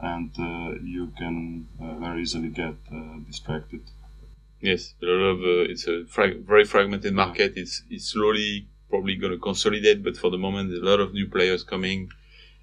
and 0.00 0.30
uh, 0.38 0.78
you 0.82 1.12
can 1.18 1.68
uh, 1.80 1.94
very 1.94 2.22
easily 2.22 2.48
get 2.48 2.74
uh, 2.92 3.18
distracted. 3.26 3.82
Yes, 4.60 4.94
a 5.02 5.06
lot 5.06 5.24
of 5.34 5.38
uh, 5.40 5.70
it's 5.70 5.86
a 5.86 6.04
frag- 6.06 6.44
very 6.46 6.64
fragmented 6.64 7.14
market. 7.14 7.54
It's 7.56 7.82
it's 7.90 8.06
slowly 8.06 8.68
probably 8.90 9.16
going 9.16 9.32
to 9.32 9.38
consolidate, 9.38 10.02
but 10.02 10.16
for 10.16 10.30
the 10.30 10.38
moment, 10.38 10.70
there's 10.70 10.82
a 10.82 10.84
lot 10.84 11.00
of 11.00 11.14
new 11.14 11.28
players 11.28 11.62
coming. 11.62 12.10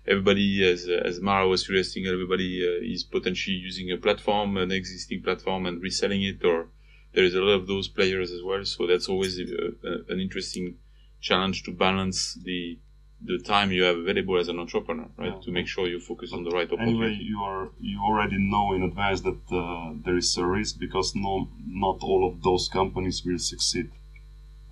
Everybody, 0.08 0.64
as 0.64 0.88
uh, 0.88 1.02
as 1.04 1.20
Mara 1.20 1.48
was 1.48 1.66
suggesting, 1.66 2.06
everybody 2.06 2.64
uh, 2.66 2.94
is 2.94 3.04
potentially 3.04 3.58
using 3.58 3.92
a 3.92 3.98
platform, 3.98 4.58
an 4.58 4.72
existing 4.72 5.24
platform, 5.24 5.66
and 5.66 5.82
reselling 5.82 6.24
it, 6.24 6.44
or 6.46 6.68
there 7.14 7.24
is 7.26 7.34
a 7.36 7.42
lot 7.42 7.54
of 7.54 7.68
those 7.68 7.88
players 7.88 8.32
as 8.32 8.44
well. 8.44 8.64
So 8.64 8.86
that's 8.86 9.10
always 9.10 9.40
a, 9.40 9.44
a, 9.84 10.14
an 10.14 10.20
interesting 10.20 10.76
challenge 11.20 11.64
to 11.64 11.72
balance 11.72 12.36
the 12.36 12.78
the 13.22 13.40
time 13.40 13.72
you 13.72 13.84
have 13.84 13.98
available 13.98 14.38
as 14.38 14.48
an 14.48 14.60
entrepreneur, 14.60 15.08
right? 15.18 15.34
Yeah. 15.34 15.40
To 15.42 15.52
make 15.52 15.68
sure 15.68 15.88
you 15.88 16.00
focus 16.00 16.32
but 16.32 16.38
on 16.38 16.44
the 16.44 16.52
right 16.52 16.72
opportunity. 16.72 16.92
Anyway, 16.98 17.18
you 17.22 17.40
are 17.42 17.70
you 17.80 18.00
already 18.02 18.38
know 18.38 18.74
in 18.74 18.84
advance 18.84 19.22
that 19.22 19.40
uh, 19.52 19.94
there 20.06 20.18
is 20.18 20.38
a 20.38 20.46
risk 20.46 20.80
because 20.80 21.16
no, 21.16 21.50
not 21.66 21.98
all 22.02 22.28
of 22.30 22.44
those 22.44 22.68
companies 22.70 23.24
will 23.26 23.40
succeed. 23.40 23.90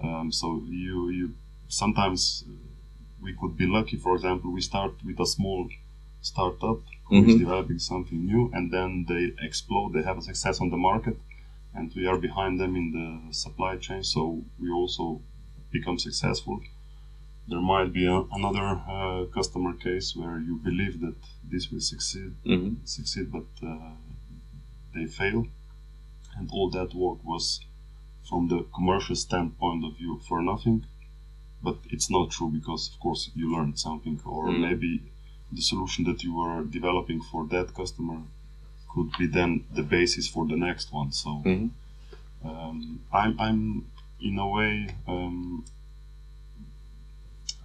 Um, 0.04 0.32
so 0.32 0.62
you 0.70 1.10
you 1.10 1.34
sometimes 1.68 2.46
we 3.22 3.34
could 3.40 3.58
be 3.58 3.66
lucky. 3.66 3.98
For 3.98 4.14
example, 4.16 4.52
we 4.52 4.62
start 4.62 4.94
with 5.04 5.20
a 5.20 5.26
small 5.26 5.68
startup 6.22 6.80
who 7.06 7.16
Mhm. 7.22 7.30
is 7.30 7.36
developing 7.36 7.80
something 7.80 8.26
new, 8.26 8.52
and 8.54 8.72
then 8.72 9.06
they 9.10 9.24
explode. 9.48 9.94
They 9.94 10.04
have 10.04 10.18
a 10.18 10.22
success 10.22 10.62
on 10.62 10.70
the 10.70 10.78
market, 10.78 11.18
and 11.74 11.94
we 11.96 12.06
are 12.08 12.18
behind 12.18 12.60
them 12.60 12.76
in 12.76 12.88
the 12.98 13.34
supply 13.34 13.78
chain. 13.78 14.04
So 14.04 14.22
we 14.60 14.70
also 14.72 15.22
become 15.72 15.98
successful 16.00 16.62
there 17.48 17.62
might 17.62 17.94
be 17.94 18.06
a, 18.08 18.22
another 18.32 18.82
uh, 18.88 19.26
customer 19.34 19.74
case 19.74 20.16
where 20.16 20.40
you 20.40 20.56
believe 20.64 21.00
that 21.02 21.16
this 21.52 21.72
will 21.72 21.82
succeed, 21.82 22.34
hmm 22.44 22.74
succeed, 22.84 23.32
but 23.32 23.48
uh, 23.66 23.94
they 24.94 25.06
fail, 25.06 25.48
and 26.38 26.50
all 26.52 26.70
that 26.70 26.94
work 26.94 27.20
was 27.24 27.60
from 28.30 28.48
the 28.48 28.66
commercial 28.74 29.16
standpoint 29.16 29.84
of 29.86 29.96
view 29.98 30.20
for 30.28 30.42
nothing. 30.42 30.86
But 31.64 31.78
it's 31.90 32.10
not 32.12 32.32
true 32.32 32.50
because, 32.50 32.90
of 32.94 33.00
course, 33.00 33.32
you 33.36 33.46
learned 33.56 33.78
something, 33.80 34.20
or 34.26 34.44
Mm. 34.52 34.60
maybe 34.68 35.02
the 35.52 35.62
solution 35.62 36.06
that 36.06 36.24
you 36.24 36.34
were 36.34 36.64
developing 36.64 37.22
for 37.32 37.48
that 37.48 37.74
customer 37.74 38.20
could 38.92 39.10
be 39.20 39.28
then 39.28 39.64
the 39.74 39.84
basis 39.84 40.28
for 40.28 40.46
the 40.48 40.56
next 40.68 40.92
one. 40.94 41.12
So 41.12 41.30
Mhm. 41.46 41.70
um, 42.44 43.00
I'm, 43.12 43.34
I'm 43.40 43.86
in 44.20 44.38
a 44.40 44.48
way 44.48 44.72
um, 45.08 45.66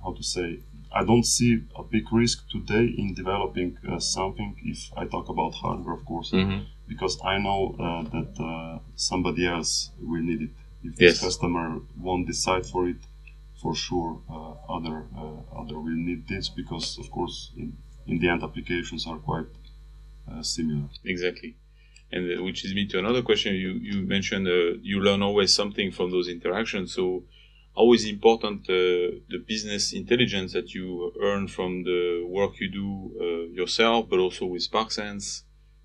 how 0.02 0.12
to 0.12 0.22
say 0.22 0.60
I 0.92 1.04
don't 1.04 1.24
see 1.24 1.52
a 1.76 1.82
big 1.82 2.12
risk 2.12 2.48
today 2.50 2.86
in 2.98 3.14
developing 3.14 3.78
uh, 3.88 3.98
something 4.00 4.56
if 4.64 4.90
I 4.96 5.04
talk 5.06 5.28
about 5.28 5.52
hardware 5.54 5.94
of 5.94 6.04
course 6.04 6.30
hmm 6.32 6.60
because 6.88 7.20
I 7.24 7.38
know 7.38 7.60
uh, 7.78 8.02
that 8.14 8.32
uh, 8.42 8.78
somebody 8.96 9.46
else 9.46 9.90
will 10.10 10.22
need 10.30 10.42
it 10.42 10.50
if 10.82 10.92
Yes. 10.98 10.98
this 10.98 11.20
customer 11.26 11.78
won't 12.06 12.26
decide 12.26 12.64
for 12.66 12.88
it 12.88 12.96
for 13.62 13.74
sure 13.76 14.12
uh, 14.28 14.74
other 14.76 14.96
uh, 15.20 15.60
other 15.60 15.78
will 15.78 16.00
need 16.08 16.26
this 16.26 16.48
because 16.60 16.98
of 16.98 17.06
course 17.16 17.36
in, 17.56 17.68
in 18.10 18.18
the 18.18 18.28
end 18.28 18.42
applications 18.42 19.06
are 19.06 19.18
quite 19.18 19.46
uh, 20.30 20.42
similar 20.42 20.84
Exactly. 21.04 21.56
And 22.12 22.22
which 22.44 22.64
leads 22.64 22.74
me 22.74 22.86
to 22.88 22.98
another 22.98 23.22
question. 23.22 23.54
You 23.54 23.70
you 23.90 23.96
mentioned 24.16 24.46
uh, 24.48 24.78
you 24.90 24.96
learn 25.00 25.22
always 25.22 25.54
something 25.54 25.88
from 25.92 26.10
those 26.10 26.28
interactions. 26.36 26.92
So 26.98 27.22
always 27.80 28.04
important 28.16 28.58
uh, 28.68 29.08
the 29.32 29.40
business 29.52 29.84
intelligence 30.02 30.50
that 30.56 30.68
you 30.76 31.12
earn 31.28 31.48
from 31.56 31.70
the 31.88 32.02
work 32.38 32.52
you 32.60 32.68
do 32.82 32.88
uh, 33.24 33.44
yourself, 33.60 34.00
but 34.10 34.18
also 34.18 34.44
with 34.52 34.70
SparkSense. 34.70 35.24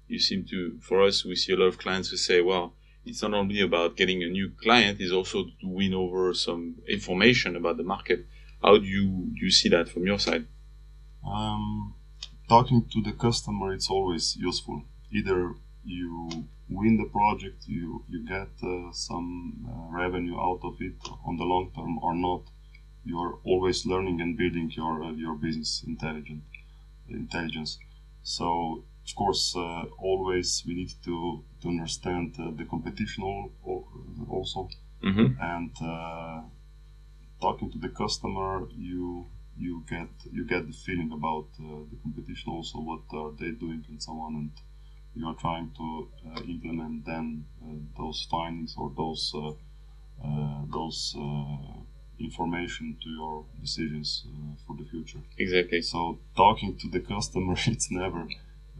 You 0.07 0.19
seem 0.19 0.41
to, 0.51 0.57
for 0.87 0.97
us, 1.07 1.15
we 1.29 1.35
see 1.35 1.53
a 1.53 1.57
lot 1.61 1.71
of 1.73 1.77
clients 1.77 2.09
who 2.09 2.17
say, 2.17 2.41
well, 2.41 2.65
it's 3.05 3.21
not 3.21 3.33
only 3.33 3.61
about 3.61 3.95
getting 3.95 4.19
a 4.23 4.27
new 4.27 4.47
client, 4.63 4.99
it's 4.99 5.11
also 5.19 5.37
to 5.61 5.67
win 5.79 5.93
over 5.93 6.33
some 6.33 6.63
information 6.97 7.55
about 7.55 7.77
the 7.77 7.87
market. 7.93 8.19
How 8.63 8.77
do 8.77 8.85
you, 8.95 9.07
do 9.37 9.41
you 9.47 9.51
see 9.59 9.69
that 9.69 9.89
from 9.89 10.03
your 10.05 10.19
side? 10.19 10.45
Um, 11.25 11.95
talking 12.49 12.79
to 12.93 13.01
the 13.01 13.13
customer, 13.13 13.73
it's 13.73 13.89
always 13.89 14.35
useful. 14.35 14.83
Either 15.11 15.53
you 15.83 16.45
win 16.69 16.97
the 16.97 17.05
project, 17.09 17.67
you 17.67 18.03
you 18.09 18.19
get 18.25 18.49
uh, 18.63 18.91
some 18.91 19.65
uh, 19.67 19.97
revenue 19.97 20.37
out 20.39 20.61
of 20.63 20.75
it 20.81 20.97
on 21.25 21.37
the 21.37 21.43
long 21.43 21.71
term, 21.75 21.97
or 21.99 22.13
not. 22.15 22.43
You 23.05 23.19
are 23.19 23.35
always 23.43 23.85
learning 23.85 24.21
and 24.21 24.37
building 24.37 24.71
your 24.71 25.03
uh, 25.03 25.11
your 25.11 25.35
business 25.35 25.83
intelligent 25.87 26.43
intelligence. 27.09 27.79
So 28.23 28.83
of 29.07 29.15
course, 29.15 29.55
uh, 29.55 29.83
always 29.99 30.63
we 30.67 30.73
need 30.75 30.91
to 31.05 31.43
to 31.61 31.67
understand 31.69 32.35
uh, 32.39 32.51
the 32.57 32.65
competition 32.65 33.23
al- 33.23 33.51
al- 33.67 34.27
also 34.29 34.69
Mm-hmm. 35.03 35.39
and 35.39 35.71
uh, 35.83 36.41
talking 37.41 37.71
to 37.71 37.77
the 37.77 37.89
customer 37.89 38.67
you 38.75 39.27
you 39.57 39.83
get 39.89 40.09
you 40.31 40.45
get 40.45 40.65
the 40.67 40.73
feeling 40.73 41.11
about 41.11 41.47
uh, 41.59 41.83
the 41.91 41.97
competition 42.03 42.51
also 42.51 42.79
what 42.79 43.03
are 43.13 43.31
they 43.39 43.51
doing 43.51 43.83
and 43.89 44.01
so 44.01 44.11
on 44.13 44.35
and 44.35 44.51
you 45.15 45.27
are 45.27 45.35
trying 45.35 45.71
to 45.77 46.07
uh, 46.29 46.41
implement 46.43 47.05
then 47.05 47.45
uh, 47.63 47.73
those 47.97 48.27
findings 48.29 48.75
or 48.77 48.91
those 48.97 49.31
uh, 49.35 49.51
uh, 50.23 50.61
those 50.71 51.15
uh, 51.17 51.79
information 52.19 52.97
to 53.03 53.09
your 53.09 53.45
decisions 53.61 54.25
uh, 54.27 54.55
for 54.65 54.75
the 54.77 54.85
future 54.89 55.19
Exactly. 55.37 55.81
so 55.81 56.17
talking 56.35 56.77
to 56.77 56.87
the 56.89 56.99
customer 56.99 57.55
it's 57.67 57.91
never 57.91 58.27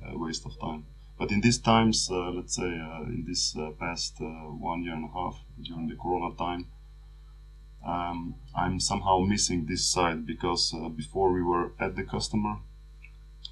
a 0.05 0.17
waste 0.17 0.45
of 0.45 0.59
time 0.59 0.85
but 1.17 1.31
in 1.31 1.41
these 1.41 1.57
times 1.59 2.09
uh, 2.11 2.29
let's 2.31 2.55
say 2.55 2.63
uh, 2.79 3.03
in 3.03 3.25
this 3.27 3.55
uh, 3.57 3.71
past 3.79 4.15
uh, 4.21 4.25
one 4.71 4.83
year 4.83 4.93
and 4.93 5.05
a 5.09 5.13
half 5.13 5.37
during 5.61 5.87
the 5.89 5.95
corona 5.95 6.33
time 6.35 6.67
um, 7.85 8.35
i'm 8.55 8.79
somehow 8.79 9.19
missing 9.19 9.65
this 9.65 9.85
side 9.85 10.25
because 10.25 10.73
uh, 10.73 10.89
before 10.89 11.31
we 11.31 11.41
were 11.41 11.71
at 11.79 11.95
the 11.95 12.03
customer 12.03 12.57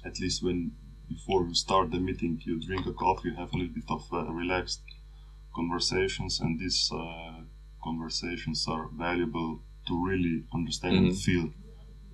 at 0.04 0.18
least 0.20 0.42
when 0.42 0.72
before 1.16 1.42
you 1.48 1.54
start 1.54 1.86
the 1.90 2.00
meeting 2.08 2.32
you 2.46 2.54
drink 2.68 2.84
a 2.86 2.92
coffee 3.04 3.28
you 3.30 3.36
have 3.42 3.52
a 3.54 3.56
little 3.60 3.74
bit 3.80 3.90
of 3.96 4.02
uh, 4.12 4.18
relaxed 4.42 4.82
conversations, 5.54 6.40
and 6.40 6.58
these 6.58 6.90
uh, 6.92 7.40
conversations 7.82 8.66
are 8.68 8.86
valuable 9.06 9.60
to 9.86 9.92
really 10.10 10.36
understand 10.58 10.96
and 10.96 11.10
Mhm. 11.12 11.24
feel 11.26 11.46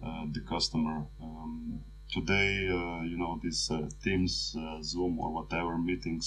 uh, 0.06 0.24
the 0.34 0.40
customer. 0.54 0.96
Um, 1.26 1.80
today, 2.16 2.52
uh, 2.78 3.02
you 3.10 3.16
know, 3.22 3.32
these 3.42 3.62
uh, 3.70 3.88
Teams, 4.04 4.34
uh, 4.58 4.82
Zoom, 4.82 5.18
or 5.22 5.30
whatever 5.38 5.72
meetings 5.90 6.26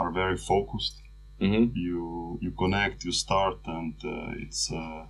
are 0.00 0.10
very 0.22 0.36
focused. 0.52 0.96
hmm 1.40 1.64
You 1.74 2.38
you 2.44 2.50
connect, 2.62 3.04
you 3.06 3.12
start, 3.12 3.58
and 3.66 3.94
it's 4.44 4.62
uh, 4.72 5.06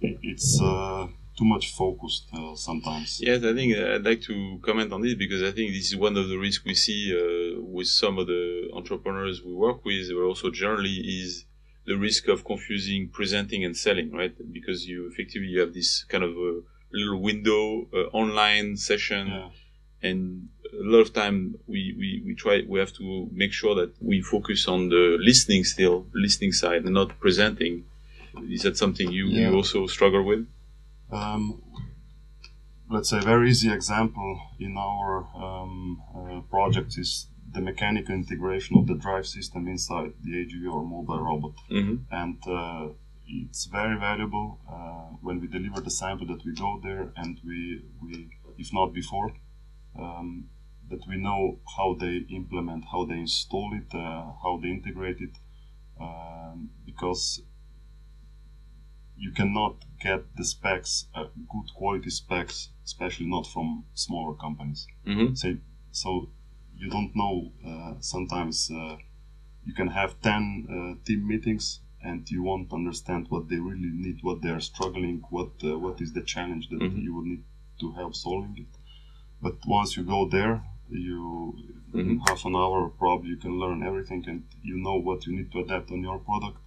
it's 0.00 0.60
uh, 0.60 1.08
too 1.40 1.46
much 1.54 1.66
focused 1.82 2.24
uh, 2.38 2.54
sometimes. 2.68 3.08
Yes, 3.28 3.38
I 3.50 3.52
think 3.58 3.70
uh, 3.76 3.94
I'd 3.94 4.04
like 4.10 4.22
to 4.30 4.34
comment 4.68 4.92
on 4.92 5.00
this 5.04 5.14
because 5.24 5.42
I 5.42 5.52
think 5.56 5.72
this 5.72 5.86
is 5.90 5.96
one 5.96 6.16
of 6.22 6.26
the 6.32 6.38
risks 6.46 6.62
we 6.72 6.74
see 6.86 7.02
uh, 7.16 7.60
with 7.76 7.88
some 8.02 8.14
of 8.18 8.26
the 8.26 8.44
entrepreneurs 8.80 9.36
we 9.48 9.54
work 9.66 9.78
with, 9.88 10.04
but 10.16 10.24
also 10.30 10.50
generally 10.50 10.96
is 11.22 11.30
the 11.90 11.96
risk 11.96 12.22
of 12.28 12.44
confusing 12.52 13.08
presenting 13.18 13.64
and 13.66 13.74
selling, 13.86 14.08
right? 14.20 14.34
Because 14.58 14.78
you 14.90 14.98
effectively 15.10 15.48
you 15.54 15.60
have 15.64 15.72
this 15.80 15.90
kind 16.12 16.24
of 16.28 16.32
a 16.50 16.52
little 16.98 17.20
window 17.30 17.62
uh, 17.94 17.98
online 18.22 18.68
session, 18.76 19.24
Yeah. 19.28 19.48
and 20.08 20.20
a 20.72 20.84
lot 20.94 21.00
of 21.06 21.10
time 21.22 21.36
we, 21.72 21.80
we, 22.00 22.08
we 22.26 22.32
try 22.44 22.56
we 22.72 22.78
have 22.84 22.92
to 23.00 23.28
make 23.42 23.52
sure 23.60 23.74
that 23.80 23.90
we 24.10 24.16
focus 24.34 24.60
on 24.74 24.80
the 24.94 25.04
listening 25.30 25.62
still 25.74 25.96
listening 26.26 26.52
side 26.62 26.82
and 26.86 26.94
not 27.00 27.10
presenting. 27.24 27.74
Is 28.56 28.62
that 28.66 28.76
something 28.76 29.08
you, 29.18 29.26
Yeah. 29.26 29.48
you 29.50 29.56
also 29.60 29.86
struggle 29.96 30.22
with? 30.30 30.42
Um, 31.12 31.62
let's 32.88 33.10
say 33.10 33.18
a 33.18 33.22
very 33.22 33.50
easy 33.50 33.72
example 33.72 34.40
in 34.58 34.76
our 34.76 35.28
um, 35.36 36.02
uh, 36.14 36.40
project 36.50 36.98
is 36.98 37.26
the 37.52 37.60
mechanical 37.60 38.14
integration 38.14 38.78
of 38.78 38.86
the 38.86 38.94
drive 38.94 39.26
system 39.26 39.66
inside 39.66 40.12
the 40.22 40.30
AGV 40.30 40.72
or 40.72 40.84
mobile 40.84 41.20
robot, 41.20 41.54
hmm 41.68 41.96
and 42.10 42.38
uh, 42.46 42.88
it's 43.26 43.66
very 43.66 43.98
valuable 43.98 44.58
uh, 44.68 45.14
when 45.22 45.40
we 45.40 45.46
deliver 45.46 45.80
the 45.80 45.90
sample 45.90 46.26
that 46.26 46.44
we 46.44 46.52
go 46.54 46.80
there 46.82 47.12
and 47.16 47.40
we, 47.44 47.82
we 48.02 48.28
if 48.58 48.72
not 48.72 48.92
before, 48.92 49.32
um, 49.98 50.48
that 50.88 51.06
we 51.08 51.16
know 51.16 51.60
how 51.76 51.94
they 51.94 52.24
implement, 52.30 52.84
how 52.90 53.04
they 53.04 53.18
install 53.18 53.70
it, 53.74 53.94
uh, 53.94 54.32
how 54.42 54.58
they 54.60 54.68
integrate 54.68 55.20
it, 55.20 55.36
um, 56.00 56.70
because 56.84 57.42
you 59.16 59.30
cannot 59.32 59.76
get 60.00 60.20
the 60.36 60.44
specs, 60.44 61.06
uh, 61.14 61.24
good 61.52 61.68
quality 61.76 62.10
specs, 62.10 62.70
especially 62.84 63.26
not 63.26 63.46
from 63.46 63.84
smaller 63.94 64.34
companies. 64.34 64.86
hmm 65.04 65.34
So, 65.34 65.48
so 65.92 66.28
you 66.76 66.88
don't 66.90 67.14
know. 67.14 67.52
Uh, 67.70 67.94
sometimes 68.00 68.70
uh, 68.70 68.96
you 69.66 69.74
can 69.74 69.88
have 69.88 70.10
ten 70.22 70.42
uh, 70.68 71.04
team 71.06 71.26
meetings, 71.32 71.80
and 72.02 72.28
you 72.30 72.42
won't 72.42 72.72
understand 72.72 73.26
what 73.28 73.48
they 73.50 73.58
really 73.70 73.92
need, 74.04 74.18
what 74.22 74.40
they 74.42 74.50
are 74.50 74.60
struggling, 74.72 75.16
what 75.30 75.52
uh, 75.62 75.78
what 75.84 76.00
is 76.00 76.10
the 76.12 76.22
challenge 76.34 76.64
that 76.70 76.80
Mhm. 76.80 77.02
you 77.04 77.12
would 77.14 77.26
need 77.32 77.44
to 77.80 77.92
help 77.92 78.14
solving 78.14 78.56
it. 78.64 78.72
But 79.42 79.56
once 79.66 79.90
you 79.96 80.04
go 80.16 80.20
there, 80.36 80.56
you 81.06 81.54
in 81.94 82.18
Mhm. 82.18 82.28
half 82.28 82.44
an 82.50 82.54
hour 82.62 82.80
probably 83.02 83.30
you 83.34 83.40
can 83.44 83.54
learn 83.62 83.82
everything, 83.90 84.22
and 84.30 84.40
you 84.62 84.76
know 84.84 84.96
what 85.08 85.26
you 85.26 85.32
need 85.38 85.50
to 85.52 85.58
adapt 85.64 85.88
on 85.90 86.00
your 86.08 86.18
product 86.28 86.59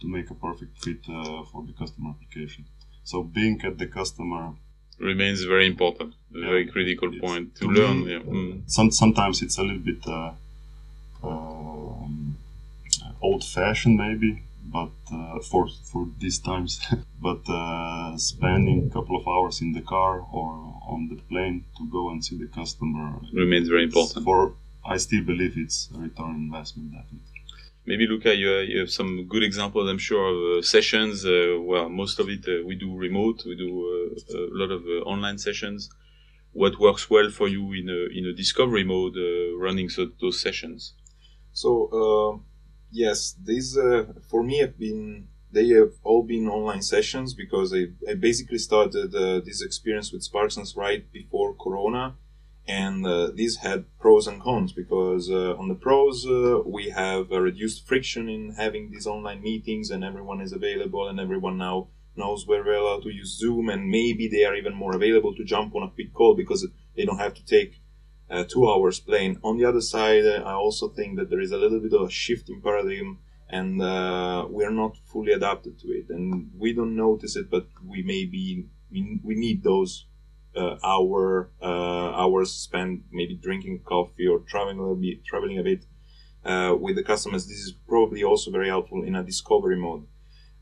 to 0.00 0.06
make 0.16 0.30
a 0.30 0.34
perfect 0.34 0.72
fit 0.84 1.00
uh, 1.08 1.42
for 1.50 1.64
the 1.66 1.72
customer 1.72 2.10
application. 2.10 2.64
So 3.04 3.22
being 3.22 3.60
at 3.64 3.78
the 3.78 3.86
customer 3.86 4.52
remains 4.98 5.42
very 5.44 5.66
important, 5.66 6.10
a 6.34 6.38
Yeah. 6.38 6.46
very 6.52 6.66
critical 6.74 7.10
point 7.24 7.54
to, 7.56 7.60
to 7.66 7.68
learn. 7.78 8.04
me, 8.04 8.12
yeah. 8.12 8.20
Mm. 8.36 8.62
some 8.76 8.90
sometimes 8.90 9.42
it's 9.44 9.58
a 9.58 9.62
little 9.68 9.84
bit 9.92 10.02
uh, 10.06 10.32
um, 11.22 12.36
old-fashioned 13.20 13.96
maybe 13.96 14.42
but 14.64 14.90
uh, 15.12 15.38
for 15.50 15.66
for 15.90 16.06
these 16.18 16.38
times 16.38 16.80
but 17.26 17.40
uh, 17.48 18.16
spending 18.16 18.86
a 18.88 18.90
couple 18.92 19.16
of 19.20 19.26
hours 19.26 19.60
in 19.60 19.72
the 19.72 19.80
car 19.94 20.20
or 20.32 20.50
on 20.92 21.08
the 21.08 21.16
plane 21.30 21.64
to 21.76 21.82
go 21.90 22.10
and 22.10 22.24
see 22.24 22.36
the 22.38 22.46
customer 22.60 23.18
Remains 23.32 23.68
very 23.68 23.84
important. 23.84 24.24
for 24.24 24.54
I 24.84 24.96
still 24.98 25.24
believe 25.24 25.54
it's 25.56 25.88
a 25.94 25.98
return 25.98 26.34
investment 26.48 26.92
definitely 26.92 27.37
Maybe 27.88 28.06
Luca, 28.06 28.34
you, 28.34 28.50
uh, 28.50 28.60
you 28.70 28.78
have 28.80 28.90
some 28.90 29.26
good 29.32 29.42
examples, 29.42 29.88
I'm 29.88 30.02
sure, 30.10 30.26
of 30.34 30.58
uh, 30.58 30.62
sessions. 30.62 31.24
Uh, 31.24 31.56
well, 31.70 31.88
most 31.88 32.18
of 32.20 32.28
it 32.28 32.44
uh, 32.46 32.66
we 32.66 32.74
do 32.74 32.94
remote. 32.94 33.38
We 33.46 33.56
do 33.56 33.70
a 34.40 34.48
lot 34.60 34.70
of 34.70 34.82
online 35.06 35.38
sessions. 35.38 35.88
What 36.52 36.78
works 36.78 37.08
well 37.08 37.30
for 37.30 37.48
you 37.48 37.64
in 37.80 37.88
a 37.98 38.00
in 38.18 38.24
a 38.26 38.34
discovery 38.42 38.84
mode, 38.84 39.16
running 39.66 39.88
so, 39.88 40.02
those 40.20 40.38
sessions? 40.46 40.80
So 41.62 41.72
yes, 42.90 43.18
these 43.50 43.70
for 44.30 44.42
me 44.48 44.58
have 44.64 44.76
been 44.86 45.28
they 45.50 45.68
have 45.68 45.92
all 46.04 46.22
been 46.22 46.46
online 46.48 46.82
sessions 46.82 47.32
because 47.32 47.72
I, 47.72 47.82
I 48.10 48.14
basically 48.28 48.58
started 48.58 49.14
uh, 49.14 49.40
this 49.40 49.62
experience 49.62 50.12
with 50.12 50.28
SparkSense 50.30 50.76
right 50.76 51.10
before 51.20 51.54
Corona, 51.54 52.04
and 52.68 53.06
uh, 53.06 53.30
these 53.34 53.56
had 53.56 53.86
pros 53.98 54.26
and 54.26 54.42
cons 54.42 54.72
because 54.72 55.30
uh, 55.30 55.56
on 55.56 55.68
the 55.68 55.74
pros 55.74 56.26
uh, 56.26 56.60
we 56.66 56.90
have 56.90 57.30
reduced 57.30 57.86
friction 57.86 58.28
in 58.28 58.54
having 58.58 58.90
these 58.90 59.06
online 59.06 59.40
meetings 59.40 59.90
and 59.90 60.04
everyone 60.04 60.40
is 60.42 60.52
available 60.52 61.08
and 61.08 61.18
everyone 61.18 61.56
now 61.56 61.88
knows 62.14 62.46
where 62.46 62.62
we're 62.62 62.74
allowed 62.74 63.02
to 63.02 63.10
use 63.10 63.38
Zoom 63.38 63.70
and 63.70 63.88
maybe 63.88 64.28
they 64.28 64.44
are 64.44 64.54
even 64.54 64.74
more 64.74 64.94
available 64.94 65.34
to 65.34 65.44
jump 65.44 65.74
on 65.74 65.82
a 65.82 65.90
quick 65.90 66.12
call 66.12 66.34
because 66.36 66.66
they 66.94 67.06
don't 67.06 67.18
have 67.18 67.34
to 67.34 67.44
take 67.44 67.80
uh, 68.30 68.44
two 68.44 68.68
hours 68.68 69.00
playing. 69.00 69.38
On 69.42 69.56
the 69.56 69.64
other 69.64 69.80
side, 69.80 70.26
uh, 70.26 70.42
I 70.44 70.52
also 70.52 70.88
think 70.88 71.16
that 71.16 71.30
there 71.30 71.40
is 71.40 71.52
a 71.52 71.56
little 71.56 71.80
bit 71.80 71.94
of 71.94 72.02
a 72.02 72.10
shift 72.10 72.50
in 72.50 72.60
paradigm, 72.60 73.18
and 73.48 73.80
uh, 73.80 74.46
we're 74.50 74.70
not 74.70 74.96
fully 74.98 75.32
adapted 75.32 75.78
to 75.80 75.88
it, 75.88 76.10
and 76.10 76.50
we 76.56 76.74
don't 76.74 76.96
notice 76.96 77.36
it, 77.36 77.50
but 77.50 77.68
we 77.86 78.02
may 78.02 78.26
be 78.26 78.66
we, 78.90 79.20
we 79.22 79.34
need 79.34 79.62
those 79.62 80.06
uh, 80.56 80.76
hour 80.84 81.50
uh, 81.62 82.10
hours 82.12 82.52
spent 82.52 83.02
maybe 83.12 83.34
drinking 83.34 83.80
coffee 83.84 84.26
or 84.26 84.40
traveling 84.40 84.80
a 84.80 84.94
bit, 84.94 85.24
traveling 85.24 85.58
a 85.58 85.62
bit 85.62 85.84
uh, 86.44 86.74
with 86.78 86.96
the 86.96 87.02
customers. 87.02 87.46
This 87.46 87.58
is 87.58 87.72
probably 87.72 88.24
also 88.24 88.50
very 88.50 88.68
helpful 88.68 89.02
in 89.02 89.14
a 89.14 89.22
discovery 89.22 89.76
mode. 89.76 90.06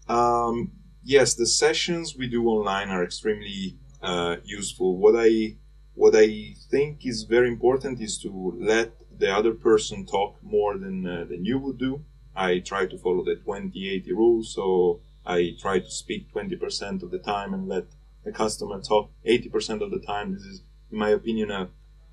Um, 0.09 0.73
yes, 1.03 1.35
the 1.35 1.47
sessions 1.47 2.17
we 2.17 2.29
do 2.29 2.47
online 2.47 2.91
are 2.91 3.03
extremely 3.03 3.77
uh, 4.03 4.37
useful. 4.45 4.97
What 4.97 5.15
I 5.17 5.57
what 5.95 6.15
I 6.15 6.55
think 6.71 7.07
is 7.07 7.23
very 7.23 7.49
important 7.49 8.01
is 8.01 8.19
to 8.19 8.55
let 8.61 8.93
the 9.19 9.35
other 9.35 9.53
person 9.53 10.05
talk 10.05 10.37
more 10.43 10.77
than 10.77 11.07
uh, 11.07 11.25
than 11.25 11.45
you 11.45 11.59
would 11.59 11.79
do. 11.79 12.05
I 12.35 12.59
try 12.59 12.85
to 12.85 12.99
follow 12.99 13.25
the 13.25 13.37
20-80 13.37 14.09
rule, 14.11 14.45
so 14.45 15.01
I 15.25 15.57
try 15.59 15.79
to 15.79 15.91
speak 15.91 16.31
20% 16.35 17.03
of 17.03 17.11
the 17.11 17.19
time 17.19 17.55
and 17.55 17.67
let 17.67 17.87
the 18.27 18.33
customer 18.33 18.81
talk 18.81 19.11
80% 19.25 19.81
of 19.81 19.91
the 19.91 20.01
time. 20.01 20.35
This 20.35 20.43
is, 20.43 20.63
in 20.91 20.99
my 20.99 21.11
opinion, 21.11 21.51
a, 21.51 21.69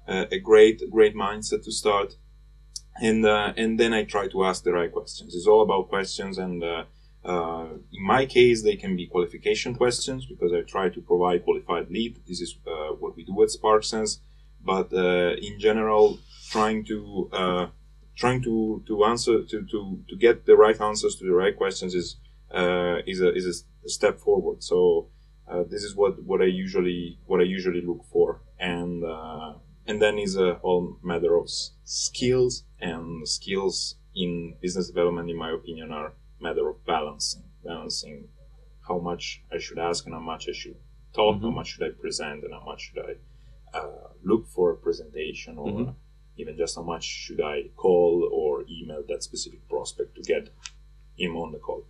a 0.08 0.40
great 0.40 0.80
great 0.90 1.16
mindset 1.16 1.64
to 1.66 1.72
start. 1.72 2.16
And 3.02 3.26
uh, 3.26 3.54
and 3.58 3.80
then 3.80 3.92
I 3.94 4.04
try 4.04 4.28
to 4.30 4.46
ask 4.46 4.64
the 4.64 4.72
right 4.72 4.92
questions. 4.92 5.34
It's 5.36 5.48
all 5.48 5.64
about 5.64 5.90
questions, 5.90 6.38
and 6.38 6.64
uh, 6.64 6.84
uh, 7.26 7.70
in 7.98 8.04
my 8.16 8.28
case, 8.28 8.62
they 8.62 8.76
can 8.76 8.96
be 8.96 9.08
qualification 9.08 9.74
questions 9.74 10.28
because 10.28 10.52
I 10.54 10.62
try 10.62 10.90
to 10.90 11.02
provide 11.02 11.44
qualified 11.44 11.90
lead. 11.90 12.20
This 12.28 12.40
is 12.40 12.52
uh, 12.68 12.94
what 13.02 13.16
we 13.16 13.26
do 13.26 13.42
at 13.42 13.50
SparkSense. 13.50 14.20
But 14.64 14.94
uh, 14.94 15.32
in 15.50 15.60
general, 15.60 16.20
trying 16.52 16.86
to 16.86 17.30
uh, 17.34 17.66
trying 18.16 18.44
to, 18.44 18.84
to 18.88 19.06
answer 19.06 19.44
to, 19.44 19.66
to, 19.72 19.80
to 20.10 20.16
get 20.16 20.46
the 20.46 20.56
right 20.56 20.80
answers 20.80 21.16
to 21.16 21.26
the 21.26 21.34
right 21.34 21.58
questions 21.58 21.96
is 21.96 22.18
is 23.12 23.20
a 23.22 23.30
is 23.34 23.66
a 23.86 23.90
step 23.90 24.20
forward. 24.20 24.62
So 24.62 25.10
uh, 25.48 25.64
this 25.70 25.84
is 25.84 25.96
what, 25.96 26.22
what 26.24 26.42
I 26.42 26.46
usually 26.46 27.20
what 27.26 27.40
I 27.40 27.44
usually 27.44 27.82
look 27.82 28.04
for, 28.12 28.42
and 28.60 29.04
uh, 29.04 29.54
and 29.88 30.02
then 30.02 30.18
is 30.18 30.36
a 30.38 30.54
all 30.64 30.98
matter 31.04 31.36
of 31.36 31.46
s- 31.46 31.72
skills 31.84 32.64
and 32.80 33.28
skills 33.28 33.96
in 34.16 34.56
business 34.62 34.88
development, 34.88 35.30
in 35.30 35.38
my 35.38 35.52
opinion, 35.52 35.92
are 35.92 36.14
matter 36.40 36.68
of 36.70 36.86
balancing 36.86 37.44
balancing 37.64 38.28
how 38.88 39.00
much 39.00 39.42
I 39.52 39.58
should 39.60 39.80
ask 39.80 40.06
and 40.06 40.14
how 40.14 40.20
much 40.22 40.48
I 40.50 40.52
should 40.52 40.76
talk, 41.14 41.42
how 41.42 41.48
Mhm. 41.50 41.56
much 41.56 41.68
should 41.68 41.84
I 41.84 41.92
present, 41.92 42.44
and 42.44 42.54
how 42.54 42.64
much 42.66 42.82
should 42.92 43.00
I 43.12 43.16
uh, 43.78 44.10
look 44.24 44.46
for 44.48 44.72
a 44.72 44.76
presentation 44.78 45.58
or 45.58 45.68
Mhm. 45.72 45.96
even 46.38 46.56
just 46.58 46.76
how 46.76 46.84
much 46.84 47.04
should 47.06 47.42
I 47.42 47.70
call 47.76 48.30
or 48.32 48.64
email 48.70 49.02
that 49.08 49.24
specific 49.24 49.68
prospect 49.68 50.16
to 50.16 50.22
get 50.22 50.50
him 51.18 51.36
on 51.38 51.52
the 51.52 51.60
call. 51.60 51.84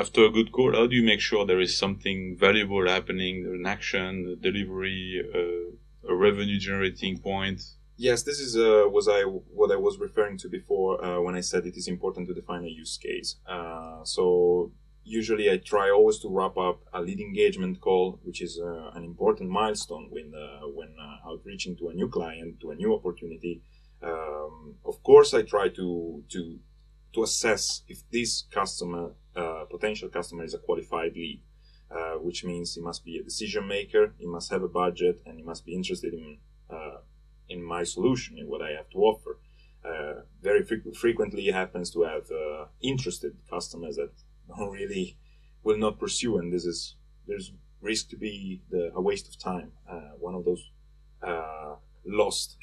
After 0.00 0.24
a 0.24 0.30
good 0.30 0.50
call, 0.50 0.72
how 0.72 0.86
do 0.86 0.96
you 0.96 1.02
make 1.02 1.20
sure 1.20 1.44
there 1.44 1.60
is 1.60 1.76
something 1.76 2.34
valuable 2.34 2.88
happening, 2.88 3.44
an 3.44 3.66
action, 3.66 4.10
a 4.32 4.36
delivery, 4.48 5.22
uh, 5.22 6.10
a 6.10 6.14
revenue 6.14 6.58
generating 6.58 7.18
point? 7.18 7.60
Yes, 7.98 8.22
this 8.22 8.40
is 8.40 8.56
uh, 8.56 8.88
was 8.96 9.08
I 9.08 9.20
what 9.58 9.70
I 9.70 9.76
was 9.76 9.98
referring 9.98 10.38
to 10.38 10.48
before 10.48 11.04
uh, 11.04 11.20
when 11.20 11.34
I 11.34 11.42
said 11.42 11.66
it 11.66 11.76
is 11.76 11.86
important 11.86 12.28
to 12.28 12.34
define 12.40 12.64
a 12.64 12.72
use 12.82 12.96
case. 12.96 13.36
Uh, 13.46 14.02
so 14.04 14.72
usually 15.04 15.46
I 15.52 15.58
try 15.58 15.90
always 15.90 16.18
to 16.20 16.28
wrap 16.30 16.56
up 16.56 16.78
a 16.94 17.02
lead 17.02 17.20
engagement 17.20 17.82
call, 17.82 18.20
which 18.22 18.40
is 18.40 18.58
uh, 18.58 18.92
an 18.96 19.04
important 19.04 19.50
milestone 19.50 20.06
when 20.14 20.32
uh, 20.34 20.66
when 20.78 20.96
outreaching 21.28 21.76
to 21.76 21.90
a 21.90 21.94
new 22.00 22.08
client 22.08 22.58
to 22.62 22.70
a 22.70 22.74
new 22.74 22.94
opportunity. 22.94 23.54
Um, 24.02 24.76
of 24.82 25.02
course, 25.02 25.34
I 25.34 25.42
try 25.42 25.68
to 25.80 26.24
to 26.34 26.40
to 27.12 27.22
assess 27.22 27.82
if 27.88 28.08
this 28.10 28.44
customer, 28.50 29.12
uh, 29.36 29.64
potential 29.70 30.08
customer, 30.08 30.44
is 30.44 30.54
a 30.54 30.58
qualified 30.58 31.14
lead, 31.14 31.42
uh, 31.90 32.14
which 32.14 32.44
means 32.44 32.74
he 32.74 32.80
must 32.80 33.04
be 33.04 33.18
a 33.18 33.22
decision 33.22 33.66
maker, 33.66 34.14
he 34.18 34.26
must 34.26 34.50
have 34.50 34.62
a 34.62 34.68
budget, 34.68 35.20
and 35.26 35.38
he 35.38 35.42
must 35.42 35.64
be 35.64 35.74
interested 35.74 36.14
in 36.14 36.38
uh, 36.70 36.98
in 37.48 37.62
my 37.62 37.82
solution, 37.82 38.38
in 38.38 38.46
what 38.48 38.62
I 38.62 38.70
have 38.70 38.88
to 38.90 38.98
offer. 38.98 39.38
Uh, 39.84 40.22
very 40.40 40.62
fre- 40.62 40.92
frequently, 40.94 41.46
happens 41.46 41.90
to 41.90 42.02
have 42.02 42.30
uh, 42.30 42.66
interested 42.80 43.36
customers 43.48 43.96
that 43.96 44.12
don't 44.46 44.70
really 44.70 45.16
will 45.64 45.78
not 45.78 45.98
pursue, 45.98 46.38
and 46.38 46.52
this 46.52 46.64
is 46.64 46.94
there's 47.26 47.52
risk 47.80 48.08
to 48.10 48.16
be 48.16 48.62
the, 48.70 48.92
a 48.94 49.00
waste 49.00 49.26
of 49.26 49.36
time. 49.38 49.72
Uh, 49.90 50.12
one 50.18 50.34
of 50.34 50.44
those 50.44 50.70
lost 52.06 52.56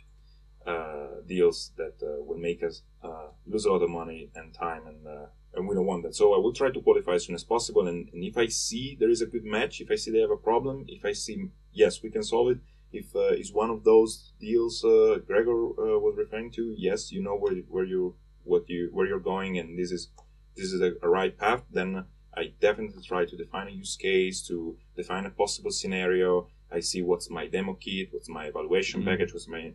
uh, 0.67 1.21
deals 1.25 1.71
that 1.77 1.95
uh, 2.03 2.21
will 2.23 2.37
make 2.37 2.61
us 2.61 2.81
uh, 3.03 3.27
lose 3.45 3.65
a 3.65 3.71
lot 3.71 3.81
of 3.81 3.89
money 3.89 4.29
and 4.35 4.53
time 4.53 4.85
and 4.85 5.07
and 5.53 5.67
we 5.67 5.73
don't 5.73 5.87
want 5.87 6.03
that. 6.03 6.13
So 6.13 6.35
I 6.35 6.37
will 6.37 6.53
try 6.53 6.69
to 6.69 6.81
qualify 6.81 7.13
as 7.13 7.25
soon 7.25 7.33
as 7.33 7.43
possible. 7.43 7.87
And, 7.87 8.09
and, 8.13 8.23
if 8.23 8.37
I 8.37 8.45
see 8.45 8.95
there 8.99 9.09
is 9.09 9.21
a 9.21 9.25
good 9.25 9.43
match, 9.43 9.81
if 9.81 9.89
I 9.89 9.95
see 9.95 10.11
they 10.11 10.19
have 10.19 10.29
a 10.29 10.37
problem, 10.37 10.85
if 10.87 11.03
I 11.03 11.13
see 11.13 11.47
yes 11.73 12.03
we 12.03 12.11
can 12.11 12.21
solve 12.21 12.51
it. 12.51 12.59
If 12.91 13.15
uh, 13.15 13.39
it's 13.39 13.51
one 13.51 13.69
of 13.69 13.83
those 13.83 14.33
deals 14.39 14.83
uh, 14.83 15.17
Gregor 15.25 15.51
uh, 15.51 15.99
was 15.99 16.15
referring 16.17 16.51
to, 16.51 16.73
yes, 16.77 17.11
you 17.11 17.21
know 17.21 17.35
where 17.35 17.55
where 17.69 17.85
you 17.85 18.15
what 18.43 18.69
you 18.69 18.89
where 18.93 19.07
you're 19.07 19.19
going, 19.19 19.57
and 19.57 19.77
this 19.77 19.91
is 19.91 20.09
this 20.55 20.71
is 20.71 20.81
a, 20.81 20.93
a 21.01 21.09
right 21.09 21.37
path. 21.37 21.63
Then 21.71 22.05
I 22.35 22.53
definitely 22.61 23.03
try 23.03 23.25
to 23.25 23.35
define 23.35 23.67
a 23.67 23.71
use 23.71 23.97
case, 23.97 24.41
to 24.47 24.77
define 24.95 25.25
a 25.25 25.31
possible 25.31 25.71
scenario. 25.71 26.47
I 26.71 26.81
see 26.81 27.01
what's 27.01 27.29
my 27.29 27.47
demo 27.47 27.73
kit, 27.73 28.09
what's 28.11 28.29
my 28.29 28.45
evaluation 28.45 29.01
mm-hmm. 29.01 29.09
package, 29.09 29.33
what's 29.33 29.47
my 29.47 29.73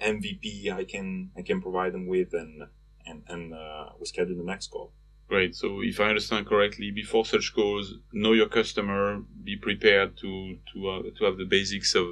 MVP 0.00 0.70
I 0.70 0.84
can 0.84 1.30
I 1.36 1.42
can 1.42 1.60
provide 1.60 1.92
them 1.92 2.06
with, 2.06 2.32
and 2.32 2.68
and 3.06 3.22
and 3.28 3.54
uh, 3.54 3.90
we 3.98 4.06
schedule 4.06 4.36
the 4.36 4.44
next 4.44 4.68
call. 4.68 4.92
Great. 5.28 5.54
So 5.54 5.82
if 5.82 6.00
I 6.00 6.08
understand 6.08 6.46
correctly, 6.46 6.90
before 6.90 7.26
such 7.26 7.54
calls, 7.54 7.94
know 8.12 8.32
your 8.32 8.48
customer, 8.48 9.22
be 9.44 9.56
prepared 9.56 10.16
to 10.18 10.58
to 10.72 10.88
uh, 10.88 11.02
to 11.18 11.24
have 11.24 11.36
the 11.36 11.44
basics 11.44 11.94
of 11.94 12.06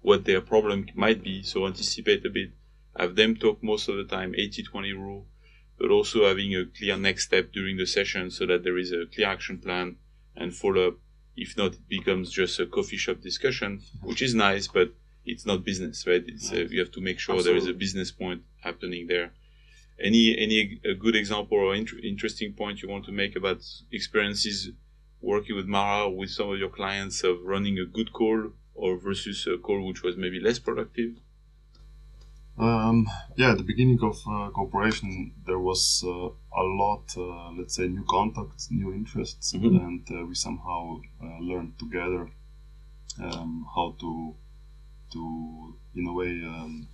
what 0.00 0.24
their 0.24 0.40
problem 0.40 0.86
might 0.94 1.22
be. 1.22 1.42
So 1.42 1.66
anticipate 1.66 2.24
a 2.24 2.30
bit. 2.30 2.50
Have 2.96 3.16
them 3.16 3.36
talk 3.36 3.62
most 3.62 3.88
of 3.88 3.96
the 3.96 4.04
time, 4.04 4.32
80-20 4.32 4.92
rule, 4.92 5.26
but 5.78 5.90
also 5.90 6.26
having 6.26 6.54
a 6.54 6.66
clear 6.66 6.96
next 6.98 7.24
step 7.24 7.50
during 7.52 7.78
the 7.78 7.86
session 7.86 8.30
so 8.30 8.44
that 8.46 8.64
there 8.64 8.76
is 8.76 8.92
a 8.92 9.06
clear 9.14 9.28
action 9.28 9.58
plan 9.58 9.96
and 10.36 10.54
follow 10.54 10.88
up. 10.88 10.94
If 11.34 11.56
not, 11.56 11.72
it 11.72 11.88
becomes 11.88 12.30
just 12.30 12.60
a 12.60 12.66
coffee 12.66 12.98
shop 12.98 13.22
discussion, 13.22 13.80
which 14.02 14.20
is 14.20 14.34
nice, 14.34 14.68
but 14.68 14.92
it's 15.24 15.46
not 15.46 15.64
business, 15.64 16.06
right? 16.06 16.24
It's 16.26 16.52
uh, 16.52 16.66
you 16.70 16.80
have 16.80 16.92
to 16.92 17.00
make 17.00 17.18
sure 17.18 17.36
Absolutely. 17.36 17.60
there 17.60 17.70
is 17.70 17.74
a 17.74 17.78
business 17.78 18.10
point 18.10 18.42
happening 18.60 19.06
there. 19.06 19.32
Any 20.00 20.36
any 20.36 20.80
a 20.84 20.94
good 20.94 21.16
example 21.16 21.58
or 21.58 21.74
inter- 21.74 21.98
interesting 22.02 22.52
point 22.54 22.82
you 22.82 22.88
want 22.88 23.04
to 23.06 23.12
make 23.12 23.36
about 23.36 23.60
experiences 23.92 24.70
working 25.20 25.54
with 25.54 25.66
Mara 25.66 26.10
with 26.10 26.30
some 26.30 26.50
of 26.50 26.58
your 26.58 26.68
clients 26.68 27.22
of 27.22 27.42
running 27.44 27.78
a 27.78 27.84
good 27.84 28.12
call 28.12 28.50
or 28.74 28.98
versus 28.98 29.46
a 29.46 29.58
call 29.58 29.86
which 29.86 30.02
was 30.02 30.16
maybe 30.16 30.40
less 30.40 30.58
productive? 30.58 31.12
Um, 32.58 33.08
yeah, 33.36 33.52
at 33.52 33.58
the 33.58 33.64
beginning 33.64 33.98
of 34.02 34.16
uh, 34.28 34.50
cooperation, 34.50 35.32
there 35.46 35.58
was 35.58 36.04
uh, 36.06 36.28
a 36.60 36.62
lot, 36.62 37.04
uh, 37.16 37.50
let's 37.52 37.76
say, 37.76 37.88
new 37.88 38.04
contacts, 38.08 38.70
new 38.70 38.92
interests, 38.92 39.52
mm-hmm. 39.52 39.76
and 39.76 40.06
uh, 40.10 40.26
we 40.26 40.34
somehow 40.34 41.00
uh, 41.22 41.38
learned 41.40 41.78
together 41.78 42.28
um, 43.22 43.66
how 43.74 43.94
to 44.00 44.34
to 45.12 45.76
in 45.94 46.06
a 46.06 46.12
way 46.12 46.30
um, 46.44 46.88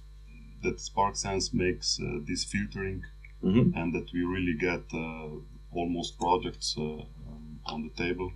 that 0.63 0.77
SparkSense 0.77 1.55
makes 1.55 1.99
uh, 2.01 2.19
this 2.27 2.45
filtering 2.45 3.03
mm-hmm. 3.43 3.77
and 3.77 3.95
that 3.95 4.13
we 4.13 4.23
really 4.25 4.55
get 4.59 4.83
uh, 4.93 5.29
almost 5.73 6.19
projects 6.19 6.75
uh, 6.79 6.83
um, 6.83 7.61
on 7.67 7.83
the 7.83 8.03
table. 8.03 8.33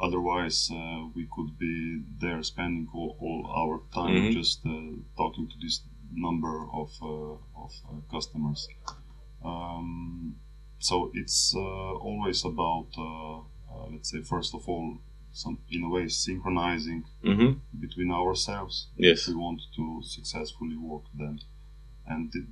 Otherwise, 0.00 0.68
uh, 0.72 1.06
we 1.14 1.26
could 1.34 1.58
be 1.58 2.02
there 2.20 2.42
spending 2.42 2.88
all, 2.92 3.16
all 3.20 3.46
our 3.56 3.80
time 3.94 4.14
mm-hmm. 4.14 4.38
just 4.38 4.60
uh, 4.66 4.96
talking 5.16 5.48
to 5.48 5.54
this 5.62 5.82
number 6.12 6.66
of, 6.72 6.90
of 7.56 7.72
customers. 8.10 8.68
Um, 9.44 10.36
so 10.78 11.10
it's 11.14 11.54
always 11.54 12.44
about, 12.44 12.88
let's 13.90 14.10
say, 14.10 14.20
first 14.20 14.54
of 14.54 14.68
all, 14.68 14.98
some 15.34 15.58
in 15.68 15.82
a 15.82 15.88
way 15.88 16.08
synchronizing 16.08 17.04
mm-hmm. 17.22 17.52
between 17.78 18.10
ourselves. 18.10 18.88
Yes. 18.96 19.22
If 19.22 19.28
we 19.28 19.34
want 19.34 19.60
to 19.76 20.00
successfully 20.02 20.76
work 20.76 21.04
then 21.12 21.40
and 22.06 22.32
it, 22.34 22.46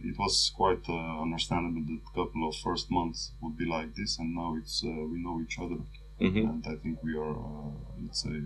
it 0.00 0.16
was 0.18 0.52
quite 0.54 0.84
uh, 0.88 1.22
understandable 1.22 1.82
that 1.88 2.00
a 2.10 2.14
couple 2.14 2.48
of 2.48 2.54
first 2.56 2.90
months 2.90 3.32
would 3.40 3.56
be 3.56 3.66
like 3.66 3.94
this 3.94 4.18
and 4.18 4.34
now 4.34 4.56
it's 4.60 4.82
uh, 4.84 4.88
we 4.88 5.18
know 5.22 5.40
each 5.44 5.58
other. 5.58 5.80
Mm-hmm. 6.20 6.48
and 6.48 6.64
i 6.68 6.76
think 6.80 7.02
we 7.02 7.12
are 7.16 7.36
uh, 7.36 7.72
let's 8.00 8.22
say 8.22 8.38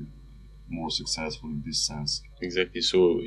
more 0.70 0.90
successful 0.90 1.48
in 1.50 1.62
this 1.64 1.86
sense. 1.86 2.22
Exactly. 2.40 2.80
So 2.80 3.20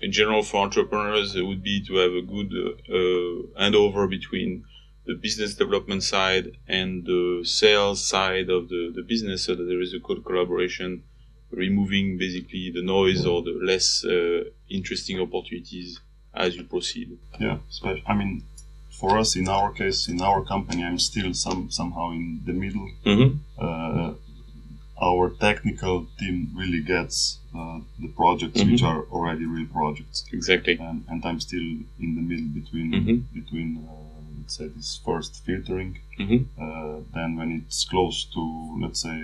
in 0.00 0.12
general 0.12 0.42
for 0.42 0.58
entrepreneurs 0.62 1.34
it 1.34 1.42
would 1.42 1.62
be 1.62 1.84
to 1.86 1.94
have 1.96 2.12
a 2.12 2.22
good 2.22 2.50
uh, 2.88 3.62
handover 3.62 4.08
between 4.08 4.64
the 5.06 5.14
business 5.14 5.54
development 5.54 6.02
side 6.02 6.52
and 6.66 7.04
the 7.04 7.42
sales 7.44 8.04
side 8.04 8.50
of 8.50 8.68
the, 8.68 8.92
the 8.94 9.02
business 9.02 9.44
so 9.44 9.54
that 9.54 9.64
there 9.64 9.80
is 9.80 9.94
a 9.94 9.98
good 9.98 10.24
collaboration, 10.24 11.02
removing 11.50 12.18
basically 12.18 12.70
the 12.74 12.82
noise 12.82 13.24
or 13.24 13.42
the 13.42 13.56
less 13.62 14.04
uh, 14.04 14.44
interesting 14.68 15.20
opportunities 15.20 16.00
as 16.34 16.56
you 16.56 16.64
proceed. 16.64 17.18
Yeah, 17.38 17.58
I 18.06 18.14
mean, 18.14 18.42
for 18.90 19.18
us 19.18 19.36
in 19.36 19.48
our 19.48 19.72
case, 19.72 20.08
in 20.08 20.20
our 20.20 20.42
company, 20.42 20.82
I'm 20.84 20.98
still 20.98 21.32
some 21.34 21.70
somehow 21.70 22.10
in 22.12 22.42
the 22.44 22.52
middle. 22.52 22.90
Mm-hmm. 23.04 23.38
Uh, 23.58 24.14
our 25.00 25.30
technical 25.30 26.06
team 26.18 26.50
really 26.54 26.80
gets 26.80 27.38
uh, 27.54 27.80
the 28.00 28.08
projects 28.08 28.60
mm-hmm. 28.60 28.72
which 28.72 28.82
are 28.82 29.02
already 29.12 29.44
real 29.44 29.66
projects. 29.66 30.24
Exactly. 30.32 30.78
And, 30.80 31.04
and 31.08 31.24
I'm 31.24 31.40
still 31.40 31.68
in 32.00 32.14
the 32.18 32.22
middle 32.22 32.48
between 32.60 32.92
mm-hmm. 32.92 33.38
between 33.38 33.86
uh, 33.88 34.05
let's 34.46 34.58
say 34.58 34.68
this 34.68 35.00
first 35.04 35.44
filtering 35.44 35.98
mm-hmm. 36.20 36.40
uh, 36.64 37.00
then 37.14 37.36
when 37.36 37.50
it's 37.50 37.84
close 37.84 38.26
to 38.32 38.78
let's 38.80 39.02
say 39.02 39.16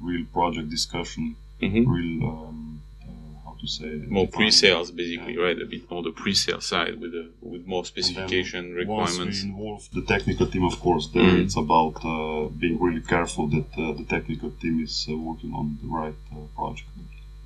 real 0.00 0.24
project 0.32 0.70
discussion 0.70 1.36
mm-hmm. 1.60 1.90
real 1.90 2.16
um, 2.30 2.80
uh, 3.02 3.44
how 3.44 3.54
to 3.60 3.66
say 3.66 3.90
more 4.08 4.26
pre-sales 4.26 4.90
basically 4.90 5.34
yeah. 5.34 5.42
right 5.42 5.60
a 5.60 5.66
bit 5.66 5.90
more 5.90 6.02
the 6.02 6.10
pre-sale 6.22 6.62
side 6.62 6.98
with 6.98 7.12
with 7.42 7.66
more 7.66 7.84
specification 7.84 8.72
requirements 8.72 9.18
once 9.18 9.42
we 9.42 9.50
involve 9.50 9.82
the 9.92 10.04
technical 10.14 10.46
team 10.46 10.64
of 10.64 10.80
course 10.80 11.10
there 11.12 11.24
mm-hmm. 11.24 11.44
it's 11.44 11.58
about 11.58 11.96
uh, 12.02 12.48
being 12.62 12.80
really 12.80 13.02
careful 13.02 13.46
that 13.48 13.70
uh, 13.76 13.92
the 14.00 14.06
technical 14.08 14.50
team 14.62 14.82
is 14.82 15.06
uh, 15.10 15.16
working 15.28 15.52
on 15.52 15.76
the 15.82 15.88
right 15.88 16.20
uh, 16.32 16.36
project 16.56 16.88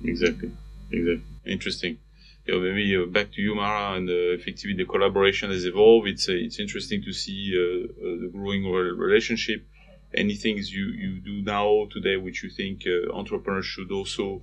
exactly 0.05 0.51
exactly 0.89 1.33
interesting 1.45 1.97
know, 2.53 2.59
maybe 2.59 2.95
uh, 2.95 3.05
back 3.05 3.31
to 3.33 3.41
you, 3.41 3.55
Mara, 3.55 3.95
and 3.95 4.09
uh, 4.09 4.13
effectively 4.13 4.75
the 4.75 4.85
collaboration 4.85 5.49
has 5.51 5.65
evolved. 5.65 6.07
It's 6.07 6.29
uh, 6.29 6.33
it's 6.33 6.59
interesting 6.59 7.01
to 7.03 7.11
see 7.11 7.53
uh, 7.55 7.85
uh, 7.87 8.21
the 8.21 8.29
growing 8.31 8.63
relationship. 8.65 9.65
Any 10.13 10.35
things 10.35 10.71
you, 10.71 10.85
you 10.85 11.19
do 11.19 11.41
now 11.41 11.87
today 11.91 12.15
which 12.15 12.43
you 12.43 12.49
think 12.49 12.83
uh, 12.87 13.11
entrepreneurs 13.13 13.65
should 13.65 13.91
also 13.91 14.41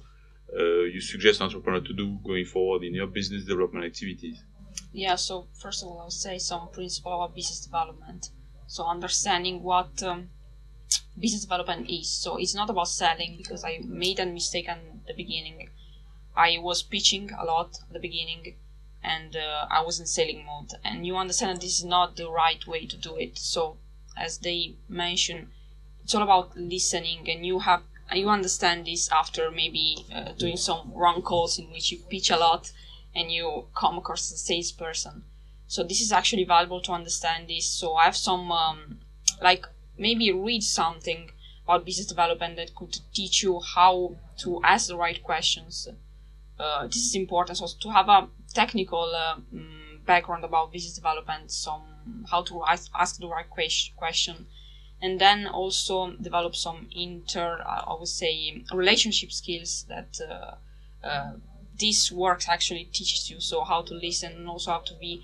you 0.55 1.01
suggest 1.01 1.41
entrepreneurs 1.41 1.87
to 1.87 1.95
do 1.95 2.19
going 2.27 2.45
forward 2.45 2.83
in 2.83 2.93
your 2.95 3.07
business 3.07 3.45
development 3.45 3.87
activities? 3.87 4.43
Yeah. 4.93 5.15
So 5.15 5.47
first 5.55 5.83
of 5.83 5.89
all, 5.89 6.01
I'll 6.01 6.11
say 6.11 6.37
some 6.39 6.69
principle 6.69 7.25
of 7.25 7.35
business 7.35 7.61
development. 7.61 8.29
So 8.67 8.85
understanding 8.85 9.63
what 9.63 10.03
um, 10.03 10.29
business 11.19 11.43
development 11.43 11.89
is. 11.89 12.11
So 12.11 12.37
it's 12.37 12.55
not 12.55 12.69
about 12.69 12.89
selling 12.89 13.37
because 13.39 13.65
I 13.65 13.81
made 13.85 14.19
a 14.19 14.27
mistake 14.27 14.69
at 14.69 14.79
the 15.07 15.15
beginning 15.15 15.71
I 16.37 16.59
was 16.59 16.83
pitching 16.83 17.31
a 17.33 17.45
lot 17.45 17.79
at 17.83 17.93
the 17.93 17.99
beginning 17.99 18.55
and 19.03 19.37
uh, 19.37 19.67
I 19.71 19.83
was 19.83 19.99
in 19.99 20.07
selling 20.07 20.45
mode. 20.45 20.73
And 20.85 21.07
you 21.07 21.17
understand 21.17 21.57
that 21.57 21.61
this 21.63 21.79
is 21.79 21.85
not 21.85 22.17
the 22.17 22.31
right 22.31 22.65
way 22.67 22.87
to 22.87 22.97
do 22.97 23.17
it. 23.17 23.39
So, 23.39 23.79
as 24.17 24.39
they 24.39 24.77
mentioned, 24.89 25.49
it's 26.05 26.15
all 26.15 26.23
about 26.23 26.57
listening, 26.57 27.29
and 27.31 27.47
you 27.47 27.61
have 27.61 27.83
you 28.13 28.29
understand 28.29 28.87
this 28.87 29.11
after 29.11 29.51
maybe 29.51 30.05
uh, 30.15 30.33
doing 30.33 30.57
some 30.57 30.93
wrong 30.95 31.23
calls 31.23 31.59
in 31.59 31.71
which 31.71 31.91
you 31.91 31.99
pitch 32.11 32.31
a 32.31 32.37
lot 32.37 32.71
and 33.15 33.31
you 33.31 33.67
come 33.75 33.97
across 33.97 34.31
a 34.31 34.37
salesperson. 34.37 35.25
So 35.67 35.83
this 35.83 36.03
is 36.03 36.13
actually 36.13 36.45
valuable 36.45 36.83
to 36.83 36.93
understand 36.93 37.49
this. 37.49 37.67
So 37.67 37.95
I 37.95 38.05
have 38.05 38.17
some 38.17 38.53
um, 38.53 38.99
like 39.41 39.67
maybe 39.97 40.31
read 40.33 40.63
something 40.63 41.31
about 41.65 41.87
business 41.87 42.07
development 42.07 42.57
that 42.57 42.75
could 42.75 42.99
teach 43.15 43.43
you 43.43 43.61
how 43.61 44.17
to 44.39 44.61
ask 44.63 44.89
the 44.89 44.97
right 44.97 45.23
questions 45.23 45.89
uh, 46.63 46.87
this 46.87 46.97
is 46.97 47.15
important 47.15 47.59
so 47.59 47.67
to 47.81 47.91
have 47.91 48.09
a 48.09 48.29
technical 48.55 49.13
uh, 49.15 49.37
mm, 49.55 50.05
background 50.07 50.45
about 50.45 50.73
business 50.73 50.95
development 50.95 51.51
some 51.51 51.83
how 52.31 52.43
to 52.43 52.63
ask, 52.65 52.91
ask 52.95 53.19
the 53.19 53.27
right 53.27 53.47
question 53.97 54.47
and 55.01 55.21
then 55.21 55.47
also 55.47 56.13
develop 56.21 56.55
some 56.55 56.89
inter 56.95 57.61
uh, 57.67 57.85
i 57.91 57.97
would 57.99 58.09
say 58.09 58.63
relationship 58.73 59.33
skills 59.33 59.85
that 59.89 60.21
uh, 60.29 61.07
uh, 61.07 61.33
this 61.79 62.13
work 62.13 62.49
actually 62.49 62.85
teaches 62.85 63.31
you 63.31 63.41
so 63.41 63.65
how 63.65 63.83
to 63.83 63.95
listen 63.95 64.33
and 64.33 64.49
also 64.49 64.71
how 64.71 64.79
to 64.79 64.95
be 65.01 65.23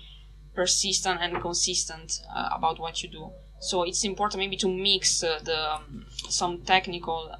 persistent 0.59 1.21
and 1.21 1.41
consistent 1.41 2.21
uh, 2.35 2.49
about 2.51 2.79
what 2.79 3.01
you 3.01 3.09
do. 3.09 3.31
So 3.61 3.83
it's 3.83 4.03
important 4.03 4.39
maybe 4.39 4.57
to 4.57 4.67
mix 4.67 5.23
uh, 5.23 5.39
the 5.43 5.75
um, 5.75 6.05
some 6.29 6.61
technical 6.61 7.33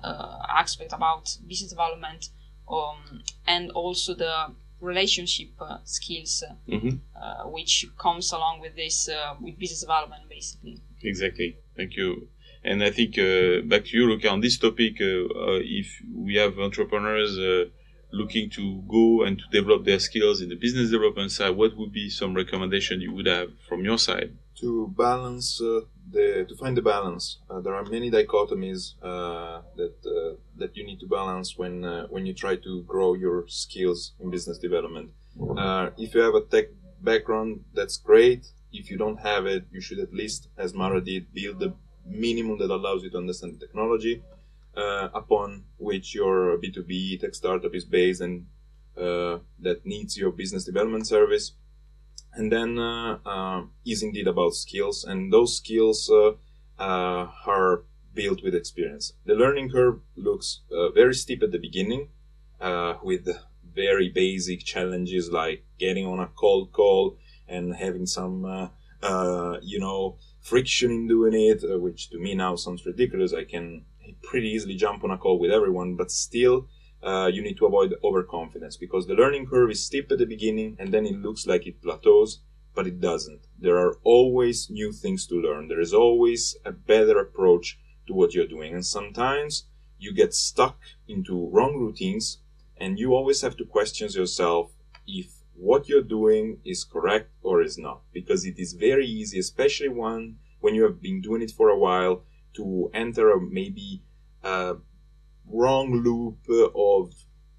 aspect 0.50 0.94
about 0.94 1.38
business 1.48 1.72
development 1.72 2.30
um, 2.70 3.24
and 3.48 3.72
also 3.72 4.14
the 4.14 4.54
relationship 4.82 5.50
uh, 5.60 5.78
skills 5.84 6.44
Mm-hmm. 6.68 6.98
uh, 7.22 7.50
which 7.50 7.88
comes 7.98 8.32
along 8.32 8.62
with 8.62 8.76
this 8.76 9.10
uh, 9.10 9.36
with 9.42 9.58
business 9.60 9.82
development 9.82 10.24
basically. 10.30 10.80
Exactly. 11.02 11.58
Thank 11.76 11.96
you. 11.96 12.28
And 12.64 12.84
I 12.84 12.92
think 12.92 13.18
uh, 13.18 13.62
back 13.68 13.86
to 13.86 13.98
you, 13.98 14.06
Luca, 14.10 14.30
on 14.30 14.42
this 14.42 14.58
topic, 14.58 14.98
uh, 15.02 15.06
uh, 15.06 15.60
if 15.64 16.02
we 16.14 16.36
have 16.36 16.60
entrepreneurs 16.60 17.38
uh, 17.40 17.66
looking 18.12 18.50
to 18.52 18.84
go 18.88 19.24
and 19.24 19.40
to 19.40 19.46
develop 19.52 19.86
their 19.86 20.00
skills 20.00 20.42
in 20.42 20.50
the 20.50 20.56
business 20.56 20.92
development 20.92 21.32
side, 21.32 21.52
what 21.52 21.78
would 21.78 21.94
be 21.94 22.10
some 22.10 22.34
recommendation 22.36 23.00
you 23.02 23.14
would 23.14 23.28
have 23.28 23.50
from 23.68 23.84
your 23.84 23.98
side? 23.98 24.32
to 24.60 24.94
balance 24.98 25.62
uh, 25.62 25.82
the 26.12 26.46
to 26.48 26.56
find 26.56 26.76
the 26.76 26.82
balance. 26.82 27.40
Uh, 27.50 27.60
there 27.62 27.74
are 27.74 27.86
many 27.86 28.12
dichotomies 28.12 28.96
uh, 29.02 29.62
that 29.76 29.96
uh, 30.06 30.36
that 30.60 30.76
you 30.78 30.86
need 30.86 31.00
to 31.00 31.08
balance 31.08 31.58
when 31.58 31.84
uh, 31.84 32.08
when 32.08 32.26
you 32.26 32.34
try 32.34 32.56
to 32.56 32.84
grow 32.84 33.14
your 33.14 33.48
skills 33.48 34.14
in 34.20 34.30
business 34.30 34.58
development. 34.58 35.12
Uh, 35.58 35.90
if 35.98 36.14
you 36.14 36.22
have 36.22 36.36
a 36.36 36.42
tech 36.42 36.66
background, 37.02 37.64
that's 37.74 37.98
great. 37.98 38.48
If 38.72 38.92
you 38.92 38.98
don't 38.98 39.20
have 39.20 39.46
it, 39.46 39.66
you 39.72 39.82
should 39.82 40.00
at 40.00 40.14
least, 40.14 40.50
as 40.58 40.74
Mara 40.74 41.02
did, 41.02 41.34
build 41.34 41.60
the 41.60 41.74
minimum 42.06 42.60
that 42.60 42.70
allows 42.70 43.04
you 43.04 43.10
to 43.12 43.18
understand 43.18 43.56
the 43.56 43.66
technology 43.66 44.22
uh, 44.76 45.10
upon 45.14 45.64
which 45.78 46.14
your 46.14 46.58
B2B 46.58 47.20
tech 47.22 47.36
startup 47.36 47.74
is 47.74 47.86
based 47.86 48.22
and 48.22 48.46
uh, 48.98 49.40
that 49.60 49.86
needs 49.86 50.18
your 50.18 50.32
business 50.32 50.66
development 50.66 51.08
service 51.08 51.54
and 52.34 52.52
then 52.52 52.78
uh, 52.78 53.18
uh, 53.26 53.62
is 53.86 54.04
indeed 54.04 54.28
about 54.28 54.54
skills 54.54 55.04
and 55.04 55.32
those 55.32 55.58
skills 55.58 56.12
are 56.78 57.84
built 58.20 58.40
with 58.44 58.56
experience 58.56 59.06
the 59.26 59.40
learning 59.44 59.70
curve 59.76 60.00
looks 60.16 60.48
uh, 60.72 60.90
very 61.02 61.16
steep 61.24 61.42
at 61.44 61.52
the 61.52 61.64
beginning 61.68 62.04
uh, 62.68 62.94
with 63.10 63.26
very 63.84 64.10
basic 64.10 64.60
challenges 64.74 65.32
like 65.32 65.64
getting 65.84 66.06
on 66.06 66.20
a 66.20 66.30
cold 66.44 66.72
call 66.72 67.18
and 67.48 67.76
having 67.76 68.06
some 68.06 68.36
uh, 68.46 68.68
uh, 69.02 69.58
you 69.62 69.80
know 69.80 70.18
friction 70.42 70.92
in 70.92 71.08
doing 71.08 71.34
it 71.34 71.64
uh, 71.64 71.80
which 71.86 72.10
to 72.10 72.18
me 72.26 72.32
now 72.36 72.56
sounds 72.56 72.86
ridiculous 72.86 73.34
i 73.34 73.44
can 73.44 73.66
pretty 74.30 74.50
easily 74.50 74.76
jump 74.76 75.04
on 75.04 75.12
a 75.12 75.18
call 75.18 75.38
with 75.40 75.52
everyone 75.52 75.96
but 75.96 76.12
still 76.12 76.68
uh, 77.02 77.30
you 77.32 77.42
need 77.42 77.58
to 77.58 77.66
avoid 77.66 77.96
overconfidence 78.04 78.76
because 78.76 79.08
the 79.08 79.14
learning 79.14 79.48
curve 79.48 79.72
is 79.72 79.86
steep 79.86 80.12
at 80.12 80.18
the 80.18 80.26
beginning 80.26 80.76
and 80.80 80.94
then 80.94 81.06
it 81.06 81.16
looks 81.16 81.48
like 81.48 81.66
it 81.66 81.82
plateaus, 81.82 82.42
but 82.76 82.88
it 82.88 83.00
doesn't. 83.00 83.48
There 83.58 83.78
are 83.78 83.98
always 84.04 84.70
new 84.70 84.92
things 84.92 85.26
to 85.28 85.36
learn. 85.36 85.70
There 85.70 85.80
is 85.80 85.94
always 85.94 86.58
a 86.66 86.72
better 86.72 87.20
approach 87.20 87.80
to 88.10 88.14
what 88.14 88.34
you're 88.34 88.48
doing. 88.48 88.74
And 88.74 88.86
sometimes 88.86 89.66
you 90.00 90.14
get 90.14 90.34
stuck 90.34 90.80
into 91.08 91.50
wrong 91.54 91.78
routines 91.78 92.40
and 92.76 93.00
you 93.00 93.14
always 93.14 93.42
have 93.42 93.56
to 93.58 93.66
question 93.66 94.10
yourself 94.10 94.72
if 95.08 95.28
what 95.56 95.88
you're 95.88 96.02
doing 96.18 96.58
is 96.66 96.84
correct 96.84 97.30
or 97.44 97.62
is 97.62 97.78
not. 97.78 98.02
Because 98.12 98.46
it 98.46 98.58
is 98.58 98.74
very 98.74 99.06
easy, 99.06 99.40
especially 99.40 99.90
one 99.90 100.38
when 100.60 100.74
you 100.76 100.84
have 100.84 101.02
been 101.02 101.22
doing 101.22 101.42
it 101.42 101.52
for 101.52 101.70
a 101.70 101.78
while, 101.78 102.24
to 102.56 102.90
enter 102.94 103.32
a 103.32 103.40
maybe 103.40 104.02
uh, 104.44 104.74
wrong 105.46 105.94
loop 105.94 106.40
of 106.76 107.14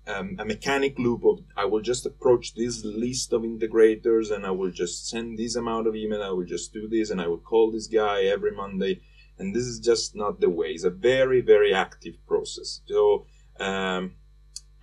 um, 0.06 0.36
a 0.38 0.44
mechanic 0.44 0.98
loop 0.98 1.24
of 1.24 1.40
I 1.56 1.66
will 1.66 1.80
just 1.80 2.06
approach 2.06 2.54
this 2.54 2.84
list 2.84 3.32
of 3.32 3.42
integrators 3.42 4.34
and 4.34 4.44
I 4.44 4.50
will 4.50 4.70
just 4.70 5.08
send 5.08 5.38
this 5.38 5.56
amount 5.56 5.86
of 5.86 5.94
email. 5.94 6.22
I 6.22 6.30
will 6.30 6.44
just 6.44 6.72
do 6.72 6.88
this 6.88 7.10
and 7.10 7.20
I 7.20 7.28
will 7.28 7.38
call 7.38 7.70
this 7.70 7.86
guy 7.86 8.24
every 8.24 8.50
Monday. 8.50 9.02
And 9.40 9.54
this 9.54 9.64
is 9.64 9.80
just 9.80 10.14
not 10.14 10.40
the 10.40 10.50
way. 10.50 10.68
It's 10.68 10.84
a 10.84 10.90
very 11.12 11.40
very 11.40 11.72
active 11.74 12.16
process. 12.26 12.80
So 12.86 13.26
um, 13.58 14.02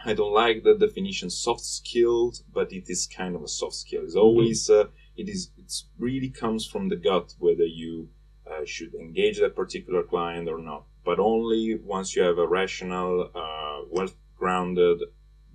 I 0.03 0.13
don't 0.13 0.33
like 0.33 0.63
the 0.63 0.75
definition 0.75 1.29
soft 1.29 1.65
skills, 1.79 2.43
but 2.53 2.73
it 2.73 2.85
is 2.89 3.07
kind 3.07 3.35
of 3.35 3.43
a 3.43 3.47
soft 3.47 3.75
skill. 3.75 4.01
It's 4.03 4.15
always 4.15 4.69
uh, 4.69 4.87
it 5.15 5.29
is 5.29 5.51
it's 5.57 5.85
really 5.97 6.29
comes 6.29 6.65
from 6.65 6.89
the 6.89 6.97
gut 7.07 7.35
whether 7.39 7.69
you 7.81 8.09
uh, 8.49 8.65
should 8.65 8.93
engage 8.95 9.39
that 9.39 9.55
particular 9.55 10.03
client 10.03 10.49
or 10.49 10.59
not 10.59 10.83
but 11.07 11.19
only 11.21 11.79
once 11.85 12.17
you 12.17 12.21
have 12.21 12.37
a 12.37 12.45
rational, 12.45 13.31
uh, 13.33 13.79
well-grounded 13.89 14.99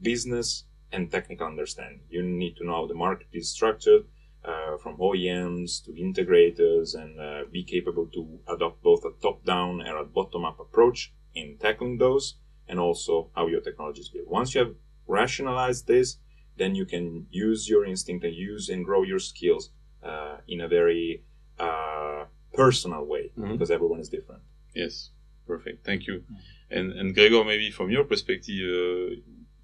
business 0.01 0.65
and 0.91 1.11
technical 1.11 1.47
understanding. 1.47 2.01
You 2.09 2.23
need 2.23 2.57
to 2.57 2.65
know 2.65 2.77
how 2.77 2.87
the 2.87 2.95
market 2.95 3.27
is 3.35 3.51
structured, 3.51 4.05
uh, 4.45 4.77
from 4.79 4.97
OEMs 4.99 5.85
to 5.85 5.93
integrators, 5.93 6.95
and 6.95 7.21
uh, 7.21 7.43
be 7.51 7.63
capable 7.63 8.07
to 8.07 8.41
adopt 8.49 8.83
both 8.83 9.05
a 9.05 9.11
top-down 9.23 9.81
and 9.81 9.97
a 9.97 10.05
bottom-up 10.05 10.59
approach 10.61 11.13
in 11.35 11.57
tackling 11.59 11.99
those, 11.99 12.37
and 12.69 12.79
also 12.81 13.31
how 13.35 13.47
your 13.47 13.61
technology 13.61 14.01
is 14.01 14.09
built. 14.09 14.29
Once 14.29 14.55
you 14.55 14.61
have 14.61 14.75
rationalized 15.07 15.87
this, 15.87 16.19
then 16.57 16.75
you 16.75 16.85
can 16.85 17.27
use 17.31 17.69
your 17.69 17.85
instinct 17.85 18.25
and 18.25 18.35
use 18.35 18.69
and 18.69 18.85
grow 18.85 19.03
your 19.03 19.19
skills 19.19 19.71
uh, 20.03 20.37
in 20.49 20.61
a 20.61 20.69
very 20.69 21.23
uh, 21.59 22.25
personal 22.53 23.05
way 23.05 23.31
Mhm. 23.37 23.53
because 23.53 23.71
everyone 23.71 24.01
is 24.01 24.09
different. 24.09 24.43
Yes, 24.75 25.11
perfect. 25.47 25.85
Thank 25.85 26.07
you. 26.07 26.25
And 26.71 26.93
and 26.93 27.15
Gregor, 27.15 27.45
maybe 27.45 27.71
from 27.71 27.91
your 27.91 28.05
perspective, 28.05 28.61
uh, 28.61 29.17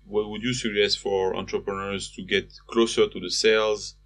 what 0.06 0.28
would 0.30 0.42
you 0.42 0.54
suggest 0.54 0.98
for 1.00 1.34
entrepreneurs 1.36 2.10
to 2.16 2.22
get 2.22 2.46
closer 2.66 3.04
to 3.08 3.18
the 3.20 3.30
sales, 3.30 3.96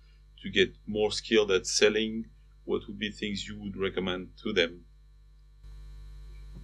to 0.43 0.51
get 0.51 0.77
more 0.87 1.13
skilled 1.13 1.51
at 1.51 1.67
selling? 1.67 2.27
What 2.65 2.83
would 2.87 2.99
be 2.99 3.11
things 3.11 3.49
you 3.49 3.59
would 3.61 3.77
recommend 3.77 4.31
to 4.43 4.53
them? 4.53 4.85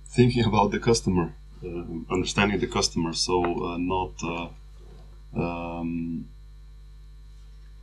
thinking 0.09 0.45
about 0.45 0.71
the 0.71 0.79
customer, 0.79 1.35
um 1.65 2.07
understanding 2.11 2.59
the 2.61 2.67
customer. 2.79 3.13
So 3.13 3.35
uh, 3.69 3.79
not, 3.79 4.15
uh, 4.35 4.49
um, 5.45 6.29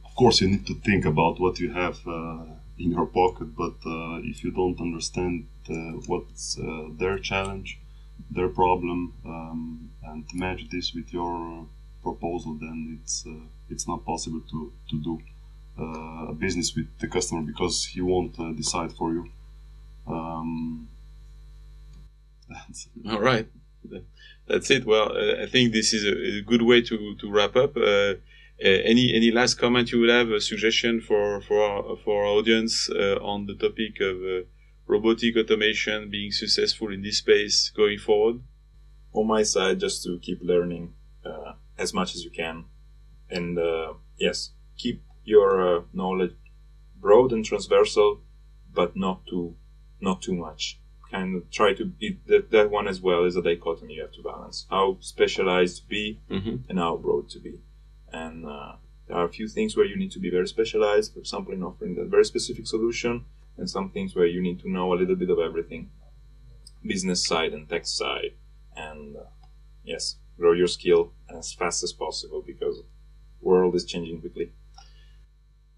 of 0.07 0.15
course, 0.15 0.41
you 0.41 0.47
need 0.47 0.65
to 0.67 0.75
think 0.87 1.05
about 1.05 1.39
what 1.39 1.59
you 1.59 1.69
have 1.73 1.97
uh, 2.07 2.45
in 2.83 2.91
your 2.91 3.05
pocket. 3.05 3.55
But 3.55 3.77
uh, 3.85 4.17
if 4.31 4.43
you 4.43 4.51
don't 4.51 4.79
understand 4.79 5.47
uh, 5.69 5.75
what's 6.09 6.57
uh, 6.59 6.87
their 6.99 7.17
challenge, 7.19 7.79
their 8.31 8.49
problem, 8.49 9.13
um, 9.25 9.91
and 10.03 10.25
match 10.33 10.61
this 10.71 10.93
with 10.93 11.13
your 11.13 11.67
proposal, 12.01 12.53
then 12.59 12.77
it's 12.95 13.25
uh, 13.27 13.45
it's 13.69 13.87
not 13.87 14.05
possible 14.05 14.41
to 14.51 14.71
to 14.89 14.95
do 15.07 15.13
uh, 15.79 16.27
a 16.29 16.33
business 16.33 16.75
with 16.75 16.87
the 16.99 17.07
customer 17.07 17.41
because 17.41 17.85
he 17.85 18.01
won't 18.01 18.39
uh, 18.39 18.51
decide 18.53 18.91
for 18.93 19.11
you. 19.13 19.29
Um, 20.07 20.87
that's 22.49 22.87
All 23.09 23.19
right. 23.19 23.47
That's 24.47 24.69
it. 24.69 24.85
Well, 24.85 25.11
uh, 25.11 25.43
I 25.43 25.47
think 25.47 25.73
this 25.73 25.93
is 25.93 26.05
a, 26.05 26.39
a 26.39 26.41
good 26.41 26.61
way 26.61 26.81
to, 26.81 27.15
to 27.15 27.31
wrap 27.31 27.55
up. 27.55 27.75
Uh, 27.75 28.15
uh, 28.63 28.69
any 28.85 29.13
any 29.13 29.31
last 29.31 29.55
comment 29.55 29.91
you 29.91 29.99
would 29.99 30.09
have, 30.09 30.29
a 30.29 30.39
suggestion 30.39 31.01
for 31.01 31.41
for 31.41 31.61
our, 31.61 31.97
for 31.97 32.23
our 32.23 32.27
audience 32.27 32.89
uh, 32.89 33.17
on 33.21 33.47
the 33.47 33.55
topic 33.55 33.99
of 33.99 34.15
uh, 34.17 34.45
robotic 34.87 35.35
automation 35.35 36.09
being 36.09 36.31
successful 36.31 36.93
in 36.93 37.01
this 37.01 37.17
space 37.17 37.69
going 37.75 37.97
forward? 37.97 38.39
on 39.15 39.27
my 39.27 39.43
side 39.43 39.79
just 39.79 40.03
to 40.03 40.19
keep 40.19 40.39
learning 40.41 40.93
uh, 41.25 41.53
as 41.77 41.93
much 41.93 42.15
as 42.15 42.23
you 42.23 42.29
can 42.29 42.65
and 43.29 43.57
uh, 43.57 43.93
yes 44.17 44.51
keep 44.77 45.01
your 45.25 45.77
uh, 45.77 45.81
knowledge 45.93 46.35
broad 47.01 47.31
and 47.33 47.43
transversal 47.43 48.21
but 48.73 48.95
not 48.95 49.25
too 49.27 49.55
not 50.01 50.21
too 50.21 50.35
much. 50.35 50.79
Kind 51.11 51.35
of 51.35 51.49
try 51.51 51.73
to 51.73 51.85
be 51.85 52.19
that, 52.27 52.51
that 52.51 52.69
one 52.69 52.87
as 52.87 52.99
well 53.01 53.23
is 53.25 53.35
a 53.35 53.41
dichotomy 53.41 53.93
you 53.95 54.01
have 54.01 54.11
to 54.13 54.21
balance. 54.23 54.65
How 54.69 54.97
specialized 54.99 55.77
to 55.83 55.87
be 55.87 56.19
Mm-hmm. 56.29 56.55
and 56.69 56.79
how 56.79 56.97
broad 56.97 57.29
to 57.29 57.39
be. 57.39 57.59
And 58.11 58.45
uh, 58.45 58.73
there 59.07 59.17
are 59.17 59.25
a 59.25 59.29
few 59.29 59.47
things 59.47 59.75
where 59.77 59.85
you 59.85 59.95
need 59.97 60.11
to 60.11 60.19
be 60.19 60.29
very 60.29 60.47
specialized. 60.47 61.13
For 61.13 61.19
example 61.19 61.53
in 61.53 61.63
offering 61.63 61.95
that 61.95 62.07
very 62.07 62.25
specific 62.25 62.67
solution 62.67 63.25
and 63.57 63.69
some 63.69 63.89
things 63.91 64.15
where 64.15 64.25
you 64.25 64.41
need 64.41 64.59
to 64.61 64.69
know 64.69 64.93
a 64.93 64.95
little 64.95 65.15
bit 65.15 65.29
of 65.29 65.39
everything. 65.39 65.89
Business 66.85 67.25
side 67.25 67.53
and 67.53 67.67
tech 67.67 67.85
side 67.87 68.33
and 68.75 69.15
uh, 69.15 69.21
yes 69.83 70.17
grow 70.37 70.51
your 70.51 70.67
skill 70.67 71.11
as 71.29 71.53
fast 71.53 71.81
as 71.83 71.93
possible 71.93 72.43
because 72.45 72.81
world 73.41 73.73
is 73.73 73.85
changing 73.85 74.19
quickly 74.19 74.51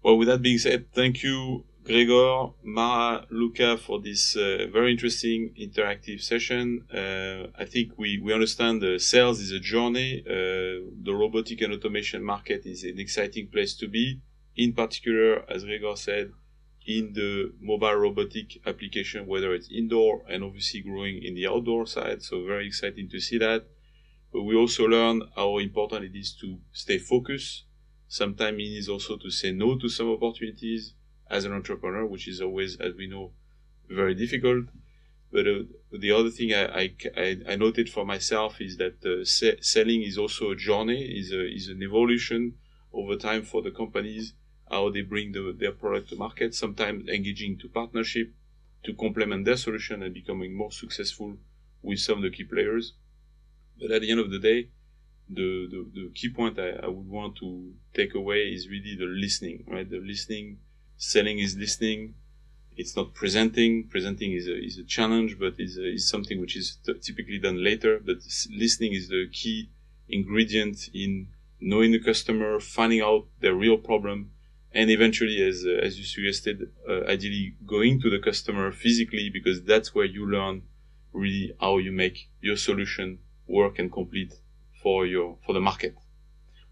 Well, 0.02 0.16
with 0.16 0.28
that 0.28 0.42
being 0.42 0.58
said, 0.58 0.92
thank 0.92 1.22
you, 1.22 1.64
Gregor, 1.84 2.50
Mara, 2.62 3.26
Luca, 3.30 3.76
for 3.76 4.00
this 4.00 4.36
uh, 4.36 4.66
very 4.72 4.92
interesting 4.92 5.54
interactive 5.58 6.20
session. 6.20 6.84
Uh, 6.92 7.48
I 7.58 7.64
think 7.64 7.98
we, 7.98 8.20
we 8.20 8.32
understand 8.32 8.80
the 8.80 8.98
sales 8.98 9.40
is 9.40 9.50
a 9.50 9.58
journey. 9.58 10.22
Uh, 10.24 10.86
the 11.02 11.14
robotic 11.14 11.62
and 11.62 11.72
automation 11.72 12.22
market 12.22 12.64
is 12.64 12.84
an 12.84 12.98
exciting 13.00 13.48
place 13.48 13.74
to 13.76 13.88
be. 13.88 14.20
In 14.54 14.72
particular, 14.72 15.44
as 15.50 15.64
Gregor 15.64 15.96
said, 15.96 16.30
in 16.86 17.12
the 17.14 17.52
mobile 17.60 17.94
robotic 17.96 18.58
application, 18.66 19.26
whether 19.26 19.52
it's 19.52 19.70
indoor 19.70 20.22
and 20.28 20.44
obviously 20.44 20.80
growing 20.80 21.22
in 21.22 21.34
the 21.34 21.46
outdoor 21.46 21.86
side. 21.86 22.22
So 22.22 22.44
very 22.44 22.66
exciting 22.66 23.08
to 23.10 23.20
see 23.20 23.38
that. 23.38 23.66
But 24.32 24.42
we 24.42 24.54
also 24.54 24.84
learn 24.84 25.22
how 25.34 25.58
important 25.58 26.04
it 26.04 26.16
is 26.16 26.34
to 26.40 26.58
stay 26.72 26.98
focused 26.98 27.64
Sometimes 28.08 28.58
it 28.58 28.62
is 28.62 28.88
also 28.88 29.16
to 29.18 29.30
say 29.30 29.52
no 29.52 29.76
to 29.78 29.88
some 29.88 30.10
opportunities, 30.10 30.94
as 31.30 31.44
an 31.44 31.52
entrepreneur, 31.52 32.06
which 32.06 32.26
is 32.26 32.40
always, 32.40 32.80
as 32.80 32.94
we 32.94 33.06
know, 33.06 33.32
very 33.88 34.14
difficult. 34.14 34.66
But 35.30 35.46
uh, 35.46 35.64
the 35.92 36.10
other 36.12 36.30
thing 36.30 36.54
I, 36.54 36.90
I, 37.16 37.36
I, 37.46 37.56
noted 37.56 37.90
for 37.90 38.06
myself 38.06 38.62
is 38.62 38.78
that 38.78 39.04
uh, 39.04 39.26
se- 39.26 39.58
selling 39.60 40.02
is 40.02 40.16
also 40.16 40.50
a 40.50 40.56
journey, 40.56 41.02
is 41.02 41.32
a, 41.32 41.46
is 41.46 41.68
an 41.68 41.82
evolution 41.82 42.54
over 42.94 43.14
time 43.16 43.42
for 43.42 43.60
the 43.60 43.70
companies, 43.70 44.32
how 44.70 44.88
they 44.88 45.02
bring 45.02 45.32
the, 45.32 45.54
their 45.56 45.72
product 45.72 46.08
to 46.08 46.16
market, 46.16 46.54
sometimes 46.54 47.06
engaging 47.08 47.58
to 47.58 47.68
partnership 47.68 48.32
to 48.84 48.94
complement 48.94 49.44
their 49.44 49.56
solution 49.56 50.02
and 50.02 50.14
becoming 50.14 50.56
more 50.56 50.72
successful 50.72 51.36
with 51.82 51.98
some 51.98 52.18
of 52.18 52.22
the 52.22 52.30
key 52.30 52.44
players. 52.44 52.94
But 53.78 53.90
at 53.90 54.00
the 54.00 54.10
end 54.10 54.20
of 54.20 54.30
the 54.30 54.38
day, 54.38 54.68
the, 55.30 55.68
the, 55.70 55.86
the 55.94 56.10
key 56.14 56.30
point 56.30 56.58
I, 56.58 56.70
I 56.82 56.86
would 56.86 57.08
want 57.08 57.36
to 57.36 57.72
take 57.94 58.14
away 58.14 58.52
is 58.52 58.68
really 58.68 58.96
the 58.96 59.06
listening, 59.06 59.64
right? 59.66 59.88
The 59.88 59.98
listening, 59.98 60.58
selling 60.96 61.38
is 61.38 61.56
listening. 61.56 62.14
It's 62.76 62.96
not 62.96 63.14
presenting. 63.14 63.88
Presenting 63.88 64.32
is 64.32 64.46
a, 64.46 64.56
is 64.56 64.78
a 64.78 64.84
challenge, 64.84 65.38
but 65.38 65.54
is, 65.58 65.76
is 65.76 66.08
something 66.08 66.40
which 66.40 66.56
is 66.56 66.78
t- 66.84 66.94
typically 67.00 67.38
done 67.38 67.62
later. 67.62 68.00
But 68.04 68.18
listening 68.50 68.94
is 68.94 69.08
the 69.08 69.28
key 69.32 69.68
ingredient 70.08 70.88
in 70.94 71.28
knowing 71.60 71.92
the 71.92 71.98
customer, 71.98 72.60
finding 72.60 73.00
out 73.00 73.26
their 73.40 73.54
real 73.54 73.76
problem, 73.76 74.30
and 74.72 74.90
eventually, 74.90 75.42
as, 75.42 75.64
uh, 75.66 75.70
as 75.82 75.98
you 75.98 76.04
suggested, 76.04 76.70
uh, 76.88 77.02
ideally 77.04 77.54
going 77.66 78.00
to 78.00 78.10
the 78.10 78.18
customer 78.18 78.70
physically 78.70 79.30
because 79.30 79.62
that's 79.62 79.94
where 79.94 80.04
you 80.04 80.30
learn 80.30 80.62
really 81.12 81.52
how 81.60 81.78
you 81.78 81.90
make 81.90 82.28
your 82.40 82.56
solution 82.56 83.18
work 83.46 83.78
and 83.78 83.90
complete 83.90 84.34
for 84.82 85.06
your 85.06 85.36
for 85.44 85.52
the 85.52 85.60
market. 85.60 85.94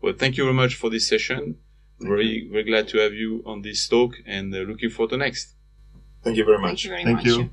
Well, 0.00 0.14
thank 0.16 0.36
you 0.36 0.44
very 0.44 0.54
much 0.54 0.74
for 0.74 0.90
this 0.90 1.08
session. 1.08 1.56
Very 2.00 2.48
very 2.50 2.64
glad 2.64 2.88
to 2.88 2.98
have 2.98 3.14
you 3.14 3.42
on 3.46 3.62
this 3.62 3.88
talk 3.88 4.12
and 4.26 4.54
uh, 4.54 4.58
looking 4.58 4.90
for 4.90 5.06
the 5.08 5.16
next. 5.16 5.54
Thank 6.22 6.36
you 6.36 6.44
very 6.44 6.58
much. 6.58 6.82
Thank 6.82 6.84
you 6.84 6.90
very 6.90 7.04
Thank 7.04 7.16
much. 7.18 7.26
you. 7.26 7.50